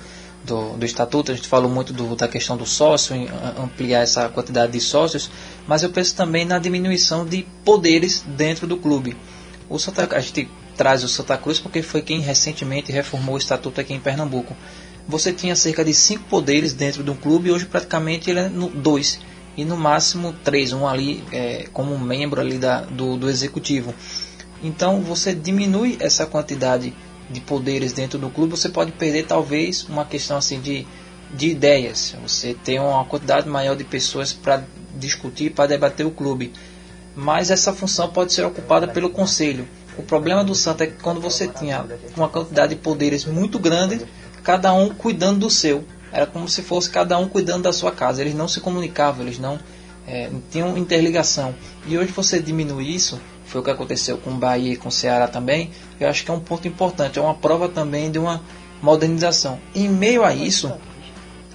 do, 0.45 0.77
do 0.77 0.85
estatuto, 0.85 1.31
a 1.31 1.35
gente 1.35 1.47
falou 1.47 1.69
muito 1.69 1.93
do, 1.93 2.15
da 2.15 2.27
questão 2.27 2.57
do 2.57 2.65
sócio, 2.65 3.15
ampliar 3.57 4.01
essa 4.01 4.27
quantidade 4.29 4.73
de 4.73 4.79
sócios, 4.79 5.29
mas 5.67 5.83
eu 5.83 5.89
penso 5.89 6.15
também 6.15 6.45
na 6.45 6.59
diminuição 6.59 7.25
de 7.25 7.45
poderes 7.63 8.23
dentro 8.25 8.67
do 8.67 8.77
clube. 8.77 9.15
O 9.69 9.79
Santa, 9.79 10.15
a 10.15 10.19
gente 10.19 10.49
traz 10.75 11.03
o 11.03 11.07
Santa 11.07 11.37
Cruz 11.37 11.59
porque 11.59 11.81
foi 11.81 12.01
quem 12.01 12.19
recentemente 12.19 12.91
reformou 12.91 13.35
o 13.35 13.37
estatuto 13.37 13.79
aqui 13.79 13.93
em 13.93 13.99
Pernambuco. 13.99 14.55
Você 15.07 15.33
tinha 15.33 15.55
cerca 15.55 15.83
de 15.83 15.93
cinco 15.93 16.23
poderes 16.25 16.73
dentro 16.73 17.03
do 17.03 17.15
clube 17.15 17.49
e 17.49 17.51
hoje 17.51 17.65
praticamente 17.65 18.29
ele 18.29 18.39
é 18.39 18.49
no 18.49 18.69
dois 18.69 19.19
e 19.55 19.63
no 19.63 19.77
máximo 19.77 20.33
três, 20.43 20.73
um 20.73 20.87
ali 20.87 21.23
é, 21.31 21.67
como 21.71 21.97
membro 21.99 22.41
ali 22.41 22.57
da, 22.57 22.81
do, 22.81 23.17
do 23.17 23.29
executivo. 23.29 23.93
Então 24.63 25.01
você 25.01 25.33
diminui 25.33 25.97
essa 25.99 26.25
quantidade 26.25 26.93
de 27.29 27.41
poderes 27.41 27.93
dentro 27.93 28.19
do 28.19 28.29
clube, 28.29 28.51
você 28.51 28.69
pode 28.69 28.91
perder 28.91 29.25
talvez 29.25 29.83
uma 29.83 30.05
questão 30.05 30.37
assim 30.37 30.59
de, 30.59 30.85
de 31.33 31.49
ideias. 31.49 32.15
Você 32.21 32.53
tem 32.53 32.79
uma 32.79 33.05
quantidade 33.05 33.47
maior 33.47 33.75
de 33.75 33.83
pessoas 33.83 34.33
para 34.33 34.63
discutir, 34.95 35.51
para 35.51 35.67
debater 35.67 36.05
o 36.05 36.11
clube. 36.11 36.53
mas 37.15 37.51
essa 37.51 37.71
função 37.73 38.09
pode 38.09 38.33
ser 38.33 38.43
ocupada 38.43 38.87
pelo 38.87 39.09
conselho. 39.09 39.67
O 39.97 40.01
problema 40.01 40.43
do 40.43 40.55
Santa 40.55 40.83
é 40.83 40.87
que 40.87 41.01
quando 41.01 41.21
você 41.21 41.47
tinha 41.47 41.85
uma 42.17 42.27
quantidade 42.27 42.73
de 42.73 42.81
poderes 42.81 43.25
muito 43.25 43.59
grande, 43.59 44.01
cada 44.43 44.73
um 44.73 44.89
cuidando 44.89 45.41
do 45.41 45.49
seu. 45.49 45.83
Era 46.11 46.25
como 46.25 46.47
se 46.47 46.61
fosse 46.61 46.89
cada 46.89 47.17
um 47.17 47.27
cuidando 47.27 47.63
da 47.63 47.73
sua 47.73 47.91
casa. 47.91 48.21
Eles 48.21 48.33
não 48.33 48.47
se 48.47 48.59
comunicavam, 48.59 49.25
eles 49.25 49.39
não 49.39 49.59
é, 50.07 50.29
tinham 50.51 50.77
interligação. 50.77 51.55
E 51.87 51.97
hoje 51.97 52.11
você 52.11 52.39
diminui 52.39 52.93
isso, 52.93 53.19
foi 53.45 53.61
o 53.61 53.63
que 53.63 53.71
aconteceu 53.71 54.17
com 54.17 54.31
o 54.31 54.35
Bahia 54.35 54.73
e 54.73 54.77
com 54.77 54.89
o 54.89 54.91
Ceará 54.91 55.27
também, 55.27 55.71
eu 55.99 56.09
acho 56.09 56.23
que 56.23 56.31
é 56.31 56.33
um 56.33 56.39
ponto 56.39 56.67
importante, 56.67 57.19
é 57.19 57.21
uma 57.21 57.33
prova 57.33 57.69
também 57.69 58.11
de 58.11 58.19
uma 58.19 58.41
modernização. 58.81 59.59
Em 59.73 59.87
meio 59.87 60.23
a 60.23 60.33
isso, 60.33 60.71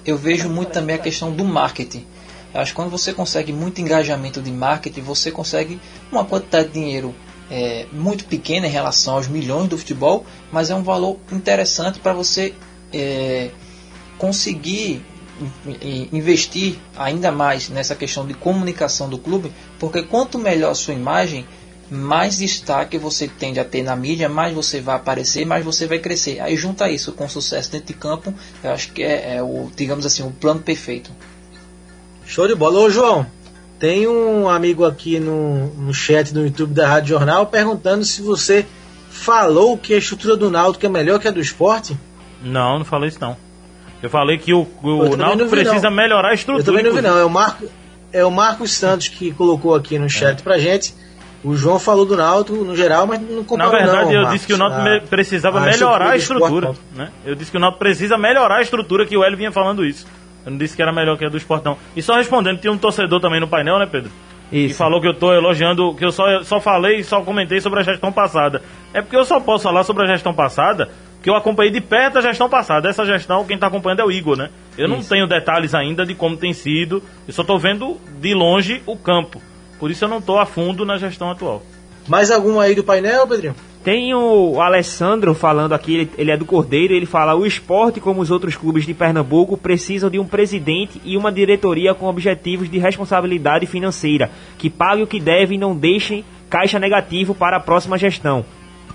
eu 0.05 0.17
vejo 0.17 0.49
muito 0.49 0.71
também 0.71 0.95
a 0.95 0.99
questão 0.99 1.31
do 1.31 1.45
marketing. 1.45 2.05
Eu 2.53 2.61
acho 2.61 2.71
que 2.71 2.75
quando 2.75 2.89
você 2.89 3.13
consegue 3.13 3.53
muito 3.53 3.79
engajamento 3.79 4.41
de 4.41 4.51
marketing, 4.51 5.01
você 5.01 5.31
consegue 5.31 5.79
uma 6.11 6.25
quantidade 6.25 6.69
de 6.69 6.73
dinheiro 6.73 7.13
é, 7.49 7.85
muito 7.91 8.25
pequena 8.25 8.67
em 8.67 8.71
relação 8.71 9.15
aos 9.15 9.27
milhões 9.27 9.67
do 9.67 9.77
futebol, 9.77 10.25
mas 10.51 10.69
é 10.69 10.75
um 10.75 10.83
valor 10.83 11.17
interessante 11.31 11.99
para 11.99 12.13
você 12.13 12.53
é, 12.91 13.51
conseguir 14.17 15.03
investir 16.11 16.75
ainda 16.97 17.31
mais 17.31 17.69
nessa 17.69 17.95
questão 17.95 18.27
de 18.27 18.33
comunicação 18.33 19.07
do 19.07 19.17
clube, 19.17 19.53
porque 19.79 20.03
quanto 20.03 20.37
melhor 20.37 20.71
a 20.71 20.75
sua 20.75 20.93
imagem, 20.93 21.45
mais 21.89 22.37
destaque 22.37 22.97
você 22.97 23.27
tende 23.27 23.59
a 23.59 23.65
ter 23.65 23.83
na 23.83 23.95
mídia, 23.95 24.29
mais 24.29 24.53
você 24.53 24.79
vai 24.79 24.95
aparecer, 24.95 25.45
mais 25.45 25.65
você 25.65 25.87
vai 25.87 25.99
crescer. 25.99 26.39
Aí 26.39 26.55
junta 26.55 26.89
isso 26.89 27.11
com 27.11 27.27
sucesso 27.27 27.71
dentro 27.71 27.87
de 27.87 27.93
campo, 27.93 28.33
eu 28.63 28.71
acho 28.71 28.91
que 28.91 29.03
é, 29.03 29.37
é 29.37 29.43
o, 29.43 29.69
digamos 29.75 30.05
assim, 30.05 30.23
o 30.23 30.31
plano 30.31 30.59
perfeito. 30.59 31.11
Show 32.25 32.47
de 32.47 32.53
bola. 32.53 32.79
Ô 32.79 32.89
João, 32.89 33.25
tem 33.79 34.07
um 34.07 34.47
amigo 34.47 34.85
aqui 34.85 35.19
no, 35.19 35.67
no 35.75 35.93
chat 35.93 36.33
do 36.33 36.43
YouTube 36.43 36.73
da 36.73 36.87
Rádio 36.87 37.09
Jornal 37.09 37.47
perguntando 37.47 38.05
se 38.05 38.21
você 38.21 38.65
falou 39.09 39.77
que 39.77 39.93
a 39.93 39.97
estrutura 39.97 40.37
do 40.37 40.51
Náutico 40.51 40.85
é 40.85 40.89
melhor 40.89 41.19
que 41.19 41.27
a 41.27 41.31
do 41.31 41.39
esporte. 41.39 41.97
Não, 42.43 42.77
não 42.77 42.85
falei 42.85 43.09
isso 43.09 43.19
não. 43.19 43.35
Eu 44.01 44.09
falei 44.09 44.37
que 44.37 44.53
o, 44.53 44.67
o 44.81 45.17
Náutico 45.17 45.49
precisa 45.49 45.89
não. 45.89 45.95
melhorar 45.95 46.29
a 46.29 46.33
estrutura. 46.33 46.61
Eu 46.61 46.65
também 46.65 46.83
não 46.83 46.93
vi 46.93 47.01
não. 47.01 47.17
É 47.17 47.25
o, 47.25 47.29
Marco, 47.29 47.65
é 48.13 48.23
o 48.23 48.31
Marcos 48.31 48.71
Santos 48.71 49.07
que 49.07 49.31
colocou 49.31 49.73
aqui 49.73 49.97
no 49.97 50.09
chat 50.09 50.39
é. 50.39 50.43
pra 50.43 50.57
gente. 50.57 50.93
O 51.43 51.55
João 51.55 51.79
falou 51.79 52.05
do 52.05 52.17
Náutico 52.17 52.63
no 52.63 52.75
geral, 52.75 53.07
mas 53.07 53.21
não 53.21 53.43
comparou 53.43 53.71
Na 53.71 53.79
verdade, 53.79 54.13
não, 54.13 54.23
eu 54.23 54.29
disse 54.29 54.45
que 54.45 54.53
o 54.53 54.57
Náutico 54.57 54.81
a, 54.81 55.07
precisava 55.07 55.59
a 55.59 55.61
melhorar 55.61 56.11
a 56.11 56.15
estrutura. 56.17 56.73
né? 56.93 57.09
Eu 57.25 57.35
disse 57.35 57.49
que 57.49 57.57
o 57.57 57.59
Náutico 57.59 57.79
precisa 57.79 58.17
melhorar 58.17 58.57
a 58.57 58.61
estrutura, 58.61 59.05
que 59.05 59.15
o 59.15 59.23
Hélio 59.23 59.37
vinha 59.37 59.51
falando 59.51 59.85
isso. 59.85 60.05
Eu 60.45 60.51
não 60.51 60.57
disse 60.57 60.75
que 60.75 60.81
era 60.81 60.91
melhor 60.91 61.17
que 61.17 61.25
a 61.25 61.29
do 61.29 61.37
Sport, 61.37 61.63
não. 61.63 61.77
E 61.95 62.01
só 62.01 62.15
respondendo, 62.15 62.59
tinha 62.59 62.71
um 62.71 62.77
torcedor 62.77 63.21
também 63.21 63.39
no 63.39 63.47
painel, 63.47 63.79
né, 63.79 63.85
Pedro? 63.85 64.11
Isso. 64.51 64.73
E 64.73 64.73
falou 64.73 64.99
que 64.99 65.07
eu 65.07 65.11
estou 65.11 65.33
elogiando, 65.33 65.93
que 65.95 66.03
eu 66.03 66.11
só, 66.11 66.43
só 66.43 66.59
falei, 66.59 67.03
só 67.03 67.21
comentei 67.21 67.61
sobre 67.61 67.79
a 67.79 67.83
gestão 67.83 68.11
passada. 68.11 68.61
É 68.93 69.01
porque 69.01 69.15
eu 69.15 69.23
só 69.23 69.39
posso 69.39 69.63
falar 69.63 69.83
sobre 69.83 70.03
a 70.03 70.07
gestão 70.07 70.33
passada 70.33 70.89
que 71.21 71.29
eu 71.29 71.35
acompanhei 71.35 71.71
de 71.71 71.81
perto 71.81 72.17
a 72.17 72.21
gestão 72.21 72.49
passada. 72.49 72.89
Essa 72.89 73.05
gestão, 73.05 73.45
quem 73.45 73.55
está 73.55 73.67
acompanhando 73.67 74.01
é 74.01 74.05
o 74.05 74.11
Igor, 74.11 74.37
né? 74.37 74.49
Eu 74.77 74.87
isso. 74.87 74.95
não 74.95 75.03
tenho 75.03 75.27
detalhes 75.27 75.75
ainda 75.75 76.05
de 76.05 76.15
como 76.15 76.37
tem 76.37 76.53
sido, 76.53 77.03
eu 77.27 77.33
só 77.33 77.41
estou 77.41 77.59
vendo 77.59 77.97
de 78.19 78.33
longe 78.33 78.81
o 78.85 78.97
campo. 78.97 79.41
Por 79.79 79.89
isso 79.89 80.03
eu 80.03 80.09
não 80.09 80.17
estou 80.17 80.37
a 80.37 80.45
fundo 80.45 80.85
na 80.85 80.97
gestão 80.97 81.31
atual. 81.31 81.63
Mais 82.07 82.31
algum 82.31 82.59
aí 82.59 82.75
do 82.75 82.83
painel, 82.83 83.27
Pedrinho? 83.27 83.55
Tem 83.83 84.13
o 84.13 84.59
Alessandro 84.61 85.33
falando 85.33 85.73
aqui, 85.73 86.09
ele 86.17 86.31
é 86.31 86.35
do 86.35 86.45
Cordeiro, 86.45 86.93
ele 86.93 87.05
fala: 87.05 87.33
o 87.33 87.45
esporte, 87.45 88.01
como 88.01 88.19
os 88.19 88.29
outros 88.29 88.57
clubes 88.57 88.85
de 88.85 88.93
Pernambuco, 88.93 89.55
precisam 89.57 90.09
de 90.09 90.19
um 90.19 90.25
presidente 90.25 91.01
e 91.05 91.15
uma 91.15 91.31
diretoria 91.31 91.93
com 91.93 92.07
objetivos 92.07 92.69
de 92.69 92.77
responsabilidade 92.77 93.65
financeira, 93.65 94.29
que 94.57 94.69
pague 94.69 95.01
o 95.01 95.07
que 95.07 95.19
deve 95.19 95.55
e 95.55 95.57
não 95.57 95.75
deixem 95.75 96.25
caixa 96.49 96.77
negativo 96.77 97.33
para 97.33 97.55
a 97.55 97.59
próxima 97.59 97.97
gestão. 97.97 98.43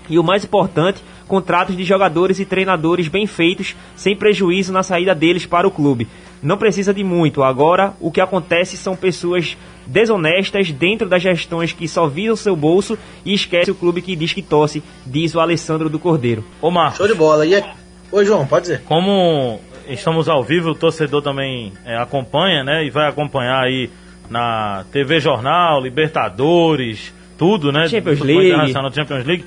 E 0.07 0.19
o 0.19 0.23
mais 0.23 0.43
importante, 0.43 1.01
contratos 1.27 1.75
de 1.75 1.83
jogadores 1.83 2.39
e 2.39 2.45
treinadores 2.45 3.07
bem 3.07 3.25
feitos, 3.25 3.75
sem 3.95 4.15
prejuízo 4.15 4.71
na 4.71 4.83
saída 4.83 5.15
deles 5.15 5.47
para 5.47 5.67
o 5.67 5.71
clube. 5.71 6.07
Não 6.45 6.57
precisa 6.57 6.93
de 6.93 7.03
muito. 7.03 7.43
Agora, 7.43 7.93
o 7.99 8.11
que 8.11 8.21
acontece 8.21 8.77
são 8.77 8.95
pessoas 8.95 9.57
desonestas 9.87 10.71
dentro 10.71 11.09
das 11.09 11.21
gestões 11.21 11.73
que 11.73 11.87
só 11.87 12.07
visam 12.07 12.35
seu 12.35 12.55
bolso 12.55 12.97
e 13.25 13.33
esquece 13.33 13.71
o 13.71 13.75
clube 13.75 14.01
que 14.01 14.15
diz 14.15 14.31
que 14.31 14.41
tosse, 14.41 14.83
diz 15.05 15.33
o 15.33 15.39
Alessandro 15.39 15.89
do 15.89 15.97
Cordeiro. 15.97 16.45
Ô 16.61 16.69
Marcos. 16.69 16.97
Show 16.97 17.07
de 17.07 17.15
bola. 17.15 17.45
E 17.45 17.55
é... 17.55 17.73
Oi, 18.11 18.25
João, 18.25 18.45
pode 18.45 18.63
dizer. 18.63 18.81
Como 18.83 19.59
estamos 19.89 20.29
ao 20.29 20.43
vivo, 20.43 20.69
o 20.69 20.75
torcedor 20.75 21.23
também 21.23 21.73
é, 21.83 21.97
acompanha, 21.97 22.63
né? 22.63 22.85
E 22.85 22.91
vai 22.91 23.09
acompanhar 23.09 23.63
aí 23.63 23.89
na 24.29 24.85
TV 24.91 25.19
Jornal, 25.19 25.81
Libertadores, 25.81 27.11
tudo, 27.37 27.71
né? 27.71 27.87
Champions 27.87 28.19
League. 28.19 28.71
Champions 28.93 29.25
League 29.25 29.45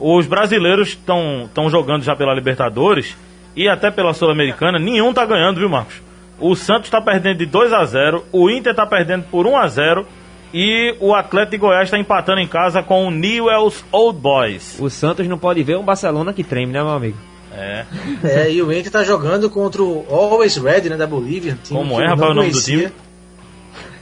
os 0.00 0.26
brasileiros 0.26 0.88
estão 0.88 1.68
jogando 1.68 2.02
já 2.02 2.16
pela 2.16 2.34
Libertadores 2.34 3.14
e 3.54 3.68
até 3.68 3.90
pela 3.90 4.14
Sul-Americana, 4.14 4.78
nenhum 4.78 5.12
tá 5.12 5.26
ganhando, 5.26 5.60
viu, 5.60 5.68
Marcos? 5.68 6.09
O 6.40 6.56
Santos 6.56 6.86
está 6.86 7.00
perdendo 7.00 7.38
de 7.38 7.46
2 7.46 7.72
a 7.72 7.84
0 7.84 8.24
o 8.32 8.50
Inter 8.50 8.72
está 8.72 8.86
perdendo 8.86 9.24
por 9.30 9.46
1 9.46 9.56
a 9.56 9.68
0 9.68 10.06
e 10.52 10.96
o 10.98 11.14
Atlético 11.14 11.50
de 11.52 11.58
Goiás 11.58 11.84
está 11.84 11.98
empatando 11.98 12.40
em 12.40 12.48
casa 12.48 12.82
com 12.82 13.06
o 13.06 13.10
Newell's 13.10 13.84
Old 13.92 14.18
Boys. 14.18 14.78
O 14.80 14.90
Santos 14.90 15.26
não 15.28 15.38
pode 15.38 15.62
ver 15.62 15.76
um 15.76 15.84
Barcelona 15.84 16.32
que 16.32 16.42
treme, 16.42 16.72
né, 16.72 16.82
meu 16.82 16.92
amigo? 16.92 17.16
É. 17.52 17.84
é 18.24 18.52
e 18.52 18.62
o 18.62 18.72
Inter 18.72 18.86
está 18.86 19.04
jogando 19.04 19.48
contra 19.50 19.82
o 19.82 20.04
Always 20.08 20.56
Red, 20.56 20.88
né, 20.88 20.96
da 20.96 21.06
Bolívia. 21.06 21.58
Como 21.68 22.00
é, 22.00 22.06
rapaz, 22.06 22.30
o 22.30 22.34
nome 22.34 22.50
do 22.50 22.60
time? 22.60 22.88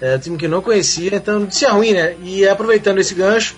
É, 0.01 0.17
time 0.17 0.39
que 0.39 0.47
não 0.47 0.63
conhecia, 0.63 1.17
então 1.17 1.51
se 1.51 1.65
é 1.65 1.69
ruim, 1.69 1.93
né? 1.93 2.15
E 2.23 2.47
aproveitando 2.49 2.99
esse 2.99 3.15
gancho, 3.15 3.57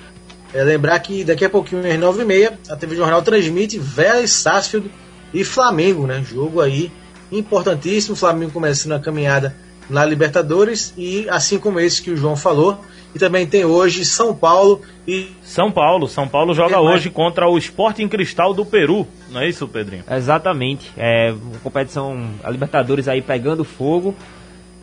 é 0.54 0.64
lembrar 0.64 0.98
que 1.00 1.22
daqui 1.22 1.44
a 1.44 1.50
pouquinho, 1.50 1.80
às 1.80 1.98
9h30, 1.98 2.52
a 2.70 2.76
TV 2.76 2.96
Jornal 2.96 3.22
transmite 3.22 3.78
Vélez, 3.78 4.32
Sarsfield 4.32 4.90
e 5.34 5.44
Flamengo, 5.44 6.06
né? 6.06 6.24
Jogo 6.24 6.60
aí 6.60 6.90
importantíssimo. 7.30 8.14
O 8.14 8.16
Flamengo 8.16 8.52
começando 8.52 8.92
a 8.92 9.00
caminhada 9.00 9.54
na 9.88 10.04
Libertadores 10.04 10.94
e 10.96 11.28
assim 11.28 11.58
como 11.58 11.80
esse 11.80 12.00
que 12.00 12.10
o 12.10 12.16
João 12.16 12.36
falou. 12.36 12.80
E 13.12 13.18
também 13.18 13.44
tem 13.44 13.64
hoje 13.64 14.04
São 14.04 14.34
Paulo 14.34 14.82
e. 15.06 15.32
São 15.42 15.70
Paulo. 15.72 16.06
São 16.06 16.28
Paulo 16.28 16.54
joga 16.54 16.80
hoje 16.80 17.10
contra 17.10 17.48
o 17.48 17.58
Sporting 17.58 18.06
Cristal 18.06 18.54
do 18.54 18.64
Peru. 18.64 19.06
Não 19.30 19.40
é 19.40 19.48
isso, 19.48 19.66
Pedrinho? 19.66 20.04
Exatamente. 20.08 20.92
É 20.96 21.32
uma 21.32 21.58
competição, 21.58 22.30
a 22.44 22.50
Libertadores 22.50 23.08
aí 23.08 23.20
pegando 23.20 23.64
fogo. 23.64 24.14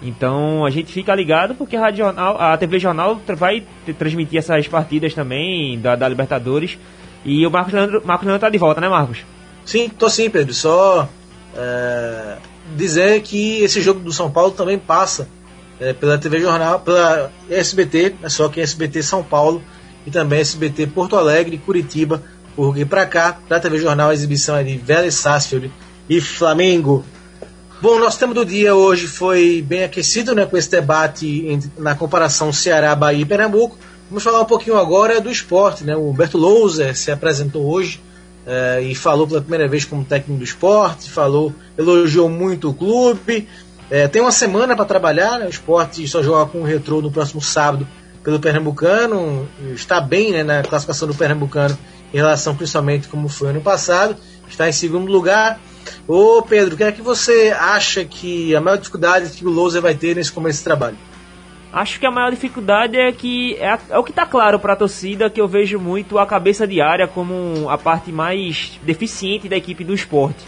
Então 0.01 0.65
a 0.65 0.69
gente 0.69 0.91
fica 0.91 1.15
ligado 1.15 1.55
porque 1.55 1.75
a, 1.75 1.79
Rádio 1.79 2.05
Jornal, 2.05 2.39
a 2.39 2.57
TV 2.57 2.79
Jornal 2.79 3.19
vai 3.35 3.63
transmitir 3.97 4.37
essas 4.37 4.67
partidas 4.67 5.13
também 5.13 5.79
da, 5.79 5.95
da 5.95 6.07
Libertadores. 6.07 6.77
E 7.23 7.47
o 7.47 7.51
Marcos 7.51 7.73
Leandro, 7.73 8.01
Marcos 8.05 8.27
Leandro 8.27 8.41
tá 8.41 8.49
de 8.49 8.57
volta, 8.57 8.81
né, 8.81 8.89
Marcos? 8.89 9.19
Sim, 9.65 9.89
tô 9.89 10.09
sim, 10.09 10.29
Pedro. 10.29 10.53
Só 10.53 11.09
é, 11.55 12.37
dizer 12.75 13.21
que 13.21 13.61
esse 13.61 13.81
jogo 13.81 13.99
do 13.99 14.11
São 14.11 14.29
Paulo 14.29 14.51
também 14.51 14.77
passa 14.77 15.27
é, 15.79 15.93
pela 15.93 16.17
TV 16.17 16.39
Jornal, 16.39 16.79
pela 16.79 17.31
SBT, 17.49 18.15
é 18.23 18.29
só 18.29 18.49
que 18.49 18.61
SBT 18.61 19.03
São 19.03 19.23
Paulo 19.23 19.63
e 20.05 20.11
também 20.11 20.39
SBT 20.39 20.87
Porto 20.87 21.15
Alegre, 21.15 21.57
Curitiba, 21.57 22.23
porque 22.55 22.85
para 22.85 23.05
cá, 23.05 23.37
da 23.47 23.59
TV 23.59 23.77
Jornal, 23.77 24.09
a 24.09 24.13
exibição 24.13 24.55
é 24.55 24.63
de 24.63 24.77
Vélez 24.77 25.15
Sarsfield 25.15 25.71
e 26.09 26.19
Flamengo. 26.19 27.05
Bom, 27.79 27.99
nosso 27.99 28.17
tema 28.17 28.33
do 28.33 28.43
dia 28.43 28.73
hoje 28.73 29.05
foi 29.05 29.61
bem 29.61 29.83
aquecido 29.83 30.33
né, 30.33 30.45
com 30.47 30.57
esse 30.57 30.71
debate 30.71 31.59
na 31.77 31.93
comparação 31.93 32.51
Ceará, 32.51 32.95
Bahia 32.95 33.21
e 33.21 33.25
Pernambuco. 33.25 33.77
Vamos 34.09 34.23
falar 34.23 34.41
um 34.41 34.45
pouquinho 34.45 34.77
agora 34.77 35.21
do 35.21 35.29
esporte. 35.29 35.83
Né? 35.83 35.95
O 35.95 36.09
Humberto 36.09 36.37
Louser 36.37 36.97
se 36.97 37.11
apresentou 37.11 37.65
hoje 37.67 38.01
é, 38.47 38.81
e 38.81 38.95
falou 38.95 39.27
pela 39.27 39.41
primeira 39.41 39.67
vez 39.67 39.83
como 39.83 40.05
técnico 40.05 40.39
do 40.39 40.43
esporte, 40.43 41.09
falou, 41.09 41.53
elogiou 41.77 42.29
muito 42.29 42.69
o 42.69 42.73
clube. 42.73 43.45
É, 43.91 44.07
tem 44.07 44.21
uma 44.21 44.31
semana 44.31 44.73
para 44.73 44.85
trabalhar, 44.85 45.37
né? 45.37 45.45
o 45.45 45.49
esporte 45.49 46.07
só 46.07 46.23
joga 46.23 46.49
com 46.49 46.61
o 46.61 46.63
retrô 46.63 47.01
no 47.01 47.11
próximo 47.11 47.41
sábado 47.41 47.85
pelo 48.23 48.39
Pernambucano. 48.39 49.47
Está 49.73 49.99
bem 49.99 50.31
né, 50.31 50.43
na 50.43 50.63
classificação 50.63 51.09
do 51.09 51.13
Pernambucano 51.13 51.77
em 52.13 52.17
relação 52.17 52.55
principalmente 52.55 53.09
como 53.09 53.27
foi 53.27 53.49
ano 53.49 53.61
passado. 53.61 54.15
Está 54.49 54.69
em 54.69 54.73
segundo 54.73 55.11
lugar. 55.11 55.59
Ô 56.07 56.41
Pedro, 56.41 56.75
o 56.75 56.77
que 56.77 56.83
é 56.85 56.91
que 56.91 57.01
você 57.01 57.53
acha 57.57 58.05
que 58.05 58.55
a 58.55 58.61
maior 58.61 58.77
dificuldade 58.77 59.29
que 59.29 59.45
o 59.45 59.49
Louser 59.49 59.81
vai 59.81 59.93
ter 59.93 60.15
nesse 60.15 60.31
começo 60.31 60.59
de 60.59 60.63
trabalho? 60.63 60.97
Acho 61.77 61.99
que 61.99 62.07
a 62.07 62.11
maior 62.11 62.31
dificuldade 62.31 62.97
é 62.97 63.11
que 63.11 63.55
é, 63.57 63.77
é 63.91 63.99
o 63.99 64.03
que 64.03 64.09
está 64.09 64.25
claro 64.25 64.57
para 64.57 64.73
a 64.73 64.75
torcida 64.75 65.29
que 65.29 65.39
eu 65.39 65.47
vejo 65.47 65.79
muito 65.79 66.17
a 66.17 66.25
cabeça 66.25 66.65
de 66.65 66.81
área 66.81 67.07
como 67.07 67.69
a 67.69 67.77
parte 67.77 68.11
mais 68.11 68.79
deficiente 68.81 69.47
da 69.47 69.55
equipe 69.55 69.83
do 69.83 69.93
esporte. 69.93 70.43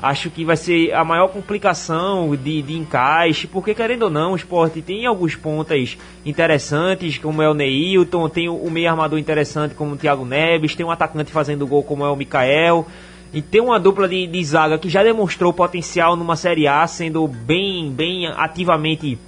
Acho 0.00 0.30
que 0.30 0.42
vai 0.42 0.56
ser 0.56 0.94
a 0.94 1.04
maior 1.04 1.28
complicação 1.28 2.34
de, 2.34 2.62
de 2.62 2.78
encaixe, 2.78 3.46
porque 3.46 3.74
querendo 3.74 4.04
ou 4.04 4.10
não, 4.10 4.32
o 4.32 4.36
esporte 4.36 4.80
tem 4.80 5.04
alguns 5.04 5.36
pontas 5.36 5.98
interessantes, 6.24 7.18
como 7.18 7.42
é 7.42 7.50
o 7.50 7.52
Neilton, 7.52 8.26
tem 8.30 8.48
o, 8.48 8.70
meio 8.70 8.88
armador 8.88 9.18
interessante 9.18 9.74
como 9.74 9.92
o 9.92 9.96
Thiago 9.98 10.24
Neves, 10.24 10.74
tem 10.74 10.86
um 10.86 10.90
atacante 10.90 11.30
fazendo 11.30 11.66
gol 11.66 11.82
como 11.82 12.06
é 12.06 12.08
o 12.08 12.16
Mikael. 12.16 12.86
E 13.34 13.42
tem 13.42 13.60
uma 13.60 13.78
dupla 13.78 14.08
de, 14.08 14.26
de 14.26 14.42
zaga 14.42 14.78
que 14.78 14.88
já 14.88 15.02
demonstrou 15.02 15.52
potencial 15.52 16.16
numa 16.16 16.36
Série 16.36 16.66
A, 16.66 16.86
sendo 16.86 17.28
bem, 17.28 17.90
bem 17.90 18.28
ativamente 18.28 19.18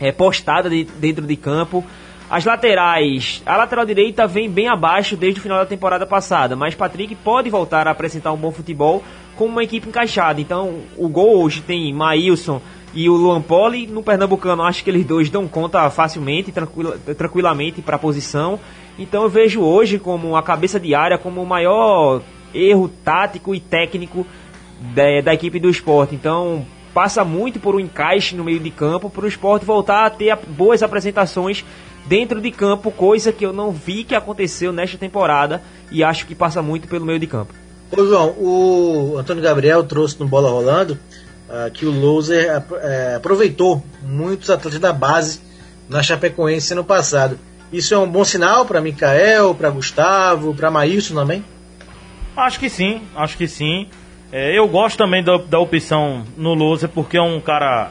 é, 0.00 0.12
postada 0.12 0.68
de, 0.68 0.84
dentro 0.84 1.26
de 1.26 1.36
campo. 1.36 1.84
As 2.28 2.44
laterais, 2.44 3.40
a 3.46 3.56
lateral 3.56 3.86
direita 3.86 4.26
vem 4.26 4.50
bem 4.50 4.68
abaixo 4.68 5.16
desde 5.16 5.38
o 5.38 5.42
final 5.42 5.58
da 5.58 5.66
temporada 5.66 6.04
passada, 6.04 6.56
mas 6.56 6.74
Patrick 6.74 7.14
pode 7.14 7.48
voltar 7.48 7.86
a 7.86 7.92
apresentar 7.92 8.32
um 8.32 8.36
bom 8.36 8.50
futebol 8.50 9.02
com 9.36 9.44
uma 9.44 9.62
equipe 9.62 9.88
encaixada. 9.88 10.40
Então, 10.40 10.80
o 10.96 11.08
gol 11.08 11.40
hoje 11.40 11.60
tem 11.60 11.92
Maílson 11.94 12.60
e 12.92 13.08
o 13.08 13.14
Luan 13.14 13.40
Poli. 13.40 13.86
No 13.86 14.02
Pernambucano, 14.02 14.64
acho 14.64 14.82
que 14.82 14.90
eles 14.90 15.04
dois 15.04 15.30
dão 15.30 15.46
conta 15.46 15.88
facilmente, 15.88 16.50
tranquila, 16.50 16.98
tranquilamente 17.16 17.80
para 17.80 17.94
a 17.94 17.98
posição. 17.98 18.58
Então, 18.98 19.22
eu 19.22 19.28
vejo 19.28 19.60
hoje 19.60 19.98
como 19.98 20.34
a 20.34 20.42
cabeça 20.42 20.80
de 20.80 20.96
área, 20.96 21.18
como 21.18 21.40
o 21.40 21.46
maior 21.46 22.22
erro 22.52 22.88
tático 23.04 23.54
e 23.54 23.60
técnico 23.60 24.26
da 25.24 25.32
equipe 25.32 25.60
do 25.60 25.70
esporte. 25.70 26.14
Então, 26.14 26.66
passa 26.96 27.22
muito 27.26 27.60
por 27.60 27.74
um 27.74 27.78
encaixe 27.78 28.34
no 28.34 28.42
meio 28.42 28.58
de 28.58 28.70
campo 28.70 29.10
para 29.10 29.26
o 29.26 29.28
esporte 29.28 29.66
voltar 29.66 30.06
a 30.06 30.08
ter 30.08 30.34
boas 30.34 30.82
apresentações 30.82 31.62
dentro 32.06 32.40
de 32.40 32.50
campo, 32.50 32.90
coisa 32.90 33.30
que 33.30 33.44
eu 33.44 33.52
não 33.52 33.70
vi 33.70 34.02
que 34.02 34.14
aconteceu 34.14 34.72
nesta 34.72 34.96
temporada 34.96 35.62
e 35.92 36.02
acho 36.02 36.24
que 36.24 36.34
passa 36.34 36.62
muito 36.62 36.88
pelo 36.88 37.04
meio 37.04 37.18
de 37.18 37.26
campo. 37.26 37.52
Ô 37.94 38.02
João, 38.02 38.30
o 38.38 39.18
Antônio 39.18 39.42
Gabriel 39.42 39.84
trouxe 39.84 40.18
no 40.18 40.26
Bola 40.26 40.48
Rolando 40.48 40.98
uh, 41.50 41.70
que 41.70 41.84
o 41.84 41.90
Loser 41.90 42.62
uh, 42.62 43.16
aproveitou 43.16 43.84
muitos 44.02 44.48
atletas 44.48 44.80
da 44.80 44.90
base 44.90 45.42
na 45.90 46.02
Chapecoense 46.02 46.74
no 46.74 46.82
passado. 46.82 47.38
Isso 47.70 47.92
é 47.92 47.98
um 47.98 48.08
bom 48.08 48.24
sinal 48.24 48.64
para 48.64 48.80
Mikael, 48.80 49.54
para 49.54 49.68
Gustavo, 49.68 50.54
para 50.54 50.70
Maílson 50.70 51.14
também? 51.14 51.44
Acho 52.34 52.58
que 52.58 52.70
sim, 52.70 53.02
acho 53.14 53.36
que 53.36 53.46
sim. 53.46 53.86
É, 54.32 54.58
eu 54.58 54.66
gosto 54.66 54.98
também 54.98 55.22
da, 55.22 55.36
da 55.36 55.58
opção 55.58 56.24
no 56.36 56.54
Loser 56.54 56.88
porque 56.88 57.16
é 57.16 57.22
um 57.22 57.40
cara 57.40 57.90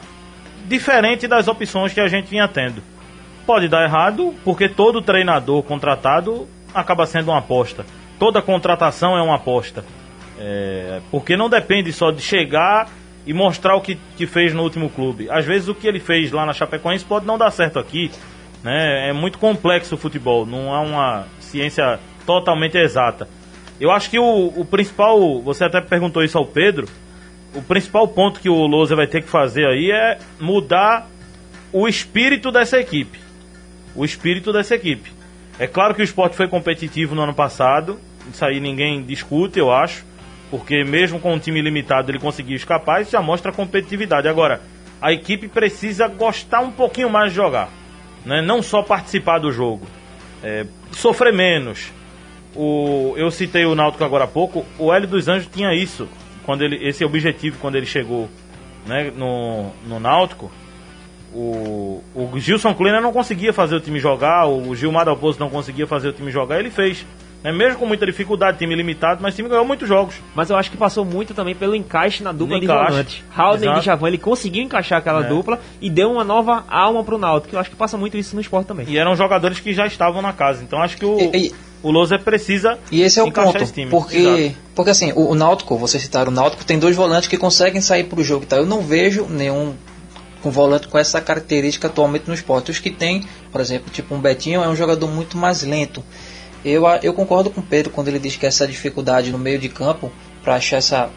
diferente 0.66 1.26
das 1.26 1.48
opções 1.48 1.92
que 1.92 2.00
a 2.00 2.08
gente 2.08 2.28
vinha 2.28 2.46
tendo. 2.46 2.82
Pode 3.46 3.68
dar 3.68 3.84
errado, 3.84 4.34
porque 4.44 4.68
todo 4.68 5.00
treinador 5.00 5.62
contratado 5.62 6.48
acaba 6.74 7.06
sendo 7.06 7.30
uma 7.30 7.38
aposta. 7.38 7.86
Toda 8.18 8.42
contratação 8.42 9.16
é 9.16 9.22
uma 9.22 9.36
aposta. 9.36 9.84
É, 10.38 11.00
porque 11.10 11.36
não 11.36 11.48
depende 11.48 11.92
só 11.92 12.10
de 12.10 12.20
chegar 12.20 12.88
e 13.26 13.32
mostrar 13.32 13.74
o 13.74 13.80
que, 13.80 13.98
que 14.16 14.26
fez 14.26 14.52
no 14.52 14.62
último 14.62 14.90
clube. 14.90 15.28
Às 15.30 15.44
vezes 15.44 15.68
o 15.68 15.74
que 15.74 15.86
ele 15.86 16.00
fez 16.00 16.30
lá 16.30 16.44
na 16.44 16.52
Chapecoense 16.52 17.04
pode 17.04 17.26
não 17.26 17.38
dar 17.38 17.50
certo 17.50 17.78
aqui. 17.78 18.10
Né? 18.62 19.08
É 19.08 19.12
muito 19.12 19.38
complexo 19.38 19.94
o 19.94 19.98
futebol, 19.98 20.44
não 20.44 20.74
há 20.74 20.80
uma 20.80 21.24
ciência 21.40 21.98
totalmente 22.26 22.76
exata. 22.76 23.28
Eu 23.80 23.90
acho 23.90 24.08
que 24.08 24.18
o, 24.18 24.52
o 24.56 24.64
principal, 24.64 25.40
você 25.42 25.64
até 25.64 25.80
perguntou 25.80 26.22
isso 26.22 26.38
ao 26.38 26.46
Pedro, 26.46 26.88
o 27.54 27.62
principal 27.62 28.08
ponto 28.08 28.40
que 28.40 28.48
o 28.48 28.66
Lousa 28.66 28.96
vai 28.96 29.06
ter 29.06 29.22
que 29.22 29.28
fazer 29.28 29.66
aí 29.66 29.90
é 29.90 30.18
mudar 30.40 31.08
o 31.72 31.86
espírito 31.86 32.50
dessa 32.50 32.78
equipe 32.78 33.26
o 33.96 34.04
espírito 34.04 34.52
dessa 34.52 34.74
equipe. 34.74 35.10
É 35.58 35.66
claro 35.66 35.94
que 35.94 36.02
o 36.02 36.04
esporte 36.04 36.36
foi 36.36 36.46
competitivo 36.46 37.14
no 37.14 37.22
ano 37.22 37.34
passado, 37.34 37.98
isso 38.30 38.44
aí 38.44 38.60
ninguém 38.60 39.02
discute, 39.02 39.58
eu 39.58 39.72
acho, 39.72 40.04
porque 40.50 40.84
mesmo 40.84 41.18
com 41.18 41.32
um 41.32 41.38
time 41.38 41.62
limitado 41.62 42.10
ele 42.10 42.18
conseguiu 42.18 42.54
escapar, 42.54 43.00
isso 43.00 43.12
já 43.12 43.22
mostra 43.22 43.50
competitividade. 43.50 44.28
Agora, 44.28 44.60
a 45.00 45.12
equipe 45.12 45.48
precisa 45.48 46.06
gostar 46.06 46.60
um 46.60 46.70
pouquinho 46.70 47.08
mais 47.08 47.30
de 47.30 47.36
jogar, 47.36 47.70
né? 48.24 48.42
não 48.42 48.62
só 48.62 48.82
participar 48.82 49.38
do 49.38 49.50
jogo, 49.50 49.86
é, 50.44 50.66
sofrer 50.92 51.32
menos. 51.32 51.90
O, 52.56 53.14
eu 53.16 53.30
citei 53.30 53.66
o 53.66 53.74
Náutico 53.74 54.02
agora 54.02 54.24
há 54.24 54.28
pouco, 54.28 54.64
o 54.78 54.92
Hélio 54.92 55.08
dos 55.08 55.28
Anjos 55.28 55.48
tinha 55.52 55.74
isso, 55.74 56.08
quando 56.44 56.62
ele, 56.62 56.76
esse 56.88 57.04
objetivo 57.04 57.58
quando 57.60 57.76
ele 57.76 57.84
chegou 57.86 58.28
né, 58.86 59.12
no, 59.14 59.70
no 59.86 60.00
Náutico 60.00 60.50
o, 61.36 62.02
o 62.14 62.38
Gilson 62.38 62.74
Kleiner 62.74 63.02
não 63.02 63.12
conseguia 63.12 63.52
fazer 63.52 63.76
o 63.76 63.80
time 63.80 64.00
jogar, 64.00 64.46
o 64.48 64.74
Gilmar 64.74 65.04
Dalpozo 65.04 65.38
não 65.38 65.50
conseguia 65.50 65.86
fazer 65.86 66.08
o 66.08 66.12
time 66.12 66.30
jogar, 66.30 66.58
ele 66.58 66.70
fez. 66.70 67.04
Né? 67.44 67.52
Mesmo 67.52 67.78
com 67.78 67.86
muita 67.86 68.06
dificuldade, 68.06 68.56
time 68.56 68.74
limitado, 68.74 69.20
mas 69.22 69.34
o 69.34 69.36
time 69.36 69.48
ganhou 69.48 69.64
muitos 69.64 69.86
jogos. 69.86 70.14
Mas 70.34 70.48
eu 70.48 70.56
acho 70.56 70.70
que 70.70 70.78
passou 70.78 71.04
muito 71.04 71.34
também 71.34 71.54
pelo 71.54 71.74
encaixe 71.74 72.22
na 72.22 72.32
dupla 72.32 72.58
de 72.58 72.66
volantes. 72.66 73.22
Howden 73.36 73.76
e 73.76 73.80
Javan, 73.82 74.08
ele 74.08 74.18
conseguiu 74.18 74.62
encaixar 74.62 74.98
aquela 74.98 75.26
é. 75.26 75.28
dupla 75.28 75.60
e 75.78 75.90
deu 75.90 76.10
uma 76.10 76.24
nova 76.24 76.64
alma 76.68 77.04
pro 77.04 77.18
Náutico, 77.18 77.50
que 77.50 77.56
eu 77.56 77.60
acho 77.60 77.68
que 77.68 77.76
passa 77.76 77.98
muito 77.98 78.16
isso 78.16 78.34
no 78.34 78.40
esporte 78.40 78.66
também. 78.66 78.86
E 78.88 78.96
eram 78.96 79.14
jogadores 79.14 79.60
que 79.60 79.74
já 79.74 79.86
estavam 79.86 80.22
na 80.22 80.32
casa, 80.32 80.64
então 80.64 80.80
acho 80.80 80.96
que 80.96 81.04
o... 81.04 81.18
E, 81.18 81.48
e... 81.48 81.54
O 81.86 81.92
Loser 81.92 82.20
precisa 82.20 82.80
E 82.90 83.00
esse 83.00 83.20
é 83.20 83.22
o 83.22 83.30
ponto, 83.30 83.64
porque, 83.90 84.56
porque 84.74 84.90
assim, 84.90 85.12
o, 85.12 85.30
o 85.30 85.34
Náutico, 85.36 85.78
vocês 85.78 86.02
citaram 86.02 86.32
o 86.32 86.34
Náutico, 86.34 86.64
tem 86.64 86.80
dois 86.80 86.96
volantes 86.96 87.28
que 87.28 87.36
conseguem 87.36 87.80
sair 87.80 88.02
pro 88.02 88.24
jogo 88.24 88.42
e 88.42 88.46
tal. 88.48 88.58
Eu 88.58 88.66
não 88.66 88.82
vejo 88.82 89.24
nenhum 89.30 89.72
com 90.42 90.50
volante 90.50 90.88
com 90.88 90.98
essa 90.98 91.20
característica 91.20 91.86
atualmente 91.86 92.26
no 92.26 92.34
esporte. 92.34 92.72
Os 92.72 92.80
que 92.80 92.90
tem, 92.90 93.24
por 93.52 93.60
exemplo, 93.60 93.88
tipo 93.88 94.16
um 94.16 94.20
Betinho, 94.20 94.64
é 94.64 94.68
um 94.68 94.74
jogador 94.74 95.06
muito 95.06 95.38
mais 95.38 95.62
lento. 95.62 96.02
Eu, 96.64 96.82
eu 97.04 97.14
concordo 97.14 97.50
com 97.50 97.60
o 97.60 97.64
Pedro 97.64 97.92
quando 97.92 98.08
ele 98.08 98.18
diz 98.18 98.34
que 98.34 98.46
essa 98.46 98.66
dificuldade 98.66 99.30
no 99.30 99.38
meio 99.38 99.60
de 99.60 99.68
campo 99.68 100.10
para 100.42 100.56
achar 100.56 100.78
essa 100.78 101.08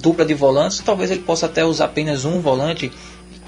dupla 0.00 0.24
de 0.24 0.32
volantes, 0.32 0.78
talvez 0.78 1.10
ele 1.10 1.22
possa 1.22 1.46
até 1.46 1.64
usar 1.64 1.86
apenas 1.86 2.24
um 2.24 2.40
volante, 2.40 2.92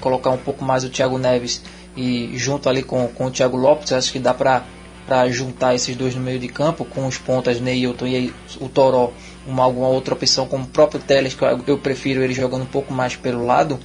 colocar 0.01 0.31
um 0.31 0.37
pouco 0.37 0.65
mais 0.65 0.83
o 0.83 0.89
Thiago 0.89 1.17
Neves 1.17 1.63
e 1.95 2.37
junto 2.37 2.67
ali 2.67 2.83
com, 2.83 3.07
com 3.07 3.27
o 3.27 3.31
Thiago 3.31 3.55
Lopes, 3.55 3.93
acho 3.93 4.11
que 4.11 4.19
dá 4.19 4.33
para 4.33 4.65
para 5.07 5.29
juntar 5.29 5.73
esses 5.73 5.95
dois 5.95 6.13
no 6.13 6.21
meio 6.21 6.37
de 6.37 6.49
campo 6.49 6.83
com 6.83 7.07
os 7.07 7.17
pontas 7.17 7.61
Neilton 7.61 8.05
e 8.05 8.33
o 8.59 8.67
Toró, 8.67 9.13
uma 9.47 9.63
alguma 9.63 9.87
outra 9.87 10.13
opção 10.13 10.45
como 10.45 10.65
o 10.65 10.67
próprio 10.67 10.99
Teles, 10.99 11.33
que 11.33 11.41
eu, 11.41 11.63
eu 11.65 11.77
prefiro 11.77 12.21
ele 12.21 12.33
jogando 12.33 12.63
um 12.63 12.67
pouco 12.67 12.93
mais 12.93 13.15
pelo 13.15 13.45
lado, 13.45 13.79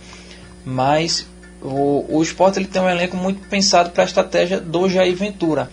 mas 0.64 1.26
o, 1.62 2.04
o 2.08 2.22
esporte 2.22 2.58
ele 2.58 2.66
tem 2.66 2.82
um 2.82 2.90
elenco 2.90 3.16
muito 3.16 3.46
pensado 3.48 3.90
para 3.90 4.02
a 4.02 4.06
estratégia 4.06 4.60
do 4.60 4.88
Jair 4.88 5.14
Ventura. 5.14 5.70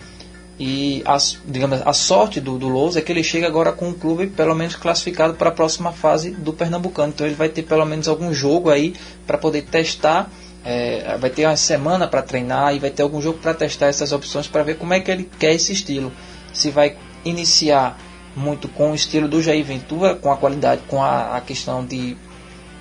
E 0.62 1.02
a, 1.06 1.16
digamos, 1.46 1.80
a 1.86 1.92
sorte 1.94 2.38
do, 2.38 2.58
do 2.58 2.68
Lousa 2.68 2.98
é 2.98 3.02
que 3.02 3.10
ele 3.10 3.24
chega 3.24 3.46
agora 3.46 3.72
com 3.72 3.88
um 3.88 3.94
clube 3.94 4.26
pelo 4.26 4.54
menos 4.54 4.76
classificado 4.76 5.32
para 5.32 5.48
a 5.48 5.52
próxima 5.52 5.90
fase 5.90 6.32
do 6.32 6.52
Pernambucano. 6.52 7.14
Então 7.14 7.26
ele 7.26 7.34
vai 7.34 7.48
ter 7.48 7.62
pelo 7.62 7.86
menos 7.86 8.06
algum 8.06 8.32
jogo 8.32 8.68
aí 8.68 8.94
para 9.26 9.38
poder 9.38 9.62
testar. 9.62 10.30
É, 10.64 11.16
vai 11.18 11.30
ter 11.30 11.46
uma 11.46 11.56
semana 11.56 12.06
para 12.06 12.20
treinar 12.20 12.74
e 12.74 12.78
vai 12.78 12.90
ter 12.90 13.02
algum 13.02 13.20
jogo 13.20 13.38
para 13.38 13.54
testar 13.54 13.86
essas 13.86 14.12
opções 14.12 14.46
para 14.46 14.62
ver 14.62 14.76
como 14.76 14.92
é 14.92 15.00
que 15.00 15.10
ele 15.10 15.28
quer 15.38 15.54
esse 15.54 15.72
estilo. 15.72 16.12
Se 16.52 16.70
vai 16.70 16.96
iniciar 17.24 17.98
muito 18.36 18.68
com 18.68 18.92
o 18.92 18.94
estilo 18.94 19.26
do 19.26 19.42
Jair 19.42 19.64
Ventura, 19.64 20.14
com 20.14 20.30
a 20.30 20.36
qualidade, 20.36 20.82
com 20.86 21.02
a, 21.02 21.36
a 21.36 21.40
questão 21.40 21.84
de 21.84 22.16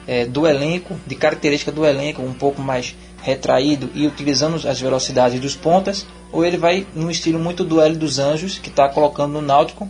é, 0.07 0.25
do 0.25 0.47
elenco, 0.47 0.99
de 1.05 1.15
característica 1.15 1.71
do 1.71 1.85
elenco, 1.85 2.21
um 2.21 2.33
pouco 2.33 2.61
mais 2.61 2.95
retraído 3.21 3.91
e 3.93 4.07
utilizando 4.07 4.55
as 4.67 4.81
velocidades 4.81 5.39
dos 5.39 5.55
pontas, 5.55 6.05
ou 6.31 6.43
ele 6.43 6.57
vai 6.57 6.87
num 6.95 7.11
estilo 7.11 7.37
muito 7.37 7.63
L 7.79 7.95
dos 7.95 8.17
Anjos, 8.17 8.57
que 8.57 8.69
está 8.69 8.89
colocando 8.89 9.33
no 9.33 9.41
Náutico, 9.41 9.87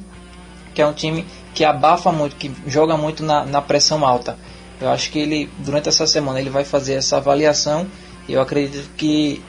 que 0.74 0.82
é 0.82 0.86
um 0.86 0.94
time 0.94 1.26
que 1.54 1.64
abafa 1.64 2.12
muito, 2.12 2.36
que 2.36 2.52
joga 2.68 2.98
muito 2.98 3.24
na, 3.24 3.46
na 3.46 3.62
pressão 3.62 4.06
alta. 4.06 4.38
Eu 4.82 4.90
acho 4.90 5.12
que 5.12 5.20
ele, 5.20 5.50
durante 5.60 5.90
essa 5.90 6.08
semana, 6.08 6.40
ele 6.40 6.50
vai 6.50 6.64
fazer 6.64 6.94
essa 6.94 7.18
avaliação 7.18 7.88
e 8.28 8.34
eu 8.34 8.42
acredito 8.42 8.90
que 8.96 9.42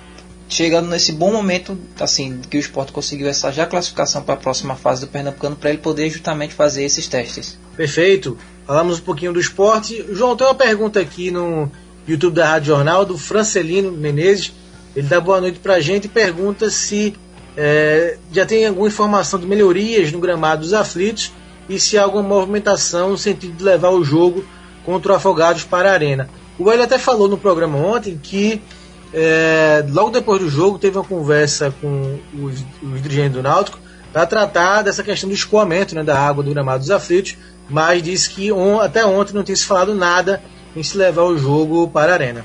chegando 0.48 0.88
nesse 0.88 1.12
bom 1.12 1.32
momento, 1.32 1.78
assim, 2.00 2.40
que 2.50 2.56
o 2.56 2.60
esporte 2.60 2.90
conseguiu 2.90 3.28
essa 3.28 3.52
já 3.52 3.64
classificação 3.64 4.22
para 4.22 4.34
a 4.34 4.36
próxima 4.36 4.74
fase 4.74 5.02
do 5.02 5.06
Pernambucano, 5.06 5.54
para 5.54 5.70
ele 5.70 5.78
poder 5.78 6.10
justamente 6.10 6.54
fazer 6.54 6.82
esses 6.82 7.06
testes. 7.06 7.56
Perfeito. 7.76 8.36
Falamos 8.66 8.98
um 8.98 9.02
pouquinho 9.02 9.32
do 9.32 9.40
esporte. 9.40 10.04
João, 10.10 10.36
tem 10.36 10.46
uma 10.46 10.54
pergunta 10.54 10.98
aqui 10.98 11.30
no 11.30 11.70
YouTube 12.06 12.34
da 12.34 12.48
Rádio 12.48 12.74
Jornal, 12.74 13.04
do 13.04 13.16
Francelino 13.16 13.92
Menezes. 13.92 14.52
Ele 14.94 15.06
dá 15.06 15.20
boa 15.20 15.40
noite 15.40 15.60
para 15.60 15.74
a 15.74 15.80
gente 15.80 16.06
e 16.06 16.08
pergunta 16.08 16.68
se 16.68 17.14
é, 17.56 18.18
já 18.32 18.44
tem 18.44 18.66
alguma 18.66 18.88
informação 18.88 19.38
de 19.38 19.46
melhorias 19.46 20.10
no 20.10 20.18
gramado 20.18 20.62
dos 20.62 20.72
aflitos 20.72 21.32
e 21.68 21.78
se 21.78 21.96
há 21.96 22.02
alguma 22.02 22.24
movimentação 22.24 23.10
no 23.10 23.18
sentido 23.18 23.56
de 23.56 23.62
levar 23.62 23.90
o 23.90 24.02
jogo 24.02 24.44
contra 24.84 25.12
o 25.12 25.16
Afogados 25.16 25.64
para 25.64 25.90
a 25.90 25.92
Arena. 25.92 26.28
O 26.58 26.70
Hélio 26.70 26.84
até 26.84 26.98
falou 26.98 27.28
no 27.28 27.38
programa 27.38 27.78
ontem 27.78 28.18
que 28.22 28.60
é, 29.12 29.84
logo 29.88 30.10
depois 30.10 30.40
do 30.40 30.48
jogo, 30.48 30.78
teve 30.78 30.96
uma 30.96 31.04
conversa 31.04 31.74
com 31.80 32.18
os, 32.34 32.64
os 32.82 33.02
dirigentes 33.02 33.32
do 33.32 33.42
Náutico 33.42 33.78
para 34.12 34.26
tratar 34.26 34.82
dessa 34.82 35.02
questão 35.02 35.28
do 35.28 35.34
escoamento 35.34 35.94
né, 35.94 36.02
da 36.02 36.18
água 36.18 36.42
do 36.42 36.50
gramado 36.50 36.80
dos 36.80 36.90
aflitos, 36.90 37.36
mas 37.68 38.02
disse 38.02 38.30
que 38.30 38.52
on, 38.52 38.80
até 38.80 39.04
ontem 39.04 39.34
não 39.34 39.42
tinha 39.42 39.56
se 39.56 39.66
falado 39.66 39.94
nada 39.94 40.42
em 40.74 40.82
se 40.82 40.96
levar 40.96 41.22
o 41.22 41.36
jogo 41.36 41.88
para 41.88 42.12
a 42.12 42.14
arena. 42.14 42.44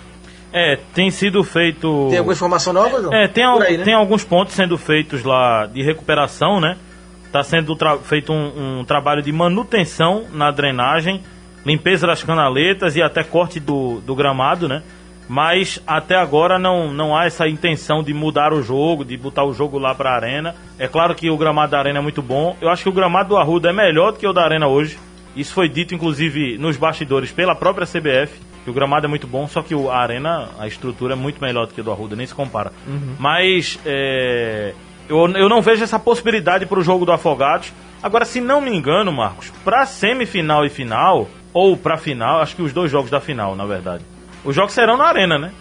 É, 0.53 0.79
tem 0.93 1.11
sido 1.11 1.43
feito. 1.43 2.07
Tem 2.09 2.17
alguma 2.17 2.33
informação 2.33 2.71
nova, 2.71 3.01
João? 3.01 3.13
É, 3.13 3.27
tem, 3.27 3.43
aí, 3.43 3.77
né? 3.77 3.83
tem 3.83 3.93
alguns 3.93 4.23
pontos 4.23 4.55
sendo 4.55 4.77
feitos 4.77 5.23
lá 5.23 5.65
de 5.65 5.83
recuperação, 5.83 6.61
né? 6.61 6.77
Está 7.25 7.43
sendo 7.43 7.77
feito 8.03 8.31
um, 8.31 8.79
um, 8.79 8.85
trabalho 8.85 9.21
de 9.21 9.31
manutenção 9.33 10.23
na 10.31 10.51
drenagem, 10.51 11.21
limpeza 11.65 12.05
das 12.05 12.23
canaletas 12.23 12.95
e 12.95 13.01
até 13.01 13.23
corte 13.23 13.59
do, 13.59 13.99
do 14.01 14.15
gramado, 14.15 14.67
né? 14.67 14.83
mas 15.27 15.81
até 15.87 16.15
agora 16.15 16.59
não, 16.59 16.93
não 16.93 17.15
há 17.15 17.25
essa 17.25 17.47
intenção 17.47 18.03
de 18.03 18.13
mudar 18.13 18.53
o 18.53 18.61
jogo, 18.61 19.03
de 19.03 19.17
botar 19.17 19.43
o 19.43 19.53
jogo 19.53 19.79
lá 19.79 19.95
para 19.95 20.11
a 20.11 20.15
arena. 20.15 20.55
É 20.77 20.87
claro 20.87 21.15
que 21.15 21.29
o 21.29 21.37
gramado 21.37 21.71
da 21.71 21.79
arena 21.79 21.99
é 21.99 22.01
muito 22.01 22.21
bom. 22.21 22.55
Eu 22.61 22.69
acho 22.69 22.83
que 22.83 22.89
o 22.89 22.93
gramado 22.93 23.29
do 23.29 23.37
Arruda 23.37 23.69
é 23.69 23.73
melhor 23.73 24.11
do 24.11 24.19
que 24.19 24.27
o 24.27 24.33
da 24.33 24.43
arena 24.43 24.67
hoje. 24.67 24.99
Isso 25.35 25.53
foi 25.53 25.67
dito 25.67 25.93
inclusive 25.93 26.57
nos 26.57 26.77
bastidores 26.77 27.31
pela 27.31 27.55
própria 27.55 27.85
CBF, 27.85 28.39
que 28.63 28.69
o 28.69 28.73
gramado 28.73 29.05
é 29.05 29.09
muito 29.09 29.27
bom, 29.27 29.47
só 29.47 29.61
que 29.61 29.73
a 29.73 29.97
arena, 29.97 30.49
a 30.57 30.67
estrutura 30.67 31.13
é 31.13 31.15
muito 31.15 31.41
melhor 31.41 31.67
do 31.67 31.73
que 31.73 31.81
o 31.81 31.83
do 31.83 31.91
Arruda, 31.91 32.15
nem 32.15 32.25
se 32.25 32.33
compara. 32.33 32.71
Uhum. 32.87 33.15
Mas 33.19 33.79
é, 33.85 34.73
eu, 35.09 35.27
eu 35.31 35.49
não 35.49 35.61
vejo 35.61 35.83
essa 35.83 35.99
possibilidade 35.99 36.65
para 36.65 36.79
o 36.79 36.83
jogo 36.83 37.05
do 37.05 37.11
Afogados. 37.11 37.73
Agora, 38.01 38.23
se 38.23 38.39
não 38.39 38.61
me 38.61 38.71
engano, 38.71 39.11
Marcos, 39.11 39.51
para 39.63 39.85
semifinal 39.85 40.65
e 40.65 40.69
final, 40.69 41.27
ou 41.55 41.77
para 41.77 41.97
final, 41.97 42.41
acho 42.41 42.53
que 42.53 42.61
os 42.61 42.73
dois 42.73 42.91
jogos 42.91 43.09
da 43.09 43.21
final, 43.21 43.55
na 43.55 43.65
verdade. 43.65 44.03
Os 44.43 44.53
jogos 44.53 44.73
serão 44.73 44.97
na 44.97 45.05
arena, 45.05 45.39
né? 45.39 45.53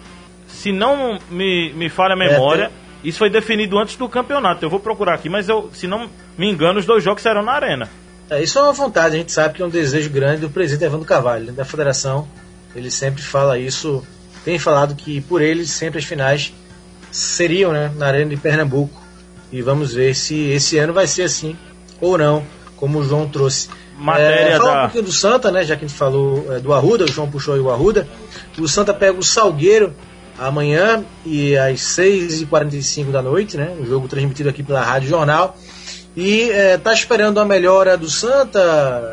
Se 0.48 0.72
não 0.72 1.20
me, 1.30 1.72
me 1.72 1.88
falha 1.88 2.14
a 2.14 2.16
memória, 2.16 2.64
é, 2.64 2.66
tem... 2.66 2.76
isso 3.04 3.18
foi 3.18 3.30
definido 3.30 3.78
antes 3.78 3.94
do 3.94 4.08
campeonato. 4.08 4.64
Eu 4.64 4.68
vou 4.68 4.80
procurar 4.80 5.14
aqui, 5.14 5.28
mas 5.28 5.48
eu, 5.48 5.70
se 5.72 5.86
não 5.86 6.10
me 6.36 6.50
engano, 6.50 6.80
os 6.80 6.84
dois 6.84 7.04
jogos 7.04 7.22
serão 7.22 7.44
na 7.44 7.52
arena. 7.52 7.88
É, 8.28 8.42
isso 8.42 8.58
é 8.58 8.62
uma 8.62 8.72
vontade, 8.72 9.14
a 9.14 9.18
gente 9.20 9.30
sabe 9.30 9.54
que 9.54 9.62
é 9.62 9.64
um 9.64 9.70
desejo 9.70 10.10
grande 10.10 10.40
do 10.40 10.50
presidente 10.50 10.84
Evandro 10.84 11.06
Carvalho, 11.06 11.44
né, 11.44 11.52
da 11.52 11.64
federação. 11.64 12.26
Ele 12.74 12.90
sempre 12.90 13.22
fala 13.22 13.56
isso, 13.56 14.04
tem 14.44 14.58
falado 14.58 14.96
que 14.96 15.20
por 15.20 15.40
ele 15.40 15.64
sempre 15.64 16.00
as 16.00 16.04
finais 16.04 16.52
seriam 17.12 17.70
né, 17.70 17.92
na 17.96 18.08
Arena 18.08 18.30
de 18.30 18.36
Pernambuco. 18.36 19.00
E 19.52 19.62
vamos 19.62 19.94
ver 19.94 20.16
se 20.16 20.50
esse 20.50 20.76
ano 20.76 20.92
vai 20.92 21.06
ser 21.06 21.22
assim 21.22 21.56
ou 22.00 22.18
não, 22.18 22.44
como 22.76 22.98
o 22.98 23.04
João 23.04 23.28
trouxe. 23.28 23.68
Matéria 23.98 24.54
é, 24.54 24.58
fala 24.58 24.72
da... 24.72 24.78
um 24.78 24.82
pouquinho 24.82 25.04
do 25.04 25.12
Santa, 25.12 25.50
né? 25.50 25.64
Já 25.64 25.76
que 25.76 25.84
a 25.84 25.88
gente 25.88 25.96
falou 25.96 26.52
é, 26.52 26.58
do 26.58 26.72
Arruda, 26.72 27.04
o 27.04 27.10
João 27.10 27.30
puxou 27.30 27.54
aí 27.54 27.60
o 27.60 27.70
Arruda. 27.70 28.08
O 28.58 28.68
Santa 28.68 28.92
pega 28.92 29.18
o 29.18 29.22
Salgueiro 29.22 29.94
amanhã 30.38 31.04
e 31.24 31.56
às 31.56 31.80
6h45 31.80 33.10
da 33.10 33.22
noite, 33.22 33.56
né? 33.56 33.74
O 33.78 33.86
jogo 33.86 34.08
transmitido 34.08 34.48
aqui 34.48 34.62
pela 34.62 34.82
Rádio 34.82 35.08
Jornal. 35.08 35.56
E 36.16 36.50
é, 36.50 36.76
tá 36.76 36.92
esperando 36.92 37.40
a 37.40 37.44
melhora 37.44 37.96
do 37.96 38.08
Santa, 38.08 38.60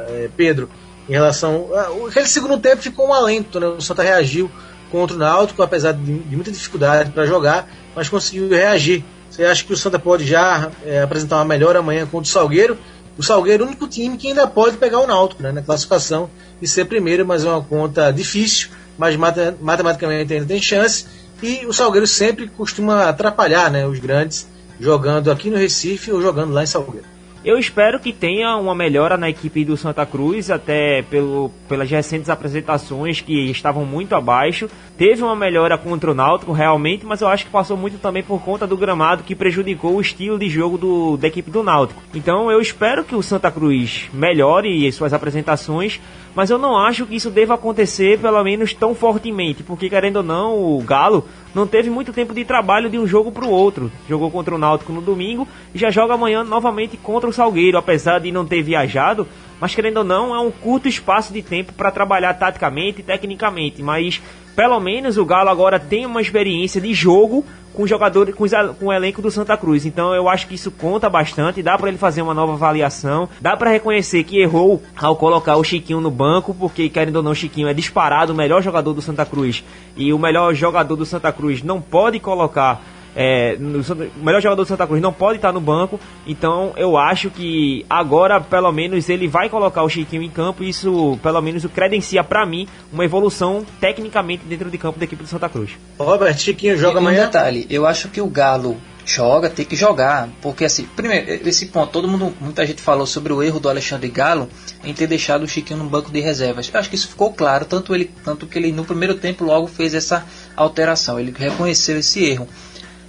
é, 0.10 0.30
Pedro, 0.36 0.70
em 1.10 1.14
relação. 1.14 1.70
aquele 2.08 2.28
segundo 2.28 2.60
tempo 2.60 2.82
ficou 2.82 3.08
um 3.08 3.14
alento, 3.14 3.60
né? 3.60 3.68
O 3.68 3.82
Santa 3.82 4.04
reagiu 4.04 4.50
contra 4.92 5.16
o 5.16 5.20
Náutico, 5.20 5.64
apesar 5.64 5.94
de, 5.94 6.20
de 6.20 6.36
muita 6.36 6.52
dificuldade 6.52 7.12
para 7.12 7.26
jogar, 7.26 7.68
mas 7.96 8.10
conseguiu 8.10 8.50
reagir. 8.50 9.04
Você 9.30 9.46
acha 9.46 9.64
que 9.64 9.72
o 9.72 9.78
Santa 9.78 9.98
pode 9.98 10.26
já 10.28 10.70
é, 10.86 11.02
apresentar 11.02 11.38
uma 11.38 11.46
melhora 11.46 11.80
amanhã 11.80 12.06
contra 12.06 12.28
o 12.28 12.32
Salgueiro? 12.32 12.78
O 13.22 13.24
Salgueiro 13.24 13.62
é 13.62 13.66
o 13.68 13.70
único 13.70 13.88
time 13.88 14.18
que 14.18 14.30
ainda 14.30 14.48
pode 14.48 14.78
pegar 14.78 15.00
o 15.00 15.06
Náutico 15.06 15.44
né, 15.44 15.52
na 15.52 15.62
classificação 15.62 16.28
e 16.60 16.68
ser 16.68 16.86
primeiro, 16.86 17.24
mas 17.24 17.46
é 17.46 17.50
uma 17.50 17.62
conta 17.62 18.10
difícil, 18.10 18.70
mas 18.98 19.16
matematicamente 19.16 20.34
ainda 20.34 20.48
tem 20.48 20.60
chance. 20.60 21.06
E 21.40 21.64
o 21.68 21.72
Salgueiro 21.72 22.08
sempre 22.08 22.48
costuma 22.48 23.08
atrapalhar 23.08 23.70
né, 23.70 23.86
os 23.86 24.00
grandes 24.00 24.48
jogando 24.80 25.30
aqui 25.30 25.52
no 25.52 25.58
Recife 25.58 26.12
ou 26.12 26.20
jogando 26.20 26.52
lá 26.52 26.64
em 26.64 26.66
Salgueiro. 26.66 27.06
Eu 27.44 27.58
espero 27.58 28.00
que 28.00 28.14
tenha 28.14 28.56
uma 28.56 28.76
melhora 28.76 29.18
na 29.18 29.28
equipe 29.28 29.66
do 29.66 29.76
Santa 29.76 30.06
Cruz, 30.06 30.52
até 30.52 31.02
pelo, 31.02 31.50
pelas 31.68 31.90
recentes 31.90 32.30
apresentações 32.30 33.20
que 33.20 33.50
estavam 33.50 33.84
muito 33.84 34.14
abaixo. 34.14 34.70
Teve 34.96 35.24
uma 35.24 35.36
melhora 35.36 35.76
contra 35.76 36.12
o 36.12 36.14
Náutico, 36.14 36.52
realmente, 36.52 37.04
mas 37.04 37.20
eu 37.20 37.28
acho 37.28 37.46
que 37.46 37.52
passou 37.52 37.76
muito 37.76 37.98
também 37.98 38.22
por 38.22 38.40
conta 38.44 38.68
do 38.68 38.78
gramado 38.78 39.24
que 39.24 39.34
prejudicou 39.34 39.96
o 39.96 40.02
estilo 40.02 40.38
de 40.38 40.48
jogo 40.48 40.78
do, 40.78 41.18
da 41.18 41.28
equipe 41.28 41.50
do 41.50 41.64
Náutico. 41.64 42.04
Então 42.14 42.52
eu 42.52 42.62
espero 42.62 43.04
que 43.04 43.16
o 43.16 43.24
Santa 43.24 43.50
Cruz 43.50 44.08
melhore 44.14 44.92
suas 44.92 45.12
apresentações, 45.12 46.00
mas 46.36 46.50
eu 46.50 46.58
não 46.58 46.78
acho 46.78 47.06
que 47.06 47.16
isso 47.16 47.30
deva 47.30 47.56
acontecer, 47.56 48.20
pelo 48.20 48.44
menos 48.44 48.74
tão 48.74 48.96
fortemente, 48.96 49.64
porque 49.64 49.90
querendo 49.90 50.18
ou 50.18 50.24
não, 50.24 50.58
o 50.58 50.82
Galo 50.82 51.26
não 51.54 51.68
teve 51.68 51.90
muito 51.90 52.14
tempo 52.14 52.34
de 52.34 52.46
trabalho 52.46 52.90
de 52.90 52.98
um 52.98 53.06
jogo 53.06 53.32
para 53.32 53.46
o 53.46 53.50
outro. 53.50 53.92
Jogou 54.08 54.32
contra 54.32 54.56
o 54.56 54.58
Náutico 54.58 54.94
no 54.94 55.02
domingo 55.02 55.48
e 55.74 55.78
já 55.78 55.90
joga 55.90 56.14
amanhã 56.14 56.44
novamente 56.44 56.96
contra 56.96 57.30
o 57.30 57.34
Salgueiro, 57.34 57.78
apesar 57.78 58.20
de 58.20 58.32
não 58.32 58.46
ter 58.46 58.62
viajado. 58.62 59.28
Mas 59.60 59.76
querendo 59.76 59.98
ou 59.98 60.04
não, 60.04 60.34
é 60.34 60.40
um 60.40 60.50
curto 60.50 60.88
espaço 60.88 61.34
de 61.34 61.42
tempo 61.42 61.74
para 61.74 61.92
trabalhar 61.92 62.34
taticamente 62.34 63.02
e 63.02 63.04
tecnicamente. 63.04 63.84
Mas 63.84 64.22
pelo 64.56 64.80
menos 64.80 65.18
o 65.18 65.26
Galo 65.26 65.50
agora 65.50 65.80
tem 65.80 66.06
uma 66.06 66.22
experiência 66.22 66.80
de 66.80 66.94
jogo 66.94 67.46
com 67.74 67.88
jogador, 67.88 68.32
com, 68.34 68.46
com 68.80 68.86
o 68.88 68.94
elenco 68.94 69.22
do 69.22 69.32
Santa 69.32 69.58
Cruz. 69.58 69.86
Então 69.86 70.14
eu 70.14 70.28
acho 70.28 70.48
que 70.48 70.56
isso 70.56 70.72
conta 70.72 71.10
bastante, 71.10 71.64
dá 71.64 71.78
para 71.78 71.90
ele 71.90 71.98
fazer 71.98 72.22
uma 72.22 72.34
nova 72.34 72.54
avaliação, 72.54 73.30
dá 73.40 73.56
para 73.56 73.70
reconhecer 73.70 74.24
que 74.24 74.40
errou 74.40 74.82
ao 74.96 75.16
colocar 75.16 75.56
o 75.56 75.64
Chiquinho 75.64 76.02
no 76.02 76.12
banco, 76.12 76.54
porque 76.54 76.90
querendo 76.90 77.18
ou 77.18 77.24
não, 77.24 77.32
o 77.32 77.36
Chiquinho 77.36 77.68
é 77.68 77.74
disparado 77.74 78.34
o 78.34 78.36
melhor 78.36 78.62
jogador 78.62 78.94
do 78.94 79.02
Santa 79.02 79.26
Cruz. 79.26 79.64
E 79.96 80.14
o 80.14 80.20
melhor 80.20 80.54
jogador 80.54 80.96
do 80.96 81.06
Santa 81.06 81.32
Cruz 81.32 81.64
não 81.64 81.82
pode 81.82 82.20
colocar 82.20 82.82
é, 83.16 83.58
no, 83.58 83.80
o 83.80 84.24
melhor 84.24 84.42
jogador 84.42 84.64
do 84.64 84.68
Santa 84.68 84.88
Cruz 84.88 85.02
não 85.02 85.12
pode 85.12 85.38
estar 85.38 85.52
no 85.52 85.60
banco, 85.60 86.00
então 86.26 86.74
eu 86.78 86.98
acho 86.98 87.30
que 87.30 87.86
agora 87.90 88.40
pelo 88.40 88.72
menos 88.72 89.10
ele 89.10 89.28
vai 89.28 89.50
colocar 89.50 89.84
o 89.84 89.90
Chiquinho 89.90 90.24
em 90.24 90.30
campo. 90.30 90.64
E 90.64 90.70
isso 90.70 91.20
pelo 91.22 91.42
menos 91.42 91.64
o 91.64 91.70
credencia 91.70 92.24
para 92.24 92.46
mim 92.46 92.68
uma 92.92 93.06
evolução 93.06 93.66
tecnicamente 93.80 94.46
dentro 94.46 94.70
de 94.70 94.78
campo 94.78 94.98
da 94.98 95.06
equipe 95.06 95.24
do 95.24 95.30
Santa 95.30 95.50
Cruz. 95.50 95.72
Robert, 95.98 96.38
Chiquinho 96.38 96.78
joga 96.78 96.96
e, 96.96 96.98
amanhã. 97.00 97.24
Um 97.24 97.26
detalhe, 97.26 97.68
eu 97.70 97.86
acho 97.86 98.10
que 98.10 98.22
o 98.22 98.28
Galo 98.28 98.78
joga, 99.06 99.50
tem 99.50 99.66
que 99.66 99.76
jogar, 99.76 100.30
porque 100.42 100.64
assim, 100.64 100.84
primeiro, 100.96 101.48
esse 101.48 101.66
ponto, 101.68 101.92
todo 101.92 102.08
mundo, 102.08 102.34
muita 102.40 102.66
gente 102.66 102.82
falou 102.82 103.06
sobre 103.06 103.34
o 103.34 103.42
erro 103.42 103.60
do 103.60 103.68
Alexandre 103.68 104.08
Galo 104.10 104.48
em 104.84 104.94
ter 104.94 105.08
deixado 105.08 105.44
o 105.44 105.48
Chiquinho 105.48 105.80
no 105.80 105.90
banco 105.90 106.12
de 106.12 106.20
reservas. 106.20 106.70
Eu 106.72 106.80
acho 106.80 106.90
que 106.90 106.96
isso 106.96 107.08
ficou 107.08 107.34
claro, 107.34 107.66
tanto 107.66 107.94
ele, 107.94 108.12
tanto 108.24 108.46
que 108.46 108.58
ele 108.58 108.72
no 108.72 108.86
primeiro 108.86 109.16
tempo 109.16 109.44
logo 109.44 109.68
fez 109.68 109.94
essa 109.94 110.26
alteração, 110.56 111.20
ele 111.20 111.34
reconheceu 111.36 111.98
esse 111.98 112.24
erro. 112.24 112.48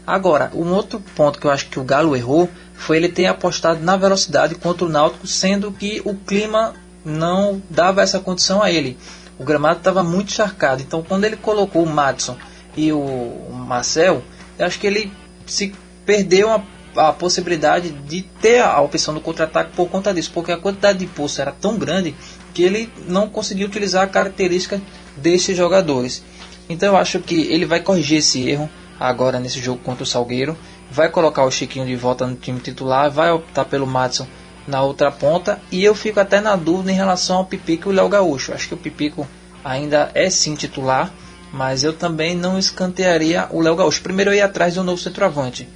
Agora, 0.07 0.51
um 0.55 0.73
outro 0.73 1.01
ponto 1.15 1.39
que 1.39 1.47
eu 1.47 1.51
acho 1.51 1.69
que 1.69 1.79
o 1.79 1.85
Galo 1.85 2.17
errou 2.17 2.49
foi 2.75 2.97
ele 2.97 3.09
ter 3.09 3.27
apostado 3.27 3.81
na 3.81 3.97
velocidade 3.97 4.55
contra 4.57 4.85
o 4.85 4.89
Náutico, 4.89 5.27
sendo 5.27 5.71
que 5.71 6.03
o 6.05 6.15
clima 6.15 6.75
não 7.05 7.63
dava 7.71 8.03
essa 8.03 8.19
condição 8.19 8.61
a 8.63 8.71
ele. 8.71 8.99
O 9.39 9.45
gramado 9.45 9.79
estava 9.79 10.03
muito 10.03 10.33
encharcado. 10.33 10.83
Então, 10.83 11.03
quando 11.03 11.25
ele 11.25 11.37
colocou 11.37 11.85
o 11.85 11.89
Madison 11.89 12.37
e 12.77 12.93
o 12.93 13.49
Marcel, 13.53 14.23
eu 14.59 14.67
acho 14.67 14.79
que 14.79 14.87
ele 14.87 15.13
se 15.47 15.73
perdeu 16.05 16.51
a, 16.51 16.63
a 16.97 17.13
possibilidade 17.13 17.91
de 17.91 18.23
ter 18.41 18.61
a 18.61 18.81
opção 18.81 19.15
do 19.15 19.21
contra-ataque 19.21 19.73
por 19.77 19.89
conta 19.89 20.13
disso, 20.13 20.33
porque 20.35 20.51
a 20.51 20.59
quantidade 20.59 20.99
de 20.99 21.07
poço 21.07 21.41
era 21.41 21.53
tão 21.53 21.79
grande 21.79 22.15
que 22.53 22.63
ele 22.63 22.93
não 23.07 23.29
conseguia 23.29 23.67
utilizar 23.67 24.03
a 24.03 24.09
característica 24.09 24.81
desses 25.17 25.57
jogadores. 25.57 26.25
Então, 26.69 26.89
eu 26.89 26.97
acho 26.97 27.21
que 27.21 27.35
ele 27.35 27.67
vai 27.67 27.81
corrigir 27.81 28.19
esse 28.19 28.49
erro 28.49 28.69
agora 29.03 29.41
nesse 29.41 29.59
jogo 29.59 29.81
contra 29.83 30.05
o 30.05 30.07
Salgueiro. 30.07 30.57
Vai 30.91 31.09
colocar 31.09 31.45
o 31.45 31.51
Chiquinho 31.51 31.87
de 31.87 31.97
volta 31.97 32.27
no 32.27 32.37
time 32.37 32.61
titular, 32.61 33.11
vai 33.11 33.31
optar 33.31 33.65
pelo 33.65 33.87
Madison 33.87 34.27
na 34.67 34.83
outra 34.83 35.11
ponta. 35.11 35.61
E 35.71 35.83
eu 35.83 35.95
fico 35.95 36.21
até 36.21 36.41
na 36.41 36.55
dúvida 36.55 36.93
em 36.93 36.95
relação 36.95 37.39
ao 37.39 37.47
Pipico 37.47 37.89
e 37.89 37.93
o 37.93 37.95
Léo 37.95 38.09
Gaúcho. 38.09 38.53
Acho 38.53 38.69
que 38.69 38.75
o 38.75 38.79
Pipico 38.79 39.27
ainda 39.65 40.11
é 40.15 40.31
sim 40.31 40.55
titular, 40.55 41.13
mas 41.53 41.83
eu 41.83 41.93
também 41.93 42.37
não 42.37 42.59
escantearia 42.59 43.49
o 43.51 43.61
Léo 43.61 43.77
Gaúcho. 43.77 44.03
Primeiro 44.03 44.31
eu 44.31 44.37
ia 44.37 44.45
atrás 44.45 44.75
do 44.75 44.85
novo 44.85 45.01
centroavante, 45.01 45.69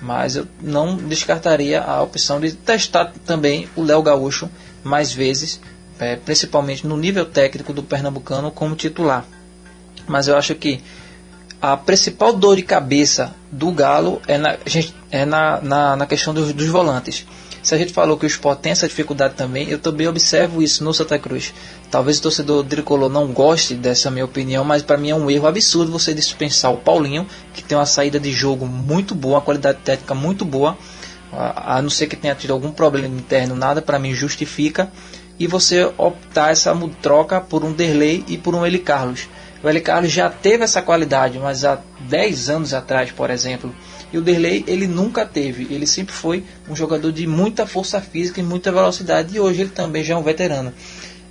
mas 0.00 0.36
eu 0.36 0.46
não 0.60 0.96
descartaria 0.96 1.82
a 1.82 2.02
opção 2.02 2.40
de 2.40 2.52
testar 2.52 3.12
também 3.26 3.68
o 3.74 3.82
Léo 3.82 4.02
Gaúcho 4.02 4.48
mais 4.84 5.12
vezes, 5.12 5.60
é, 5.98 6.14
principalmente 6.14 6.86
no 6.86 6.96
nível 6.96 7.24
técnico 7.24 7.72
do 7.72 7.82
Pernambucano 7.82 8.50
como 8.52 8.76
titular. 8.76 9.24
Mas 10.06 10.28
eu 10.28 10.36
acho 10.36 10.54
que 10.54 10.80
a 11.60 11.76
principal 11.76 12.32
dor 12.32 12.56
de 12.56 12.62
cabeça 12.62 13.34
do 13.50 13.72
Galo 13.72 14.22
é 14.28 14.38
na, 14.38 14.56
é 15.10 15.24
na, 15.24 15.60
na, 15.60 15.96
na 15.96 16.06
questão 16.06 16.32
dos, 16.32 16.52
dos, 16.52 16.68
volantes. 16.68 17.26
Se 17.62 17.74
a 17.74 17.78
gente 17.78 17.92
falou 17.92 18.16
que 18.16 18.24
o 18.24 18.28
Sport 18.28 18.60
tem 18.60 18.72
essa 18.72 18.86
dificuldade 18.86 19.34
também, 19.34 19.68
eu 19.68 19.78
também 19.78 20.06
observo 20.06 20.62
isso 20.62 20.84
no 20.84 20.94
Santa 20.94 21.18
Cruz. 21.18 21.52
Talvez 21.90 22.18
o 22.18 22.22
torcedor 22.22 22.64
tricolor 22.64 23.10
não 23.10 23.26
goste 23.26 23.74
dessa 23.74 24.10
minha 24.10 24.24
opinião, 24.24 24.64
mas 24.64 24.82
para 24.82 24.96
mim 24.96 25.10
é 25.10 25.14
um 25.14 25.28
erro 25.28 25.48
absurdo 25.48 25.90
você 25.90 26.14
dispensar 26.14 26.72
o 26.72 26.76
Paulinho, 26.76 27.26
que 27.52 27.62
tem 27.62 27.76
uma 27.76 27.86
saída 27.86 28.20
de 28.20 28.30
jogo 28.30 28.64
muito 28.64 29.14
boa, 29.14 29.34
uma 29.34 29.40
qualidade 29.40 29.78
técnica 29.84 30.14
muito 30.14 30.44
boa, 30.44 30.78
a 31.32 31.82
não 31.82 31.90
ser 31.90 32.06
que 32.06 32.16
tenha 32.16 32.34
tido 32.34 32.52
algum 32.52 32.70
problema 32.70 33.08
interno, 33.08 33.54
nada 33.54 33.82
para 33.82 33.98
mim 33.98 34.14
justifica, 34.14 34.90
e 35.38 35.46
você 35.46 35.92
optar 35.98 36.52
essa 36.52 36.74
troca 37.02 37.40
por 37.40 37.64
um 37.64 37.72
Derlei 37.72 38.24
e 38.28 38.38
por 38.38 38.54
um 38.54 38.64
Eli 38.64 38.78
Carlos 38.78 39.28
o 39.62 39.68
L. 39.68 39.80
Carlos 39.80 40.12
já 40.12 40.30
teve 40.30 40.64
essa 40.64 40.80
qualidade, 40.80 41.38
mas 41.38 41.64
há 41.64 41.80
10 42.00 42.50
anos 42.50 42.74
atrás, 42.74 43.10
por 43.10 43.30
exemplo. 43.30 43.74
E 44.12 44.18
o 44.18 44.22
Derlei, 44.22 44.64
ele 44.66 44.86
nunca 44.86 45.26
teve. 45.26 45.66
Ele 45.70 45.86
sempre 45.86 46.14
foi 46.14 46.44
um 46.68 46.76
jogador 46.76 47.10
de 47.12 47.26
muita 47.26 47.66
força 47.66 48.00
física 48.00 48.40
e 48.40 48.42
muita 48.42 48.70
velocidade. 48.70 49.36
E 49.36 49.40
hoje 49.40 49.62
ele 49.62 49.70
também 49.70 50.04
já 50.04 50.14
é 50.14 50.16
um 50.16 50.22
veterano. 50.22 50.72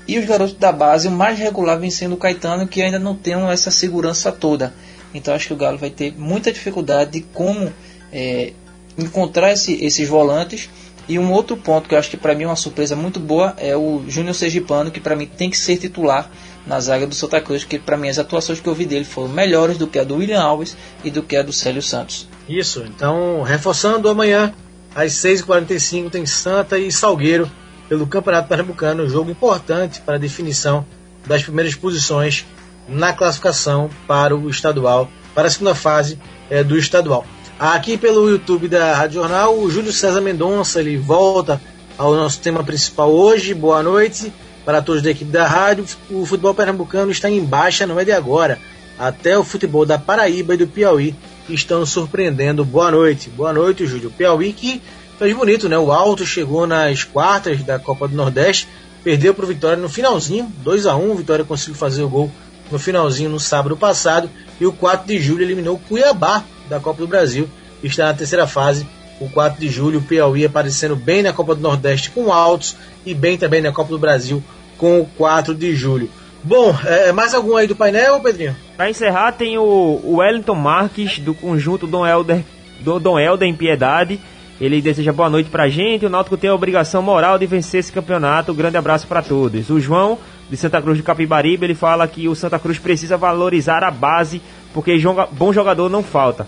E 0.08 0.20
os 0.20 0.26
garotos 0.26 0.56
da 0.56 0.72
base, 0.72 1.08
o 1.08 1.12
mais 1.12 1.40
regular 1.40 1.80
vem 1.80 1.90
sendo 1.90 2.16
o 2.16 2.18
Caetano, 2.18 2.68
que 2.68 2.82
ainda 2.82 3.00
não 3.00 3.16
tem 3.16 3.34
essa 3.50 3.72
segurança 3.72 4.32
toda. 4.32 4.74
Então 5.14 5.34
acho 5.34 5.48
que 5.48 5.54
o 5.54 5.58
Galo 5.58 5.78
vai 5.78 5.90
ter 5.90 6.14
muita 6.18 6.52
dificuldade 6.52 7.12
de 7.12 7.22
como 7.22 7.74
é, 8.12 8.54
encontrar 8.98 9.52
esse, 9.54 9.84
esses 9.84 10.08
volantes. 10.08 10.70
E 11.10 11.18
um 11.18 11.32
outro 11.32 11.56
ponto 11.56 11.88
que 11.88 11.96
eu 11.96 12.00
acho 12.00 12.10
que 12.10 12.18
para 12.18 12.36
mim 12.36 12.44
é 12.44 12.48
uma 12.48 12.56
surpresa 12.58 12.94
muito 12.94 13.18
boa 13.18 13.56
é 13.58 13.76
o 13.78 14.04
Júnior 14.10 14.36
Sergipano, 14.36 14.92
que 14.92 15.00
para 15.00 15.16
mim 15.16 15.26
tem 15.26 15.50
que 15.50 15.58
ser 15.58 15.78
titular 15.78 16.30
na 16.68 16.80
zaga 16.82 17.08
do 17.08 17.16
Santa 17.16 17.40
Cruz, 17.40 17.64
que 17.64 17.80
para 17.80 17.98
mim 17.98 18.10
as 18.10 18.20
atuações 18.20 18.60
que 18.60 18.68
eu 18.68 18.76
vi 18.76 18.86
dele 18.86 19.06
foram 19.06 19.30
melhores 19.30 19.78
do 19.78 19.88
que 19.88 19.98
a 19.98 20.04
do 20.04 20.18
William 20.18 20.42
Alves 20.42 20.76
e 21.04 21.10
do 21.10 21.24
que 21.24 21.38
a 21.38 21.42
do 21.42 21.54
Célio 21.54 21.82
Santos. 21.82 22.28
Isso, 22.48 22.84
então 22.86 23.42
reforçando 23.42 24.10
amanhã 24.10 24.54
às 24.94 25.14
6h45 25.14 26.12
tem 26.12 26.26
Santa 26.26 26.78
e 26.78 26.92
Salgueiro 26.92 27.50
pelo 27.88 28.06
Campeonato 28.06 28.50
Pernambucano, 28.50 29.04
um 29.04 29.10
jogo 29.10 29.32
importante 29.32 30.02
para 30.02 30.16
a 30.16 30.20
definição 30.20 30.86
das 31.26 31.42
primeiras 31.42 31.74
posições 31.74 32.46
na 32.88 33.14
classificação 33.14 33.90
para 34.06 34.36
o 34.36 34.50
estadual, 34.50 35.10
para 35.34 35.48
a 35.48 35.52
segunda 35.52 35.74
fase 35.74 36.20
é, 36.50 36.64
do 36.64 36.78
estadual. 36.78 37.26
Aqui 37.58 37.98
pelo 37.98 38.30
YouTube 38.30 38.68
da 38.68 38.94
Rádio 38.94 39.22
Jornal, 39.22 39.58
o 39.58 39.72
Júlio 39.72 39.92
César 39.92 40.22
Mendonça, 40.22 40.80
ele 40.80 40.98
volta 40.98 41.62
ao 41.98 42.14
nosso 42.14 42.40
tema 42.40 42.64
principal 42.64 43.12
hoje. 43.12 43.54
Boa 43.54 43.82
noite 43.82 44.32
para 44.68 44.82
todos 44.82 45.02
da 45.02 45.12
equipe 45.12 45.32
da 45.32 45.48
rádio. 45.48 45.86
O 46.12 46.26
futebol 46.26 46.54
pernambucano 46.54 47.10
está 47.10 47.32
em 47.32 47.42
baixa, 47.42 47.88
não 47.88 47.98
é 47.98 48.04
de 48.04 48.12
agora. 48.12 48.60
Até 49.00 49.40
o 49.40 49.44
futebol 49.46 49.86
da 49.86 49.98
Paraíba 49.98 50.56
e 50.56 50.58
do 50.58 50.68
Piauí 50.68 51.16
estão 51.48 51.86
surpreendendo. 51.86 52.66
Boa 52.66 52.92
noite. 52.92 53.30
Boa 53.30 53.54
noite, 53.54 53.88
Júlio. 53.88 54.12
Piauí 54.12 54.52
que 54.52 54.82
fez 55.18 55.34
bonito, 55.34 55.70
né? 55.70 55.78
O 55.78 55.90
Alto 55.90 56.26
chegou 56.26 56.68
nas 56.68 57.06
quartas 57.06 57.64
da 57.64 57.80
Copa 57.80 58.10
do 58.10 58.16
Nordeste, 58.18 58.68
perdeu 59.06 59.34
para 59.34 59.46
o 59.46 59.48
Vitória 59.48 59.78
no 59.78 59.88
finalzinho, 59.88 60.52
2 60.66 60.86
a 60.86 60.98
1 60.98 61.16
Vitória 61.16 61.46
conseguiu 61.46 61.76
fazer 61.76 62.04
o 62.04 62.10
gol 62.10 62.30
no 62.70 62.78
finalzinho 62.78 63.30
no 63.30 63.40
sábado 63.40 63.78
passado. 63.78 64.30
E 64.60 64.66
o 64.66 64.74
4 64.74 65.08
de 65.08 65.18
julho 65.18 65.44
eliminou 65.44 65.76
o 65.76 65.80
Cuiabá 65.80 66.44
da 66.68 66.78
Copa 66.78 67.00
do 67.00 67.08
Brasil. 67.08 67.50
Está 67.82 68.08
na 68.08 68.14
terceira 68.14 68.46
fase. 68.46 68.86
O 69.20 69.30
4 69.30 69.60
de 69.60 69.70
julho, 69.70 70.00
o 70.00 70.04
Piauí 70.04 70.46
aparecendo 70.46 70.96
bem 70.96 71.24
na 71.24 71.34
Copa 71.34 71.56
do 71.56 71.62
Nordeste 71.62 72.12
com 72.12 72.32
altos 72.32 72.76
e 73.06 73.14
bem 73.14 73.38
também 73.38 73.62
na 73.62 73.72
Copa 73.72 73.90
do 73.90 74.00
Brasil 74.00 74.44
com 74.78 75.02
o 75.02 75.06
4 75.06 75.56
de 75.56 75.76
julho. 75.76 76.10
Bom, 76.44 76.74
é, 76.86 77.12
mais 77.12 77.34
algum 77.34 77.56
aí 77.56 77.68
do 77.68 77.76
painel, 77.76 78.22
Pedrinho? 78.22 78.56
Para 78.76 78.90
encerrar, 78.90 79.32
tem 79.34 79.58
o, 79.58 80.02
Wellington 80.18 80.56
Marques, 80.56 81.20
do 81.20 81.34
conjunto 81.34 81.88
Dom 81.88 82.06
Helder, 82.06 82.44
do 82.80 83.00
Dom 83.00 83.20
Helder 83.20 83.50
em 83.50 83.56
Piedade. 83.56 84.20
Ele 84.60 84.82
deseja 84.82 85.12
boa 85.12 85.30
noite 85.30 85.50
pra 85.50 85.68
gente. 85.68 86.06
O 86.06 86.10
Náutico 86.10 86.38
tem 86.38 86.50
a 86.50 86.56
obrigação 86.56 87.02
moral 87.02 87.38
de 87.38 87.46
vencer 87.46 87.80
esse 87.80 87.92
campeonato. 87.92 88.52
Um 88.52 88.56
grande 88.56 88.78
abraço 88.78 89.08
para 89.08 89.22
todos. 89.22 89.70
O 89.70 89.80
João, 89.80 90.18
de 90.50 90.58
Santa 90.58 90.82
Cruz 90.82 90.98
de 90.98 91.04
Capibaribe, 91.04 91.66
ele 91.66 91.76
fala 91.76 92.08
que 92.08 92.28
o 92.28 92.36
Santa 92.36 92.58
Cruz 92.58 92.80
precisa 92.80 93.18
valorizar 93.18 93.84
a 93.84 93.92
base, 93.92 94.42
porque 94.74 94.98
bom 95.32 95.54
jogador 95.54 95.90
não 95.90 96.02
falta. 96.02 96.48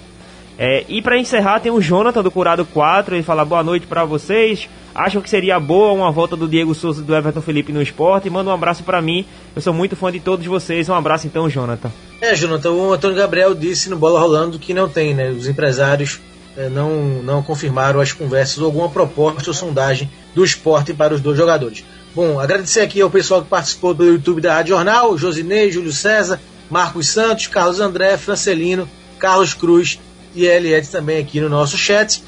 É, 0.62 0.84
e 0.89 1.01
para 1.01 1.18
encerrar, 1.18 1.62
tem 1.62 1.72
o 1.72 1.80
Jonathan 1.80 2.22
do 2.22 2.30
Curado 2.30 2.66
4. 2.66 3.16
Ele 3.16 3.24
fala 3.24 3.45
boa 3.45 3.64
noite 3.64 3.88
para 3.88 4.03
vocês. 4.03 4.68
Acham 4.93 5.22
que 5.22 5.30
seria 5.30 5.57
boa 5.57 5.93
uma 5.93 6.12
volta 6.12 6.36
do 6.36 6.49
Diego 6.49 6.76
Souza 6.76 7.01
e 7.01 7.05
do 7.05 7.16
Everton 7.16 7.39
Felipe 7.39 7.72
no 7.72 7.82
esporte? 7.82 8.30
Manda 8.30 8.49
um 8.49 8.53
abraço 8.53 8.84
para 8.84 9.01
mim. 9.01 9.26
Eu 9.55 9.62
sou 9.62 9.74
muito 9.74 9.95
fã 9.95 10.12
de 10.12 10.20
todos 10.20 10.45
vocês. 10.45 10.89
Um 10.89 10.93
abraço 10.93 11.26
então, 11.28 11.49
Jonathan. 11.49 11.89
É, 12.20 12.36
Jonathan, 12.36 12.72
o 12.72 12.91
Antônio 12.91 13.16
Gabriel 13.16 13.55
disse 13.55 13.89
no 13.89 13.95
Bola 13.95 14.20
Rolando 14.20 14.60
que 14.60 14.74
não 14.74 14.89
tem, 14.89 15.14
né? 15.14 15.30
Os 15.30 15.47
empresários 15.47 16.20
é, 16.57 16.68
não, 16.68 17.24
não 17.24 17.41
confirmaram 17.41 18.01
as 18.01 18.12
conversas 18.12 18.57
ou 18.57 18.66
alguma 18.66 18.89
proposta 18.89 19.49
ou 19.49 19.53
sondagem 19.53 20.12
do 20.36 20.43
esporte 20.43 20.93
para 20.93 21.14
os 21.14 21.22
dois 21.22 21.38
jogadores. 21.38 21.86
Bom, 22.14 22.38
agradecer 22.38 22.82
aqui 22.82 22.99
ao 22.99 23.10
pessoal 23.10 23.41
que 23.41 23.47
participou 23.47 23.93
do 23.93 24.03
YouTube 24.03 24.41
da 24.41 24.55
Rádio 24.55 24.76
Jornal, 24.76 25.18
Josinei, 25.18 25.72
Júlio 25.72 25.93
César, 25.93 26.38
Marcos 26.70 27.07
Santos, 27.07 27.47
Carlos 27.47 27.80
André, 27.80 28.18
Francelino, 28.18 28.89
Carlos 29.18 29.53
Cruz 29.53 29.99
e 30.36 30.45
Eliette 30.45 30.89
também 30.89 31.19
aqui 31.19 31.39
no 31.39 31.49
nosso 31.49 31.77
chat. 31.77 32.23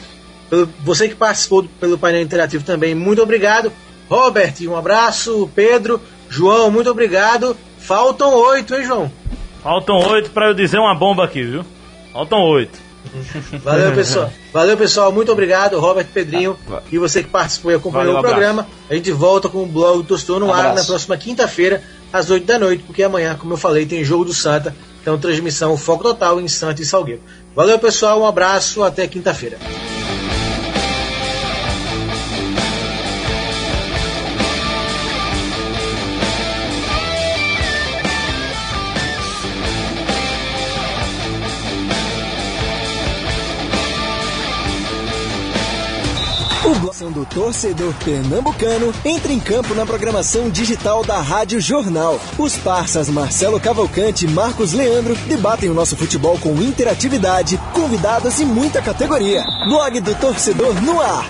Você 0.84 1.08
que 1.08 1.16
participou 1.16 1.64
pelo 1.80 1.98
painel 1.98 2.22
interativo 2.22 2.64
também, 2.64 2.94
muito 2.94 3.22
obrigado. 3.22 3.72
Robert, 4.10 4.56
um 4.64 4.76
abraço. 4.76 5.50
Pedro, 5.56 6.02
João, 6.30 6.70
muito 6.70 6.90
obrigado. 6.90 7.56
Faltam 7.80 8.34
oito, 8.34 8.76
hein, 8.76 8.84
João? 8.84 9.12
Faltam 9.64 9.98
oito 10.12 10.32
para 10.32 10.48
eu 10.48 10.54
dizer 10.54 10.78
uma 10.78 10.94
bomba 10.94 11.24
aqui, 11.24 11.44
viu? 11.44 11.66
Faltam 12.12 12.40
oito. 12.40 12.78
Valeu, 13.64 13.94
pessoal. 13.94 14.32
Valeu, 14.54 14.78
pessoal. 14.78 15.12
Muito 15.12 15.32
obrigado, 15.32 15.80
Robert 15.80 16.08
Pedrinho. 16.14 16.58
Ah, 16.70 16.82
e 16.92 16.98
você 16.98 17.24
que 17.24 17.30
participou 17.30 17.72
e 17.72 17.76
acompanhou 17.76 18.14
Valeu, 18.14 18.20
o 18.20 18.24
programa. 18.24 18.68
A 18.90 18.96
gente 18.96 19.12
volta 19.12 19.50
com 19.50 19.64
o 19.64 19.66
blog 19.66 19.98
do 19.98 20.04
Tostor 20.04 20.40
no 20.40 20.54
ar 20.54 20.76
na 20.76 20.84
próxima 20.84 21.18
quinta-feira, 21.18 21.82
às 22.12 22.30
oito 22.30 22.46
da 22.46 22.60
noite, 22.60 22.84
porque 22.84 23.02
amanhã, 23.04 23.36
como 23.36 23.54
eu 23.54 23.58
falei, 23.58 23.86
tem 23.86 24.04
jogo 24.04 24.26
do 24.26 24.34
Santa. 24.34 24.76
Então, 25.02 25.18
transmissão 25.18 25.76
Foco 25.76 26.04
Total 26.04 26.40
em 26.40 26.48
Santa 26.48 26.82
e 26.82 26.86
Salgueiro. 26.86 27.22
Valeu, 27.56 27.80
pessoal. 27.80 28.22
Um 28.22 28.28
abraço. 28.28 28.84
Até 28.84 29.08
quinta-feira. 29.08 29.58
Do 47.22 47.26
torcedor 47.26 47.94
pernambucano 48.04 48.92
entra 49.06 49.32
em 49.32 49.40
campo 49.40 49.76
na 49.76 49.86
programação 49.86 50.50
digital 50.50 51.04
da 51.04 51.22
Rádio 51.22 51.62
Jornal. 51.62 52.20
Os 52.38 52.58
parceiros 52.58 53.10
Marcelo 53.10 53.60
Cavalcante 53.60 54.26
e 54.26 54.30
Marcos 54.30 54.74
Leandro 54.74 55.16
debatem 55.28 55.70
o 55.70 55.74
nosso 55.74 55.96
futebol 55.96 56.40
com 56.40 56.56
interatividade, 56.62 57.60
convidados 57.74 58.40
e 58.40 58.46
muita 58.46 58.82
categoria. 58.82 59.44
Blog 59.68 60.00
do 60.00 60.16
torcedor 60.16 60.74
no 60.82 61.00
ar. 61.00 61.30